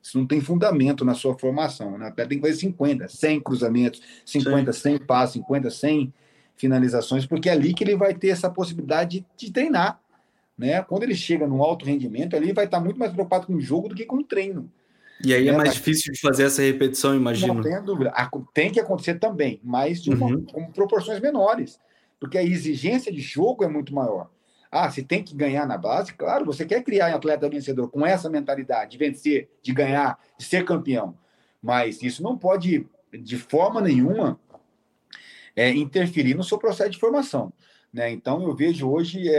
Isso 0.01 0.17
não 0.17 0.25
tem 0.25 0.39
fundamento 0.39 1.03
na 1.03 1.13
sua 1.13 1.37
formação. 1.37 1.97
Né? 1.97 2.07
Até 2.07 2.25
tem 2.25 2.39
que 2.39 2.47
fazer 2.47 2.59
50, 2.59 3.07
100 3.07 3.41
cruzamentos, 3.41 4.01
50, 4.25 4.71
Sim. 4.71 4.81
100 4.81 4.99
passos, 4.99 5.33
50, 5.33 5.69
100 5.69 6.13
finalizações, 6.55 7.25
porque 7.25 7.49
é 7.49 7.53
ali 7.53 7.73
que 7.73 7.83
ele 7.83 7.95
vai 7.95 8.13
ter 8.13 8.29
essa 8.29 8.49
possibilidade 8.49 9.19
de, 9.19 9.47
de 9.47 9.51
treinar. 9.51 9.99
Né? 10.59 10.83
Quando 10.83 11.03
ele 11.03 11.15
chega 11.15 11.47
no 11.47 11.63
alto 11.63 11.85
rendimento, 11.85 12.35
ali 12.35 12.51
vai 12.51 12.65
estar 12.65 12.81
muito 12.81 12.99
mais 12.99 13.13
preocupado 13.13 13.47
com 13.47 13.55
o 13.55 13.61
jogo 13.61 13.87
do 13.87 13.95
que 13.95 14.05
com 14.05 14.17
o 14.17 14.23
treino. 14.25 14.69
E 15.23 15.33
aí 15.33 15.47
é, 15.47 15.51
é 15.51 15.55
mais 15.55 15.73
difícil 15.73 16.11
de 16.11 16.19
fazer 16.19 16.43
essa 16.43 16.61
repetição, 16.61 17.15
imagino. 17.15 17.53
Não 17.53 17.63
tenha 17.63 17.79
dúvida. 17.79 18.11
Tem 18.53 18.69
que 18.69 18.77
acontecer 18.77 19.15
também, 19.19 19.61
mas 19.63 20.03
de 20.03 20.09
uma, 20.09 20.27
uhum. 20.27 20.43
com 20.43 20.69
proporções 20.69 21.21
menores, 21.21 21.79
porque 22.19 22.37
a 22.37 22.43
exigência 22.43 23.09
de 23.09 23.21
jogo 23.21 23.63
é 23.63 23.69
muito 23.69 23.95
maior. 23.95 24.29
Ah, 24.69 24.91
se 24.91 25.01
tem 25.01 25.23
que 25.23 25.33
ganhar 25.33 25.65
na 25.65 25.77
base, 25.77 26.13
claro, 26.13 26.45
você 26.45 26.65
quer 26.65 26.83
criar 26.83 27.09
um 27.09 27.15
atleta 27.15 27.49
vencedor 27.49 27.87
com 27.87 28.05
essa 28.05 28.29
mentalidade 28.29 28.91
de 28.91 28.97
vencer, 28.97 29.49
de 29.63 29.73
ganhar, 29.73 30.19
de 30.37 30.43
ser 30.43 30.65
campeão. 30.65 31.17
Mas 31.63 32.03
isso 32.03 32.21
não 32.21 32.37
pode, 32.37 32.85
de 33.13 33.37
forma 33.37 33.79
nenhuma, 33.79 34.37
é, 35.55 35.69
interferir 35.71 36.35
no 36.35 36.43
seu 36.43 36.57
processo 36.57 36.91
de 36.91 36.99
formação. 36.99 37.51
Né? 37.93 38.11
Então, 38.11 38.43
eu 38.43 38.55
vejo 38.55 38.89
hoje, 38.89 39.27
é, 39.29 39.33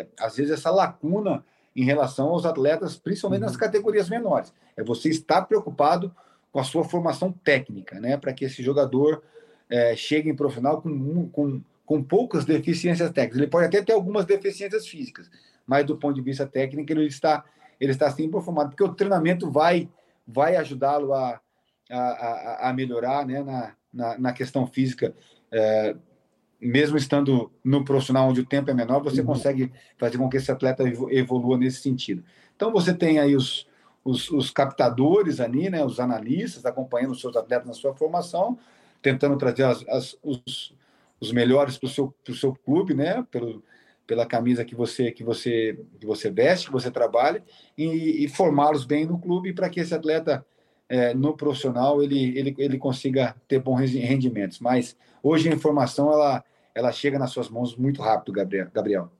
é, 0.00 0.06
às 0.18 0.36
vezes, 0.36 0.52
essa 0.52 0.70
lacuna 0.70 1.44
em 1.74 1.84
relação 1.84 2.28
aos 2.28 2.44
atletas, 2.44 2.96
principalmente 2.96 3.42
nas 3.42 3.52
uhum. 3.52 3.58
categorias 3.58 4.08
menores. 4.08 4.52
É 4.76 4.82
você 4.82 5.08
estar 5.08 5.42
preocupado 5.42 6.14
com 6.52 6.58
a 6.58 6.64
sua 6.64 6.84
formação 6.84 7.32
técnica, 7.32 8.00
né? 8.00 8.16
para 8.16 8.32
que 8.32 8.44
esse 8.44 8.62
jogador 8.62 9.22
é, 9.68 9.94
chegue 9.94 10.28
em 10.28 10.34
profissional 10.34 10.82
com, 10.82 11.28
com 11.28 11.62
com 11.90 12.00
poucas 12.04 12.44
deficiências 12.44 13.10
técnicas. 13.10 13.38
Ele 13.40 13.50
pode 13.50 13.66
até 13.66 13.82
ter 13.82 13.92
algumas 13.92 14.24
deficiências 14.24 14.86
físicas, 14.86 15.28
mas 15.66 15.84
do 15.84 15.96
ponto 15.96 16.14
de 16.14 16.20
vista 16.20 16.46
técnico 16.46 16.92
ele 16.92 17.06
está 17.06 17.44
ele 17.80 17.90
está 17.90 18.08
sempre 18.12 18.40
formado, 18.40 18.68
porque 18.68 18.84
o 18.84 18.94
treinamento 18.94 19.50
vai 19.50 19.88
vai 20.24 20.54
ajudá-lo 20.54 21.12
a, 21.12 21.40
a, 21.90 22.68
a, 22.68 22.72
melhorar 22.72 23.26
né, 23.26 23.42
na, 23.42 23.74
na, 23.92 24.18
na 24.18 24.32
questão 24.32 24.68
física. 24.68 25.12
É, 25.52 25.96
mesmo 26.60 26.96
estando 26.96 27.50
no 27.64 27.84
profissional 27.84 28.28
onde 28.28 28.40
o 28.40 28.46
tempo 28.46 28.70
é 28.70 28.74
menor, 28.74 29.02
você 29.02 29.20
uhum. 29.20 29.26
consegue 29.26 29.72
fazer 29.96 30.18
com 30.18 30.28
que 30.28 30.36
esse 30.36 30.52
atleta 30.52 30.84
evolua 31.10 31.56
nesse 31.56 31.80
sentido. 31.80 32.22
Então 32.54 32.70
você 32.70 32.92
tem 32.92 33.18
aí 33.18 33.34
os, 33.34 33.66
os, 34.04 34.30
os 34.30 34.50
captadores 34.50 35.40
ali, 35.40 35.70
né, 35.70 35.84
os 35.84 35.98
analistas 35.98 36.66
acompanhando 36.66 37.12
os 37.12 37.20
seus 37.20 37.34
atletas 37.36 37.66
na 37.66 37.72
sua 37.72 37.94
formação, 37.94 38.58
tentando 39.00 39.36
trazer 39.38 39.64
as, 39.64 39.88
as, 39.88 40.16
os, 40.22 40.74
os 41.18 41.32
melhores 41.32 41.78
para 41.78 41.86
o 41.86 41.90
seu, 41.90 42.14
seu 42.34 42.54
clube, 42.54 42.92
né? 42.92 43.26
Pelo, 43.30 43.62
pela 44.06 44.26
camisa 44.26 44.64
que 44.64 44.74
você 44.74 45.12
que 45.12 45.22
você 45.22 45.78
que 46.00 46.04
você 46.04 46.30
veste, 46.30 46.66
que 46.66 46.72
você 46.72 46.90
trabalha 46.90 47.44
e, 47.78 48.24
e 48.24 48.28
formá-los 48.28 48.84
bem 48.84 49.06
no 49.06 49.18
clube 49.20 49.52
para 49.52 49.68
que 49.68 49.78
esse 49.78 49.94
atleta 49.94 50.44
é, 50.88 51.14
no 51.14 51.36
profissional 51.36 52.02
ele, 52.02 52.36
ele 52.36 52.52
ele 52.58 52.76
consiga 52.76 53.36
ter 53.46 53.60
bons 53.60 53.92
rendimentos. 53.92 54.58
Mas 54.58 54.96
hoje 55.22 55.48
a 55.48 55.52
informação 55.54 56.12
ela 56.12 56.44
ela 56.74 56.92
chega 56.92 57.18
nas 57.18 57.30
suas 57.30 57.48
mãos 57.48 57.76
muito 57.76 58.00
rápido, 58.00 58.32
Gabriel. 58.32 59.10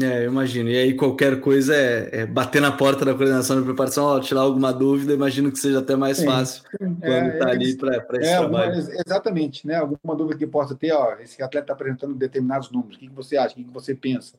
É, 0.00 0.24
eu 0.24 0.30
imagino. 0.30 0.68
E 0.70 0.76
aí 0.76 0.94
qualquer 0.94 1.40
coisa 1.40 1.74
é, 1.74 2.20
é 2.20 2.26
bater 2.26 2.62
na 2.62 2.70
porta 2.70 3.04
da 3.04 3.12
coordenação 3.12 3.58
de 3.58 3.64
preparação, 3.64 4.04
ó, 4.04 4.20
tirar 4.20 4.42
alguma 4.42 4.72
dúvida, 4.72 5.12
imagino 5.12 5.50
que 5.50 5.58
seja 5.58 5.80
até 5.80 5.96
mais 5.96 6.18
sim, 6.18 6.26
fácil 6.26 6.62
sim. 6.62 6.94
quando 7.00 7.28
está 7.30 7.48
é, 7.48 7.50
ali 7.50 7.76
para 7.76 7.96
esse 7.96 8.30
é, 8.30 8.38
trabalho. 8.38 8.76
Alguma, 8.76 8.94
exatamente, 9.04 9.66
né? 9.66 9.76
Alguma 9.76 10.14
dúvida 10.14 10.38
que 10.38 10.46
possa 10.46 10.76
ter, 10.76 10.92
ó, 10.92 11.14
esse 11.14 11.42
atleta 11.42 11.64
está 11.64 11.72
apresentando 11.72 12.14
determinados 12.14 12.70
números, 12.70 12.96
o 12.96 13.00
que, 13.00 13.08
que 13.08 13.14
você 13.14 13.36
acha, 13.36 13.54
o 13.54 13.56
que, 13.56 13.64
que 13.64 13.72
você 13.72 13.92
pensa? 13.92 14.36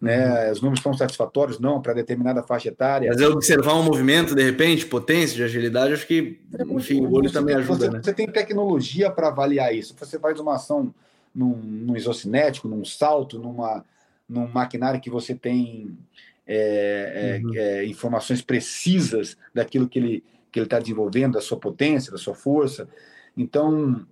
Né? 0.00 0.46
Uhum. 0.46 0.52
Os 0.52 0.60
números 0.60 0.78
estão 0.78 0.94
satisfatórios? 0.94 1.58
Não, 1.58 1.82
para 1.82 1.92
determinada 1.92 2.42
faixa 2.42 2.68
etária. 2.68 3.08
Mas 3.08 3.20
é 3.20 3.26
observar 3.26 3.74
um 3.74 3.82
movimento, 3.82 4.34
de 4.34 4.42
repente, 4.42 4.86
potência, 4.86 5.36
de 5.36 5.42
agilidade, 5.42 5.92
acho 5.92 6.06
que, 6.06 6.40
enfim, 6.70 7.04
o 7.04 7.12
olho 7.12 7.30
também 7.32 7.56
ajuda. 7.56 7.86
Você, 7.86 7.90
né? 7.90 8.00
você 8.02 8.12
tem 8.12 8.26
tecnologia 8.26 9.10
para 9.10 9.28
avaliar 9.28 9.74
isso. 9.74 9.94
Você 9.98 10.18
faz 10.18 10.38
uma 10.38 10.54
ação 10.54 10.94
num, 11.34 11.56
num 11.56 11.96
isocinético, 11.96 12.68
num 12.68 12.84
salto, 12.84 13.38
numa 13.38 13.84
num 14.28 14.46
maquinário 14.46 15.00
que 15.00 15.08
você 15.08 15.34
tem 15.34 15.96
é, 16.46 17.40
é, 17.40 17.46
uhum. 17.46 17.54
é, 17.54 17.86
informações 17.86 18.42
precisas 18.42 19.38
daquilo 19.54 19.88
que 19.88 19.98
ele 19.98 20.24
que 20.50 20.58
ele 20.58 20.66
está 20.66 20.78
desenvolvendo, 20.78 21.34
da 21.34 21.40
sua 21.40 21.58
potência, 21.58 22.10
da 22.10 22.18
sua 22.18 22.34
força. 22.34 22.88
Então, 23.36 24.06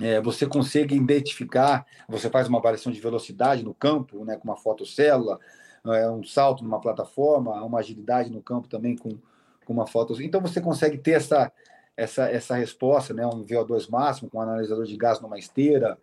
é, 0.00 0.20
você 0.20 0.46
consegue 0.46 0.96
identificar, 0.96 1.86
você 2.08 2.28
faz 2.28 2.48
uma 2.48 2.58
avaliação 2.58 2.92
de 2.92 3.00
velocidade 3.00 3.62
no 3.62 3.72
campo, 3.72 4.24
né, 4.24 4.36
com 4.36 4.48
uma 4.48 4.56
fotocélula, 4.56 5.38
é, 5.86 6.08
um 6.10 6.24
salto 6.24 6.64
numa 6.64 6.80
plataforma, 6.80 7.62
uma 7.62 7.78
agilidade 7.78 8.30
no 8.30 8.42
campo 8.42 8.68
também 8.68 8.96
com, 8.96 9.10
com 9.64 9.72
uma 9.72 9.86
foto. 9.86 10.20
Então, 10.20 10.40
você 10.40 10.60
consegue 10.60 10.98
ter 10.98 11.12
essa, 11.12 11.52
essa, 11.96 12.28
essa 12.28 12.56
resposta, 12.56 13.14
né, 13.14 13.26
um 13.26 13.44
VO2 13.44 13.88
máximo 13.88 14.28
com 14.28 14.38
um 14.38 14.42
analisador 14.42 14.84
de 14.84 14.96
gás 14.96 15.20
numa 15.20 15.38
esteira 15.38 15.96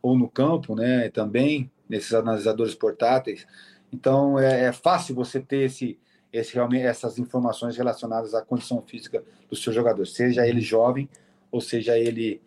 ou 0.00 0.16
no 0.16 0.28
campo, 0.28 0.74
né, 0.74 1.08
também 1.10 1.70
nesses 1.88 2.14
analisadores 2.14 2.74
portáteis. 2.74 3.46
Então, 3.92 4.38
é, 4.38 4.66
é 4.66 4.72
fácil 4.72 5.14
você 5.14 5.40
ter 5.40 5.64
esse, 5.64 5.98
esse, 6.32 6.54
realmente, 6.54 6.84
essas 6.84 7.18
informações 7.18 7.76
relacionadas 7.76 8.34
à 8.34 8.42
condição 8.42 8.80
física 8.82 9.22
do 9.50 9.56
seu 9.56 9.72
jogador, 9.72 10.06
seja 10.06 10.46
ele 10.46 10.60
jovem 10.60 11.08
ou 11.50 11.60
seja 11.60 11.98
ele 11.98 12.40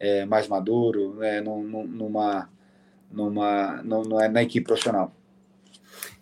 é, 0.00 0.24
mais 0.24 0.48
maduro, 0.48 1.14
né, 1.16 1.40
numa, 1.42 2.50
numa, 3.12 3.82
numa, 3.82 4.28
na 4.28 4.42
equipe 4.42 4.66
profissional. 4.66 5.14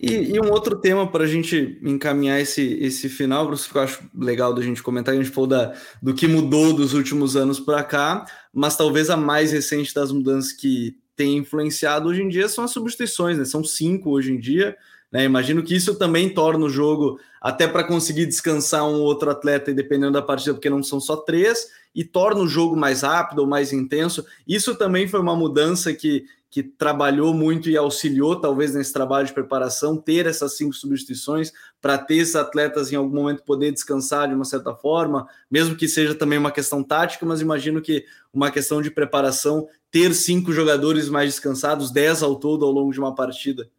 E, 0.00 0.34
e, 0.34 0.40
um 0.40 0.50
outro 0.50 0.76
tema 0.76 1.10
para 1.10 1.24
a 1.24 1.26
gente 1.26 1.78
encaminhar 1.82 2.40
esse, 2.40 2.62
esse 2.80 3.08
final, 3.08 3.50
que 3.50 3.76
eu 3.76 3.82
acho 3.82 4.08
legal 4.14 4.54
da 4.54 4.62
gente 4.62 4.82
comentar, 4.82 5.14
a 5.14 5.16
gente 5.16 5.30
falou 5.30 5.48
da, 5.48 5.74
do 6.00 6.14
que 6.14 6.28
mudou 6.28 6.72
dos 6.72 6.94
últimos 6.94 7.36
anos 7.36 7.58
para 7.58 7.82
cá, 7.82 8.24
mas 8.52 8.76
talvez 8.76 9.10
a 9.10 9.16
mais 9.16 9.50
recente 9.50 9.94
das 9.94 10.12
mudanças 10.12 10.52
que 10.52 10.96
tem 11.16 11.38
influenciado 11.38 12.08
hoje 12.08 12.22
em 12.22 12.28
dia 12.28 12.48
são 12.48 12.64
as 12.64 12.70
substituições, 12.70 13.38
né? 13.38 13.44
São 13.44 13.64
cinco 13.64 14.10
hoje 14.10 14.32
em 14.32 14.38
dia. 14.38 14.76
Né? 15.10 15.24
Imagino 15.24 15.62
que 15.62 15.74
isso 15.74 15.94
também 15.94 16.28
torna 16.28 16.66
o 16.66 16.70
jogo, 16.70 17.18
até 17.40 17.66
para 17.66 17.84
conseguir 17.84 18.26
descansar 18.26 18.86
um 18.86 19.00
outro 19.00 19.30
atleta, 19.30 19.72
dependendo 19.72 20.12
da 20.12 20.22
partida, 20.22 20.54
porque 20.54 20.70
não 20.70 20.82
são 20.82 21.00
só 21.00 21.16
três, 21.16 21.68
e 21.94 22.04
torna 22.04 22.40
o 22.40 22.48
jogo 22.48 22.76
mais 22.76 23.02
rápido 23.02 23.40
ou 23.40 23.46
mais 23.46 23.72
intenso. 23.72 24.24
Isso 24.46 24.74
também 24.74 25.08
foi 25.08 25.20
uma 25.20 25.34
mudança 25.34 25.94
que, 25.94 26.26
que 26.50 26.62
trabalhou 26.62 27.32
muito 27.32 27.70
e 27.70 27.76
auxiliou, 27.76 28.36
talvez, 28.36 28.74
nesse 28.74 28.92
trabalho 28.92 29.26
de 29.26 29.32
preparação, 29.32 29.96
ter 29.96 30.26
essas 30.26 30.56
cinco 30.56 30.74
substituições, 30.74 31.52
para 31.80 31.96
ter 31.96 32.16
esses 32.16 32.36
atletas 32.36 32.92
em 32.92 32.96
algum 32.96 33.14
momento 33.14 33.42
poder 33.42 33.72
descansar 33.72 34.28
de 34.28 34.34
uma 34.34 34.44
certa 34.44 34.74
forma, 34.74 35.26
mesmo 35.50 35.74
que 35.74 35.88
seja 35.88 36.14
também 36.14 36.38
uma 36.38 36.52
questão 36.52 36.84
tática, 36.84 37.24
mas 37.24 37.40
imagino 37.40 37.80
que 37.80 38.04
uma 38.32 38.50
questão 38.50 38.82
de 38.82 38.90
preparação 38.90 39.66
ter 39.90 40.12
cinco 40.14 40.52
jogadores 40.52 41.08
mais 41.08 41.30
descansados, 41.30 41.90
dez 41.90 42.22
ao 42.22 42.36
todo 42.36 42.66
ao 42.66 42.70
longo 42.70 42.92
de 42.92 42.98
uma 42.98 43.14
partida? 43.14 43.70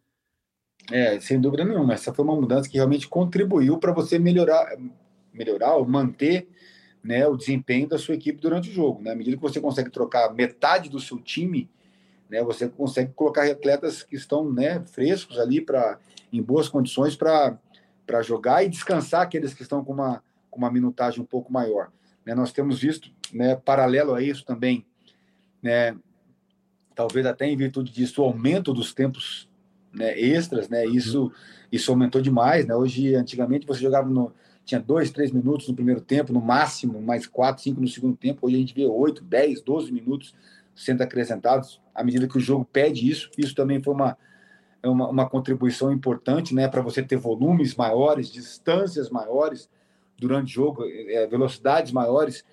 É, 0.90 1.20
sem 1.20 1.40
dúvida 1.40 1.64
nenhuma. 1.64 1.94
Essa 1.94 2.12
foi 2.12 2.24
uma 2.24 2.34
mudança 2.34 2.68
que 2.68 2.76
realmente 2.76 3.08
contribuiu 3.08 3.78
para 3.78 3.92
você 3.92 4.18
melhorar, 4.18 4.76
melhorar 5.32 5.76
ou 5.76 5.86
manter 5.86 6.48
né, 7.02 7.26
o 7.26 7.36
desempenho 7.36 7.88
da 7.88 7.98
sua 7.98 8.14
equipe 8.14 8.40
durante 8.40 8.68
o 8.68 8.72
jogo. 8.72 9.02
Né? 9.02 9.12
À 9.12 9.14
medida 9.14 9.36
que 9.36 9.42
você 9.42 9.60
consegue 9.60 9.90
trocar 9.90 10.34
metade 10.34 10.90
do 10.90 10.98
seu 11.00 11.18
time, 11.18 11.70
né, 12.28 12.42
você 12.42 12.68
consegue 12.68 13.12
colocar 13.12 13.50
atletas 13.50 14.02
que 14.02 14.16
estão 14.16 14.50
né, 14.50 14.80
frescos 14.86 15.38
ali 15.38 15.60
para 15.60 15.98
em 16.32 16.40
boas 16.40 16.68
condições 16.68 17.16
para 17.16 17.58
jogar 18.22 18.64
e 18.64 18.68
descansar 18.68 19.22
aqueles 19.22 19.52
que 19.52 19.62
estão 19.62 19.84
com 19.84 19.92
uma, 19.92 20.22
com 20.48 20.58
uma 20.58 20.70
minutagem 20.70 21.20
um 21.20 21.26
pouco 21.26 21.52
maior. 21.52 21.90
Né? 22.24 22.34
Nós 22.34 22.52
temos 22.52 22.80
visto, 22.80 23.10
né, 23.32 23.56
paralelo 23.56 24.14
a 24.14 24.22
isso 24.22 24.44
também, 24.44 24.86
né, 25.60 25.96
talvez 26.94 27.26
até 27.26 27.46
em 27.46 27.56
virtude 27.56 27.90
disso, 27.90 28.22
o 28.22 28.24
aumento 28.24 28.72
dos 28.72 28.94
tempos 28.94 29.49
né, 29.92 30.18
extras, 30.18 30.68
né, 30.68 30.86
isso, 30.86 31.30
isso 31.70 31.90
aumentou 31.90 32.20
demais. 32.20 32.66
Né? 32.66 32.74
Hoje, 32.74 33.14
antigamente, 33.14 33.66
você 33.66 33.80
jogava 33.80 34.08
no, 34.08 34.32
tinha 34.64 34.80
dois, 34.80 35.10
três 35.10 35.32
minutos 35.32 35.68
no 35.68 35.74
primeiro 35.74 36.00
tempo, 36.00 36.32
no 36.32 36.40
máximo, 36.40 37.00
mais 37.00 37.26
quatro, 37.26 37.62
cinco 37.62 37.80
no 37.80 37.88
segundo 37.88 38.16
tempo. 38.16 38.46
Hoje 38.46 38.56
a 38.56 38.58
gente 38.58 38.74
vê 38.74 38.86
oito, 38.86 39.24
dez, 39.24 39.60
doze 39.60 39.90
minutos 39.92 40.34
sendo 40.74 41.02
acrescentados 41.02 41.80
à 41.94 42.04
medida 42.04 42.28
que 42.28 42.38
o 42.38 42.40
jogo 42.40 42.64
pede 42.64 43.08
isso. 43.08 43.30
Isso 43.36 43.54
também 43.54 43.82
foi 43.82 43.92
uma, 43.92 44.16
uma, 44.82 45.08
uma 45.08 45.28
contribuição 45.28 45.92
importante 45.92 46.54
né, 46.54 46.68
para 46.68 46.82
você 46.82 47.02
ter 47.02 47.16
volumes 47.16 47.74
maiores, 47.74 48.30
distâncias 48.30 49.10
maiores 49.10 49.68
durante 50.16 50.50
o 50.50 50.54
jogo, 50.54 50.84
é, 50.84 51.26
velocidades 51.26 51.92
maiores, 51.92 52.44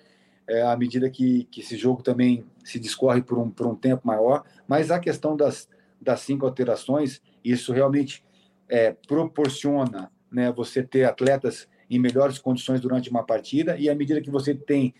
é, 0.48 0.62
à 0.62 0.76
medida 0.76 1.08
que, 1.10 1.44
que 1.50 1.60
esse 1.60 1.76
jogo 1.76 2.02
também 2.02 2.44
se 2.64 2.80
discorre 2.80 3.22
por 3.22 3.38
um, 3.38 3.50
por 3.50 3.66
um 3.66 3.74
tempo 3.74 4.06
maior. 4.06 4.44
Mas 4.66 4.90
a 4.90 4.98
questão 4.98 5.36
das, 5.36 5.68
das 6.00 6.20
cinco 6.20 6.46
alterações, 6.46 7.20
isso 7.44 7.72
realmente 7.72 8.24
é, 8.68 8.94
proporciona 9.06 10.10
né, 10.30 10.52
você 10.52 10.82
ter 10.82 11.04
atletas 11.04 11.68
em 11.90 11.98
melhores 11.98 12.38
condições 12.38 12.80
durante 12.80 13.10
uma 13.10 13.24
partida, 13.24 13.76
e 13.78 13.88
à 13.88 13.94
medida 13.94 14.20
que 14.20 14.30
você 14.30 14.54
tem 14.54 14.94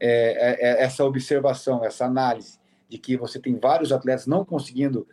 é, 0.00 0.08
é, 0.08 0.70
é, 0.70 0.82
essa 0.82 1.04
observação, 1.04 1.84
essa 1.84 2.04
análise 2.04 2.58
de 2.88 2.98
que 2.98 3.16
você 3.16 3.38
tem 3.38 3.56
vários 3.56 3.92
atletas 3.92 4.26
não 4.26 4.44
conseguindo 4.44 5.06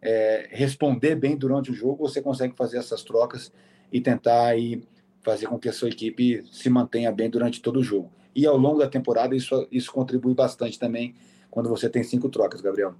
é, 0.00 0.46
responder 0.50 1.16
bem 1.16 1.36
durante 1.36 1.70
o 1.70 1.74
jogo, 1.74 2.08
você 2.08 2.22
consegue 2.22 2.54
fazer 2.56 2.78
essas 2.78 3.02
trocas 3.02 3.52
e 3.92 4.00
tentar 4.00 4.46
aí 4.46 4.84
fazer 5.20 5.48
com 5.48 5.58
que 5.58 5.68
a 5.68 5.72
sua 5.72 5.88
equipe 5.88 6.44
se 6.52 6.70
mantenha 6.70 7.10
bem 7.10 7.28
durante 7.28 7.60
todo 7.60 7.80
o 7.80 7.82
jogo. 7.82 8.12
E 8.34 8.46
ao 8.46 8.56
longo 8.56 8.78
da 8.78 8.88
temporada, 8.88 9.34
isso, 9.34 9.66
isso 9.72 9.92
contribui 9.92 10.34
bastante 10.34 10.78
também 10.78 11.16
quando 11.50 11.68
você 11.68 11.90
tem 11.90 12.04
cinco 12.04 12.28
trocas, 12.28 12.60
Gabriel. 12.60 12.94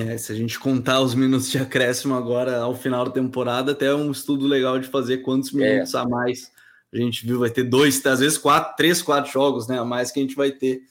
É, 0.00 0.16
se 0.16 0.32
a 0.32 0.34
gente 0.34 0.58
contar 0.58 1.00
os 1.00 1.14
minutos 1.14 1.50
de 1.50 1.58
acréscimo 1.58 2.14
agora 2.14 2.58
ao 2.58 2.74
final 2.74 3.04
da 3.04 3.10
temporada, 3.10 3.72
até 3.72 3.86
é 3.86 3.94
um 3.94 4.10
estudo 4.10 4.46
legal 4.46 4.78
de 4.78 4.88
fazer 4.88 5.18
quantos 5.18 5.52
minutos 5.52 5.94
é. 5.94 5.98
a 5.98 6.08
mais 6.08 6.50
a 6.92 6.98
gente 6.98 7.24
viu, 7.26 7.38
vai 7.38 7.48
ter 7.48 7.64
dois, 7.64 8.04
às 8.04 8.20
vezes 8.20 8.36
quatro, 8.36 8.76
três, 8.76 9.00
quatro 9.00 9.32
jogos, 9.32 9.66
né? 9.66 9.78
A 9.78 9.84
mais 9.84 10.10
que 10.10 10.20
a 10.20 10.22
gente 10.22 10.36
vai 10.36 10.50
ter, 10.50 10.82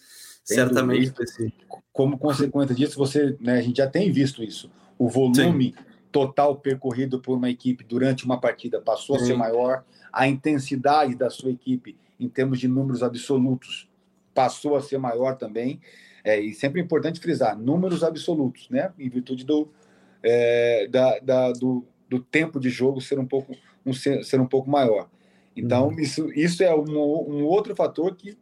Sem 0.43 0.55
certamente. 0.55 1.13
Como 1.93 2.17
consequência 2.17 2.73
disso, 2.73 2.97
você, 2.97 3.37
né, 3.39 3.59
a 3.59 3.61
gente 3.61 3.77
já 3.77 3.87
tem 3.87 4.11
visto 4.11 4.43
isso. 4.43 4.71
O 4.97 5.07
volume 5.07 5.75
Sim. 5.77 5.85
total 6.11 6.55
percorrido 6.55 7.19
por 7.19 7.37
uma 7.37 7.49
equipe 7.49 7.83
durante 7.83 8.25
uma 8.25 8.39
partida 8.39 8.81
passou 8.81 9.17
Sim. 9.17 9.23
a 9.23 9.27
ser 9.27 9.35
maior, 9.35 9.83
a 10.11 10.27
intensidade 10.27 11.15
da 11.15 11.29
sua 11.29 11.51
equipe 11.51 11.95
em 12.19 12.27
termos 12.27 12.59
de 12.59 12.67
números 12.67 13.03
absolutos 13.03 13.87
passou 14.33 14.75
a 14.75 14.81
ser 14.81 14.97
maior 14.97 15.37
também. 15.37 15.79
É, 16.23 16.39
e 16.39 16.53
sempre 16.53 16.79
é 16.79 16.83
importante 16.83 17.19
frisar 17.19 17.57
números 17.57 18.03
absolutos, 18.03 18.69
né? 18.69 18.91
Em 18.99 19.09
virtude 19.09 19.43
do, 19.43 19.69
é, 20.23 20.87
da, 20.87 21.19
da, 21.19 21.51
do, 21.51 21.85
do 22.07 22.19
tempo 22.19 22.59
de 22.59 22.69
jogo 22.69 23.01
ser 23.01 23.19
um 23.19 23.25
pouco 23.25 23.55
um, 23.85 23.93
ser, 23.93 24.23
ser 24.23 24.39
um 24.39 24.45
pouco 24.45 24.69
maior. 24.69 25.09
Então, 25.55 25.87
uhum. 25.87 25.99
isso, 25.99 26.31
isso 26.33 26.63
é 26.63 26.73
um, 26.73 26.97
um 26.97 27.43
outro 27.43 27.75
fator 27.75 28.15
que, 28.15 28.37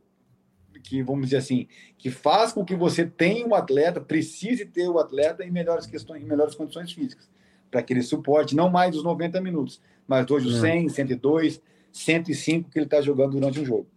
que, 0.83 1.01
vamos 1.01 1.25
dizer 1.25 1.37
assim, 1.37 1.67
que 1.97 2.11
faz 2.11 2.51
com 2.51 2.63
que 2.63 2.75
você 2.75 3.05
tenha 3.05 3.45
um 3.45 3.55
atleta, 3.55 3.99
precise 3.99 4.65
ter 4.65 4.87
o 4.87 4.99
atleta 4.99 5.43
em 5.43 5.51
melhores, 5.51 5.85
questões, 5.85 6.21
em 6.21 6.25
melhores 6.25 6.55
condições 6.55 6.91
físicas, 6.91 7.29
para 7.71 7.79
aquele 7.79 8.01
suporte, 8.01 8.55
não 8.55 8.69
mais 8.69 8.95
os 8.95 9.03
90 9.03 9.41
minutos, 9.41 9.81
mas 10.07 10.29
hoje 10.29 10.47
os 10.47 10.59
100, 10.59 10.89
102, 10.89 11.61
105 11.91 12.69
que 12.69 12.79
ele 12.79 12.85
está 12.85 13.01
jogando 13.01 13.31
durante 13.31 13.59
um 13.59 13.65
jogo. 13.65 13.87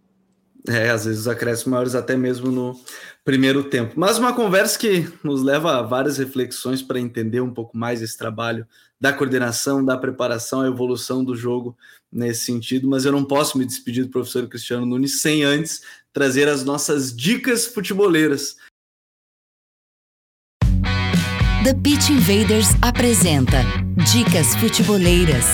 É, 0.67 0.89
às 0.89 1.05
vezes 1.05 1.21
os 1.21 1.27
acréscimos 1.27 1.71
maiores 1.71 1.95
até 1.95 2.15
mesmo 2.15 2.49
no 2.49 2.79
primeiro 3.23 3.65
tempo. 3.65 3.93
Mas 3.97 4.17
uma 4.17 4.33
conversa 4.33 4.79
que 4.79 5.11
nos 5.23 5.41
leva 5.41 5.77
a 5.77 5.81
várias 5.81 6.17
reflexões 6.17 6.81
para 6.81 6.99
entender 6.99 7.41
um 7.41 7.53
pouco 7.53 7.77
mais 7.77 8.01
esse 8.01 8.17
trabalho 8.17 8.65
da 8.99 9.11
coordenação, 9.11 9.83
da 9.83 9.97
preparação, 9.97 10.61
a 10.61 10.67
evolução 10.67 11.23
do 11.23 11.35
jogo 11.35 11.77
nesse 12.11 12.45
sentido. 12.45 12.87
Mas 12.87 13.03
eu 13.03 13.11
não 13.11 13.25
posso 13.25 13.57
me 13.57 13.65
despedir 13.65 14.05
do 14.05 14.09
professor 14.11 14.47
Cristiano 14.47 14.85
Nunes 14.85 15.21
sem 15.21 15.43
antes 15.43 15.81
trazer 16.13 16.47
as 16.47 16.63
nossas 16.63 17.13
dicas 17.13 17.65
futeboleiras. 17.65 18.55
The 21.63 21.73
Pitch 21.81 22.09
Invaders 22.09 22.67
apresenta 22.81 23.63
Dicas 24.11 24.53
Futeboleiras. 24.55 25.45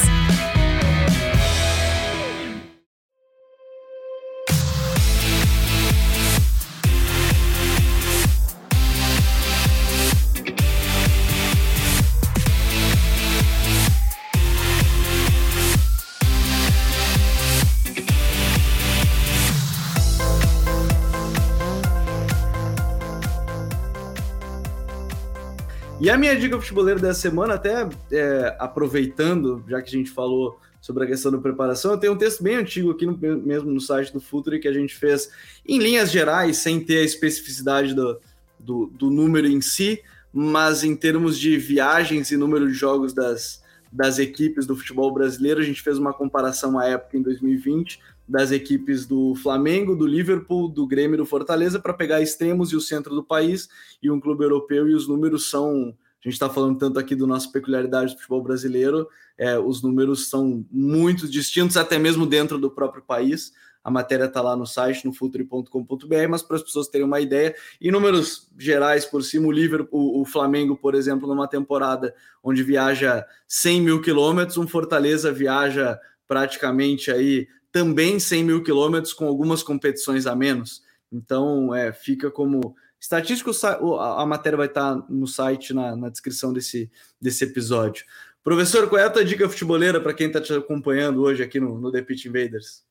E 26.09 26.11
a 26.11 26.17
minha 26.17 26.35
dica 26.35 26.59
futebolera 26.59 26.99
dessa 26.99 27.19
semana, 27.19 27.53
até 27.53 27.87
é, 28.11 28.55
aproveitando, 28.57 29.63
já 29.67 29.79
que 29.79 29.89
a 29.89 29.99
gente 29.99 30.09
falou 30.09 30.59
sobre 30.81 31.03
a 31.03 31.07
questão 31.07 31.31
da 31.31 31.37
preparação, 31.37 31.91
eu 31.91 31.99
tenho 31.99 32.13
um 32.13 32.17
texto 32.17 32.41
bem 32.41 32.55
antigo 32.55 32.89
aqui 32.89 33.05
no, 33.05 33.15
mesmo 33.15 33.69
no 33.69 33.79
site 33.79 34.11
do 34.11 34.19
Futuri 34.19 34.59
que 34.59 34.67
a 34.67 34.73
gente 34.73 34.95
fez 34.95 35.29
em 35.63 35.77
linhas 35.77 36.09
gerais, 36.09 36.57
sem 36.57 36.79
ter 36.79 36.97
a 36.97 37.03
especificidade 37.03 37.93
do, 37.93 38.19
do, 38.57 38.87
do 38.87 39.11
número 39.11 39.45
em 39.45 39.61
si, 39.61 40.01
mas 40.33 40.83
em 40.83 40.95
termos 40.95 41.37
de 41.37 41.59
viagens 41.59 42.31
e 42.31 42.37
número 42.37 42.67
de 42.67 42.73
jogos 42.73 43.13
das, 43.13 43.61
das 43.91 44.17
equipes 44.17 44.65
do 44.65 44.75
futebol 44.75 45.13
brasileiro, 45.13 45.61
a 45.61 45.63
gente 45.63 45.83
fez 45.83 45.99
uma 45.99 46.11
comparação 46.11 46.79
à 46.79 46.87
época 46.87 47.17
em 47.17 47.21
2020 47.21 47.99
das 48.29 48.51
equipes 48.51 49.07
do 49.07 49.33
Flamengo, 49.33 49.95
do 49.95 50.05
Liverpool, 50.05 50.69
do 50.69 50.85
Grêmio 50.85 51.15
e 51.15 51.17
do 51.17 51.25
Fortaleza 51.25 51.79
para 51.79 51.93
pegar 51.93 52.21
extremos 52.21 52.71
e 52.71 52.75
o 52.75 52.81
centro 52.81 53.15
do 53.15 53.23
país 53.23 53.67
e 54.01 54.11
um 54.11 54.19
clube 54.19 54.43
europeu 54.43 54.87
e 54.87 54.93
os 54.93 55.07
números 55.07 55.49
são 55.49 55.95
a 56.23 56.27
gente 56.27 56.33
está 56.33 56.49
falando 56.49 56.77
tanto 56.77 56.99
aqui 56.99 57.15
do 57.15 57.25
nosso 57.25 57.49
peculiaridade 57.49 58.11
do 58.11 58.17
futebol 58.17 58.43
brasileiro, 58.43 59.07
é, 59.37 59.57
os 59.57 59.81
números 59.81 60.27
são 60.29 60.65
muito 60.69 61.29
distintos, 61.29 61.77
até 61.77 61.97
mesmo 61.97 62.25
dentro 62.25 62.57
do 62.57 62.69
próprio 62.69 63.01
país. 63.01 63.53
A 63.81 63.89
matéria 63.89 64.25
está 64.25 64.41
lá 64.41 64.53
no 64.53 64.67
site, 64.67 65.05
no 65.05 65.13
futuri.com.br, 65.13 66.27
mas 66.29 66.43
para 66.43 66.57
as 66.57 66.61
pessoas 66.61 66.89
terem 66.89 67.07
uma 67.07 67.21
ideia, 67.21 67.55
em 67.79 67.89
números 67.89 68.51
gerais 68.57 69.05
por 69.05 69.23
cima, 69.23 69.47
o 69.47 69.51
Liverpool, 69.51 70.19
o 70.19 70.25
Flamengo, 70.25 70.75
por 70.75 70.93
exemplo, 70.93 71.25
numa 71.25 71.47
temporada 71.47 72.13
onde 72.43 72.63
viaja 72.63 73.25
100 73.47 73.81
mil 73.81 74.01
quilômetros, 74.01 74.57
um 74.57 74.67
Fortaleza 74.67 75.31
viaja 75.31 75.97
praticamente 76.27 77.09
aí 77.09 77.47
também 77.71 78.19
100 78.19 78.43
mil 78.43 78.63
quilômetros 78.63 79.13
com 79.13 79.25
algumas 79.25 79.63
competições 79.63 80.25
a 80.25 80.35
menos. 80.35 80.83
Então, 81.11 81.73
é, 81.73 81.91
fica 81.91 82.29
como 82.29 82.75
estatístico, 82.99 83.51
a 83.99 84.25
matéria 84.25 84.57
vai 84.57 84.67
estar 84.67 84.95
no 85.09 85.25
site, 85.25 85.73
na, 85.73 85.95
na 85.95 86.09
descrição 86.09 86.51
desse, 86.51 86.91
desse 87.19 87.45
episódio. 87.45 88.05
Professor, 88.43 88.87
qual 88.89 89.01
é 89.01 89.05
a 89.05 89.09
tua 89.09 89.23
dica 89.23 89.47
futeboleira 89.47 90.01
para 90.01 90.13
quem 90.13 90.27
está 90.27 90.41
te 90.41 90.53
acompanhando 90.53 91.21
hoje 91.21 91.43
aqui 91.43 91.59
no, 91.59 91.79
no 91.79 91.91
The 91.91 92.01
Pitch 92.01 92.25
Invaders? 92.25 92.83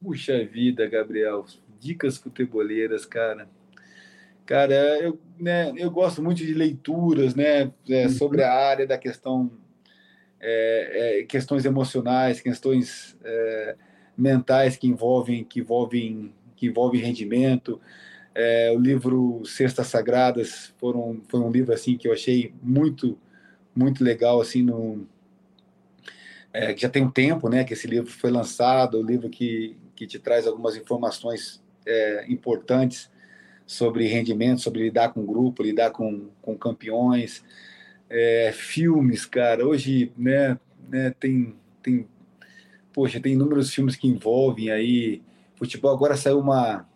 Puxa 0.00 0.44
vida, 0.44 0.86
Gabriel. 0.88 1.44
Dicas 1.78 2.16
futeboleiras, 2.16 3.04
cara. 3.04 3.48
Cara, 4.46 4.74
eu, 5.00 5.18
né, 5.38 5.72
eu 5.76 5.90
gosto 5.90 6.22
muito 6.22 6.38
de 6.38 6.52
leituras 6.54 7.34
né, 7.34 7.72
é, 7.88 8.06
uhum. 8.06 8.08
sobre 8.10 8.42
a 8.42 8.52
área 8.52 8.86
da 8.86 8.98
questão, 8.98 9.50
é, 10.40 11.20
é, 11.20 11.22
questões 11.24 11.64
emocionais, 11.64 12.40
questões 12.40 13.16
é, 13.22 13.76
mentais 14.20 14.76
que 14.76 14.86
envolvem, 14.86 15.44
que 15.44 15.60
envolvem, 15.60 16.32
que 16.56 16.66
envolvem 16.66 17.00
rendimento. 17.00 17.80
É, 18.34 18.72
o 18.74 18.78
livro 18.78 19.42
Cestas 19.44 19.88
Sagradas 19.88 20.72
foram, 20.78 21.20
foi 21.28 21.40
um 21.40 21.50
livro 21.50 21.72
assim 21.72 21.96
que 21.96 22.06
eu 22.06 22.12
achei 22.12 22.54
muito 22.62 23.18
muito 23.74 24.02
legal 24.02 24.40
assim 24.40 24.62
no 24.62 25.06
é, 26.52 26.74
que 26.74 26.82
já 26.82 26.88
tem 26.88 27.02
um 27.02 27.10
tempo 27.10 27.48
né 27.48 27.64
que 27.64 27.72
esse 27.72 27.86
livro 27.86 28.10
foi 28.10 28.30
lançado 28.30 28.98
o 28.98 29.00
um 29.00 29.04
livro 29.04 29.28
que, 29.28 29.76
que 29.96 30.06
te 30.06 30.18
traz 30.18 30.46
algumas 30.46 30.76
informações 30.76 31.62
é, 31.86 32.24
importantes 32.28 33.10
sobre 33.66 34.06
rendimento 34.06 34.60
sobre 34.60 34.82
lidar 34.82 35.12
com 35.12 35.26
grupo 35.26 35.62
lidar 35.62 35.90
com, 35.90 36.28
com 36.42 36.56
campeões 36.56 37.44
é, 38.08 38.52
filmes 38.52 39.24
cara 39.24 39.66
hoje 39.66 40.12
né 40.16 40.58
né? 40.90 41.14
Tem, 41.18 41.54
tem, 41.82 42.08
poxa, 42.92 43.20
tem 43.20 43.32
inúmeros 43.32 43.72
filmes 43.72 43.96
que 43.96 44.08
envolvem 44.08 44.70
aí 44.70 45.22
futebol. 45.54 45.92
Agora 45.92 46.16
saiu 46.16 46.38
uma, 46.38 46.88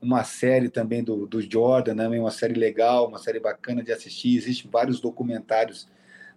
uma 0.00 0.22
série 0.24 0.68
também 0.68 1.02
do, 1.02 1.26
do 1.26 1.40
Jordan, 1.40 1.94
né? 1.94 2.08
Uma 2.08 2.30
série 2.30 2.54
legal, 2.54 3.08
uma 3.08 3.18
série 3.18 3.40
bacana 3.40 3.82
de 3.82 3.92
assistir. 3.92 4.36
Existem 4.36 4.70
vários 4.70 5.00
documentários, 5.00 5.88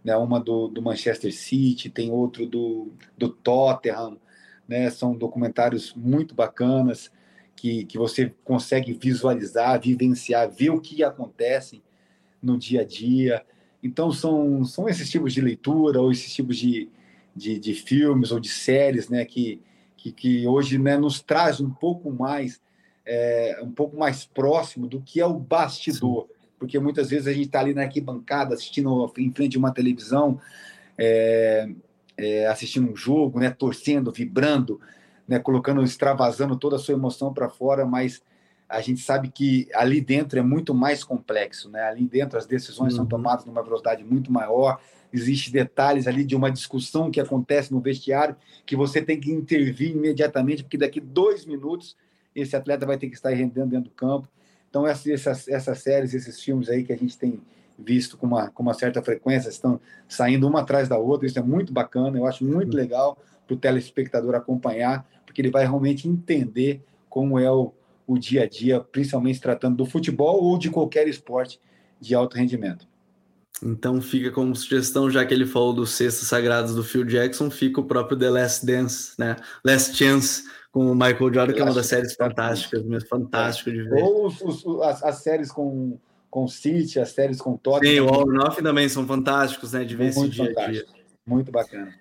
né? 0.03 0.15
Uma 0.15 0.39
do, 0.39 0.67
do 0.67 0.81
Manchester 0.81 1.33
City, 1.33 1.89
tem 1.89 2.11
outro 2.11 2.45
do, 2.45 2.91
do 3.17 3.29
Tottenham, 3.29 4.17
né? 4.67 4.89
São 4.89 5.15
documentários 5.15 5.93
muito 5.93 6.33
bacanas 6.33 7.11
que, 7.55 7.85
que 7.85 7.97
você 7.97 8.33
consegue 8.43 8.93
visualizar, 8.93 9.81
vivenciar, 9.81 10.49
ver 10.49 10.69
o 10.69 10.79
que 10.79 11.03
acontece 11.03 11.83
no 12.41 12.57
dia 12.57 12.81
a 12.81 12.85
dia. 12.85 13.45
Então, 13.83 14.11
são, 14.11 14.63
são 14.63 14.87
esses 14.87 15.09
tipos 15.09 15.33
de 15.33 15.41
leitura 15.41 15.99
ou 15.99 16.11
esses 16.11 16.33
tipos 16.33 16.57
de, 16.57 16.89
de, 17.37 17.59
de 17.59 17.73
filmes 17.73 18.31
ou 18.31 18.39
de 18.39 18.49
séries 18.49 19.07
né, 19.07 19.23
que, 19.23 19.61
que, 19.95 20.11
que 20.11 20.47
hoje 20.47 20.77
né, 20.77 20.97
nos 20.97 21.21
traz 21.21 21.61
um 21.61 21.69
pouco 21.69 22.11
mais 22.11 22.59
é, 23.05 23.59
um 23.63 23.71
pouco 23.71 23.97
mais 23.97 24.25
próximo 24.25 24.85
do 24.85 24.99
que 24.99 25.21
é 25.21 25.25
o 25.25 25.33
bastidor. 25.33 26.27
Sim. 26.27 26.33
Porque 26.59 26.79
muitas 26.79 27.09
vezes 27.09 27.27
a 27.27 27.31
gente 27.31 27.45
está 27.45 27.59
ali 27.59 27.73
na 27.73 27.83
arquibancada 27.83 28.53
assistindo 28.53 29.11
em 29.17 29.31
frente 29.31 29.51
de 29.51 29.57
uma 29.57 29.71
televisão, 29.71 30.41
é, 30.97 31.69
é, 32.17 32.47
assistindo 32.47 32.91
um 32.91 32.95
jogo, 32.95 33.39
né, 33.39 33.49
torcendo, 33.49 34.11
vibrando, 34.11 34.81
né, 35.27 35.39
colocando, 35.39 35.83
extravasando 35.83 36.57
toda 36.57 36.75
a 36.75 36.79
sua 36.79 36.95
emoção 36.95 37.33
para 37.33 37.47
fora, 37.47 37.85
mas 37.85 38.21
a 38.67 38.81
gente 38.81 38.99
sabe 39.01 39.29
que 39.29 39.69
ali 39.73 40.01
dentro 40.01 40.39
é 40.39 40.41
muito 40.41 40.73
mais 40.73 41.03
complexo, 41.03 41.69
né? 41.69 41.83
Ali 41.83 42.05
dentro 42.05 42.37
as 42.37 42.45
decisões 42.45 42.93
uhum. 42.93 42.97
são 42.97 43.05
tomadas 43.05 43.45
numa 43.45 43.63
velocidade 43.63 44.03
muito 44.03 44.29
maior, 44.31 44.81
existem 45.21 45.53
detalhes 45.53 46.07
ali 46.07 46.23
de 46.23 46.35
uma 46.35 46.51
discussão 46.51 47.11
que 47.11 47.19
acontece 47.19 47.71
no 47.71 47.79
vestiário 47.79 48.35
que 48.65 48.75
você 48.75 49.01
tem 49.01 49.19
que 49.19 49.31
intervir 49.31 49.91
imediatamente, 49.91 50.63
porque 50.63 50.77
daqui 50.77 50.99
dois 50.99 51.45
minutos 51.45 51.95
esse 52.35 52.55
atleta 52.55 52.85
vai 52.85 52.97
ter 52.97 53.07
que 53.07 53.15
estar 53.15 53.29
rendendo 53.29 53.69
dentro 53.69 53.89
do 53.89 53.95
campo. 53.95 54.27
Então 54.69 54.85
essas, 54.85 55.47
essas 55.47 55.79
séries, 55.79 56.13
esses 56.13 56.41
filmes 56.41 56.69
aí 56.69 56.83
que 56.83 56.93
a 56.93 56.97
gente 56.97 57.17
tem 57.17 57.39
visto 57.77 58.17
com 58.17 58.25
uma, 58.25 58.49
com 58.49 58.63
uma 58.63 58.73
certa 58.73 59.01
frequência, 59.01 59.49
estão 59.49 59.79
saindo 60.07 60.47
uma 60.47 60.61
atrás 60.61 60.89
da 60.89 60.97
outra, 60.97 61.27
isso 61.27 61.37
é 61.37 61.43
muito 61.43 61.71
bacana, 61.71 62.17
eu 62.17 62.25
acho 62.25 62.43
muito 62.43 62.71
uhum. 62.71 62.79
legal 62.79 63.17
para 63.45 63.53
o 63.53 63.57
telespectador 63.57 64.35
acompanhar, 64.35 65.07
porque 65.25 65.41
ele 65.41 65.51
vai 65.51 65.63
realmente 65.63 66.07
entender 66.07 66.81
como 67.09 67.39
é 67.39 67.51
o, 67.51 67.73
o 68.05 68.17
dia 68.17 68.43
a 68.43 68.47
dia, 68.47 68.79
principalmente 68.79 69.39
tratando 69.39 69.77
do 69.77 69.85
futebol 69.85 70.43
ou 70.43 70.57
de 70.57 70.69
qualquer 70.69 71.07
esporte 71.07 71.59
de 71.99 72.13
alto 72.13 72.35
rendimento. 72.35 72.87
Então 73.63 74.01
fica 74.01 74.31
como 74.31 74.55
sugestão, 74.55 75.09
já 75.09 75.25
que 75.25 75.33
ele 75.33 75.45
falou 75.45 75.73
dos 75.73 75.91
cestos 75.91 76.27
sagrados 76.27 76.75
do 76.75 76.83
Phil 76.83 77.03
Jackson, 77.03 77.49
fica 77.49 77.81
o 77.81 77.85
próprio 77.85 78.17
The 78.17 78.29
Last 78.29 78.65
Dance, 78.65 79.13
né? 79.17 79.35
Last 79.65 79.95
Chance 79.95 80.43
com 80.71 80.91
o 80.91 80.93
Michael 80.93 81.33
Jordan, 81.33 81.53
que 81.53 81.59
é 81.59 81.63
uma 81.63 81.73
das 81.73 81.87
séries 81.87 82.13
fantásticas, 82.13 82.83
mesmo 82.83 83.09
fantástico 83.09 83.71
de 83.71 83.83
ver. 83.83 84.03
Ou 84.03 84.27
os, 84.27 84.41
os, 84.41 84.81
as, 84.81 85.03
as, 85.03 85.15
séries 85.23 85.51
com 85.51 85.97
com 86.29 86.47
City, 86.47 86.99
as 86.99 87.09
séries 87.09 87.41
com 87.41 87.57
Tottenham. 87.57 88.07
Sim, 88.07 88.11
o 88.11 88.41
All 88.41 88.51
também 88.51 88.87
são 88.89 89.07
fantásticos, 89.07 89.73
né? 89.73 89.83
De 89.83 89.95
ver 89.95 90.09
esse 90.09 90.27
dia 90.29 90.53
a 90.57 90.69
dia. 90.69 90.85
Muito 91.25 91.51
bacana. 91.51 91.93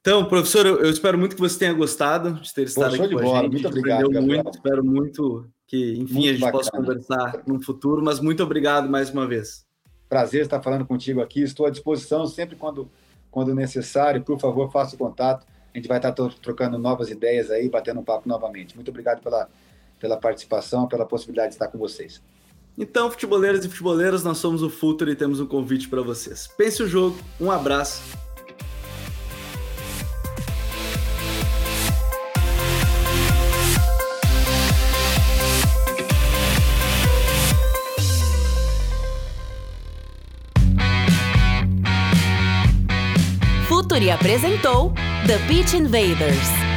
Então, 0.00 0.24
professor, 0.26 0.64
eu, 0.64 0.78
eu, 0.78 0.90
espero 0.90 1.18
muito 1.18 1.34
que 1.34 1.40
você 1.40 1.58
tenha 1.58 1.72
gostado 1.72 2.34
de 2.34 2.54
ter 2.54 2.62
estado 2.62 2.96
Pô, 2.96 3.02
aqui 3.02 3.14
com 3.14 3.20
bola. 3.20 3.40
a 3.40 3.42
gente. 3.42 3.52
Muito 3.52 3.68
obrigado. 3.68 4.10
Muito, 4.10 4.50
espero 4.50 4.84
muito 4.84 5.46
que, 5.66 5.94
enfim, 5.98 6.14
muito 6.14 6.28
a 6.28 6.32
gente 6.32 6.40
bacana. 6.40 6.58
possa 6.58 6.70
conversar 6.70 7.42
no 7.46 7.60
futuro, 7.60 8.02
mas 8.02 8.20
muito 8.20 8.42
obrigado 8.42 8.88
mais 8.88 9.10
uma 9.10 9.26
vez. 9.26 9.67
Prazer 10.08 10.42
estar 10.42 10.62
falando 10.62 10.86
contigo 10.86 11.20
aqui. 11.20 11.42
Estou 11.42 11.66
à 11.66 11.70
disposição 11.70 12.26
sempre 12.26 12.56
quando, 12.56 12.90
quando 13.30 13.54
necessário. 13.54 14.22
Por 14.22 14.38
favor, 14.38 14.70
faça 14.70 14.94
o 14.94 14.98
contato. 14.98 15.46
A 15.72 15.76
gente 15.76 15.88
vai 15.88 15.98
estar 15.98 16.12
trocando 16.12 16.78
novas 16.78 17.10
ideias 17.10 17.50
aí, 17.50 17.68
batendo 17.68 18.00
um 18.00 18.04
papo 18.04 18.28
novamente. 18.28 18.74
Muito 18.74 18.90
obrigado 18.90 19.22
pela, 19.22 19.48
pela 19.98 20.16
participação, 20.16 20.88
pela 20.88 21.04
possibilidade 21.04 21.50
de 21.50 21.54
estar 21.54 21.68
com 21.68 21.78
vocês. 21.78 22.22
Então, 22.76 23.10
futeboleiros 23.10 23.64
e 23.64 23.68
futeboleiras, 23.68 24.22
nós 24.22 24.38
somos 24.38 24.62
o 24.62 24.70
Futuro 24.70 25.10
e 25.10 25.16
temos 25.16 25.40
um 25.40 25.46
convite 25.46 25.88
para 25.88 26.00
vocês. 26.00 26.46
Pense 26.56 26.82
o 26.82 26.86
jogo, 26.86 27.18
um 27.40 27.50
abraço 27.50 28.27
Futuri 43.98 44.12
apresentou 44.12 44.92
The 45.26 45.38
Pitch 45.48 45.72
Invaders. 45.72 46.67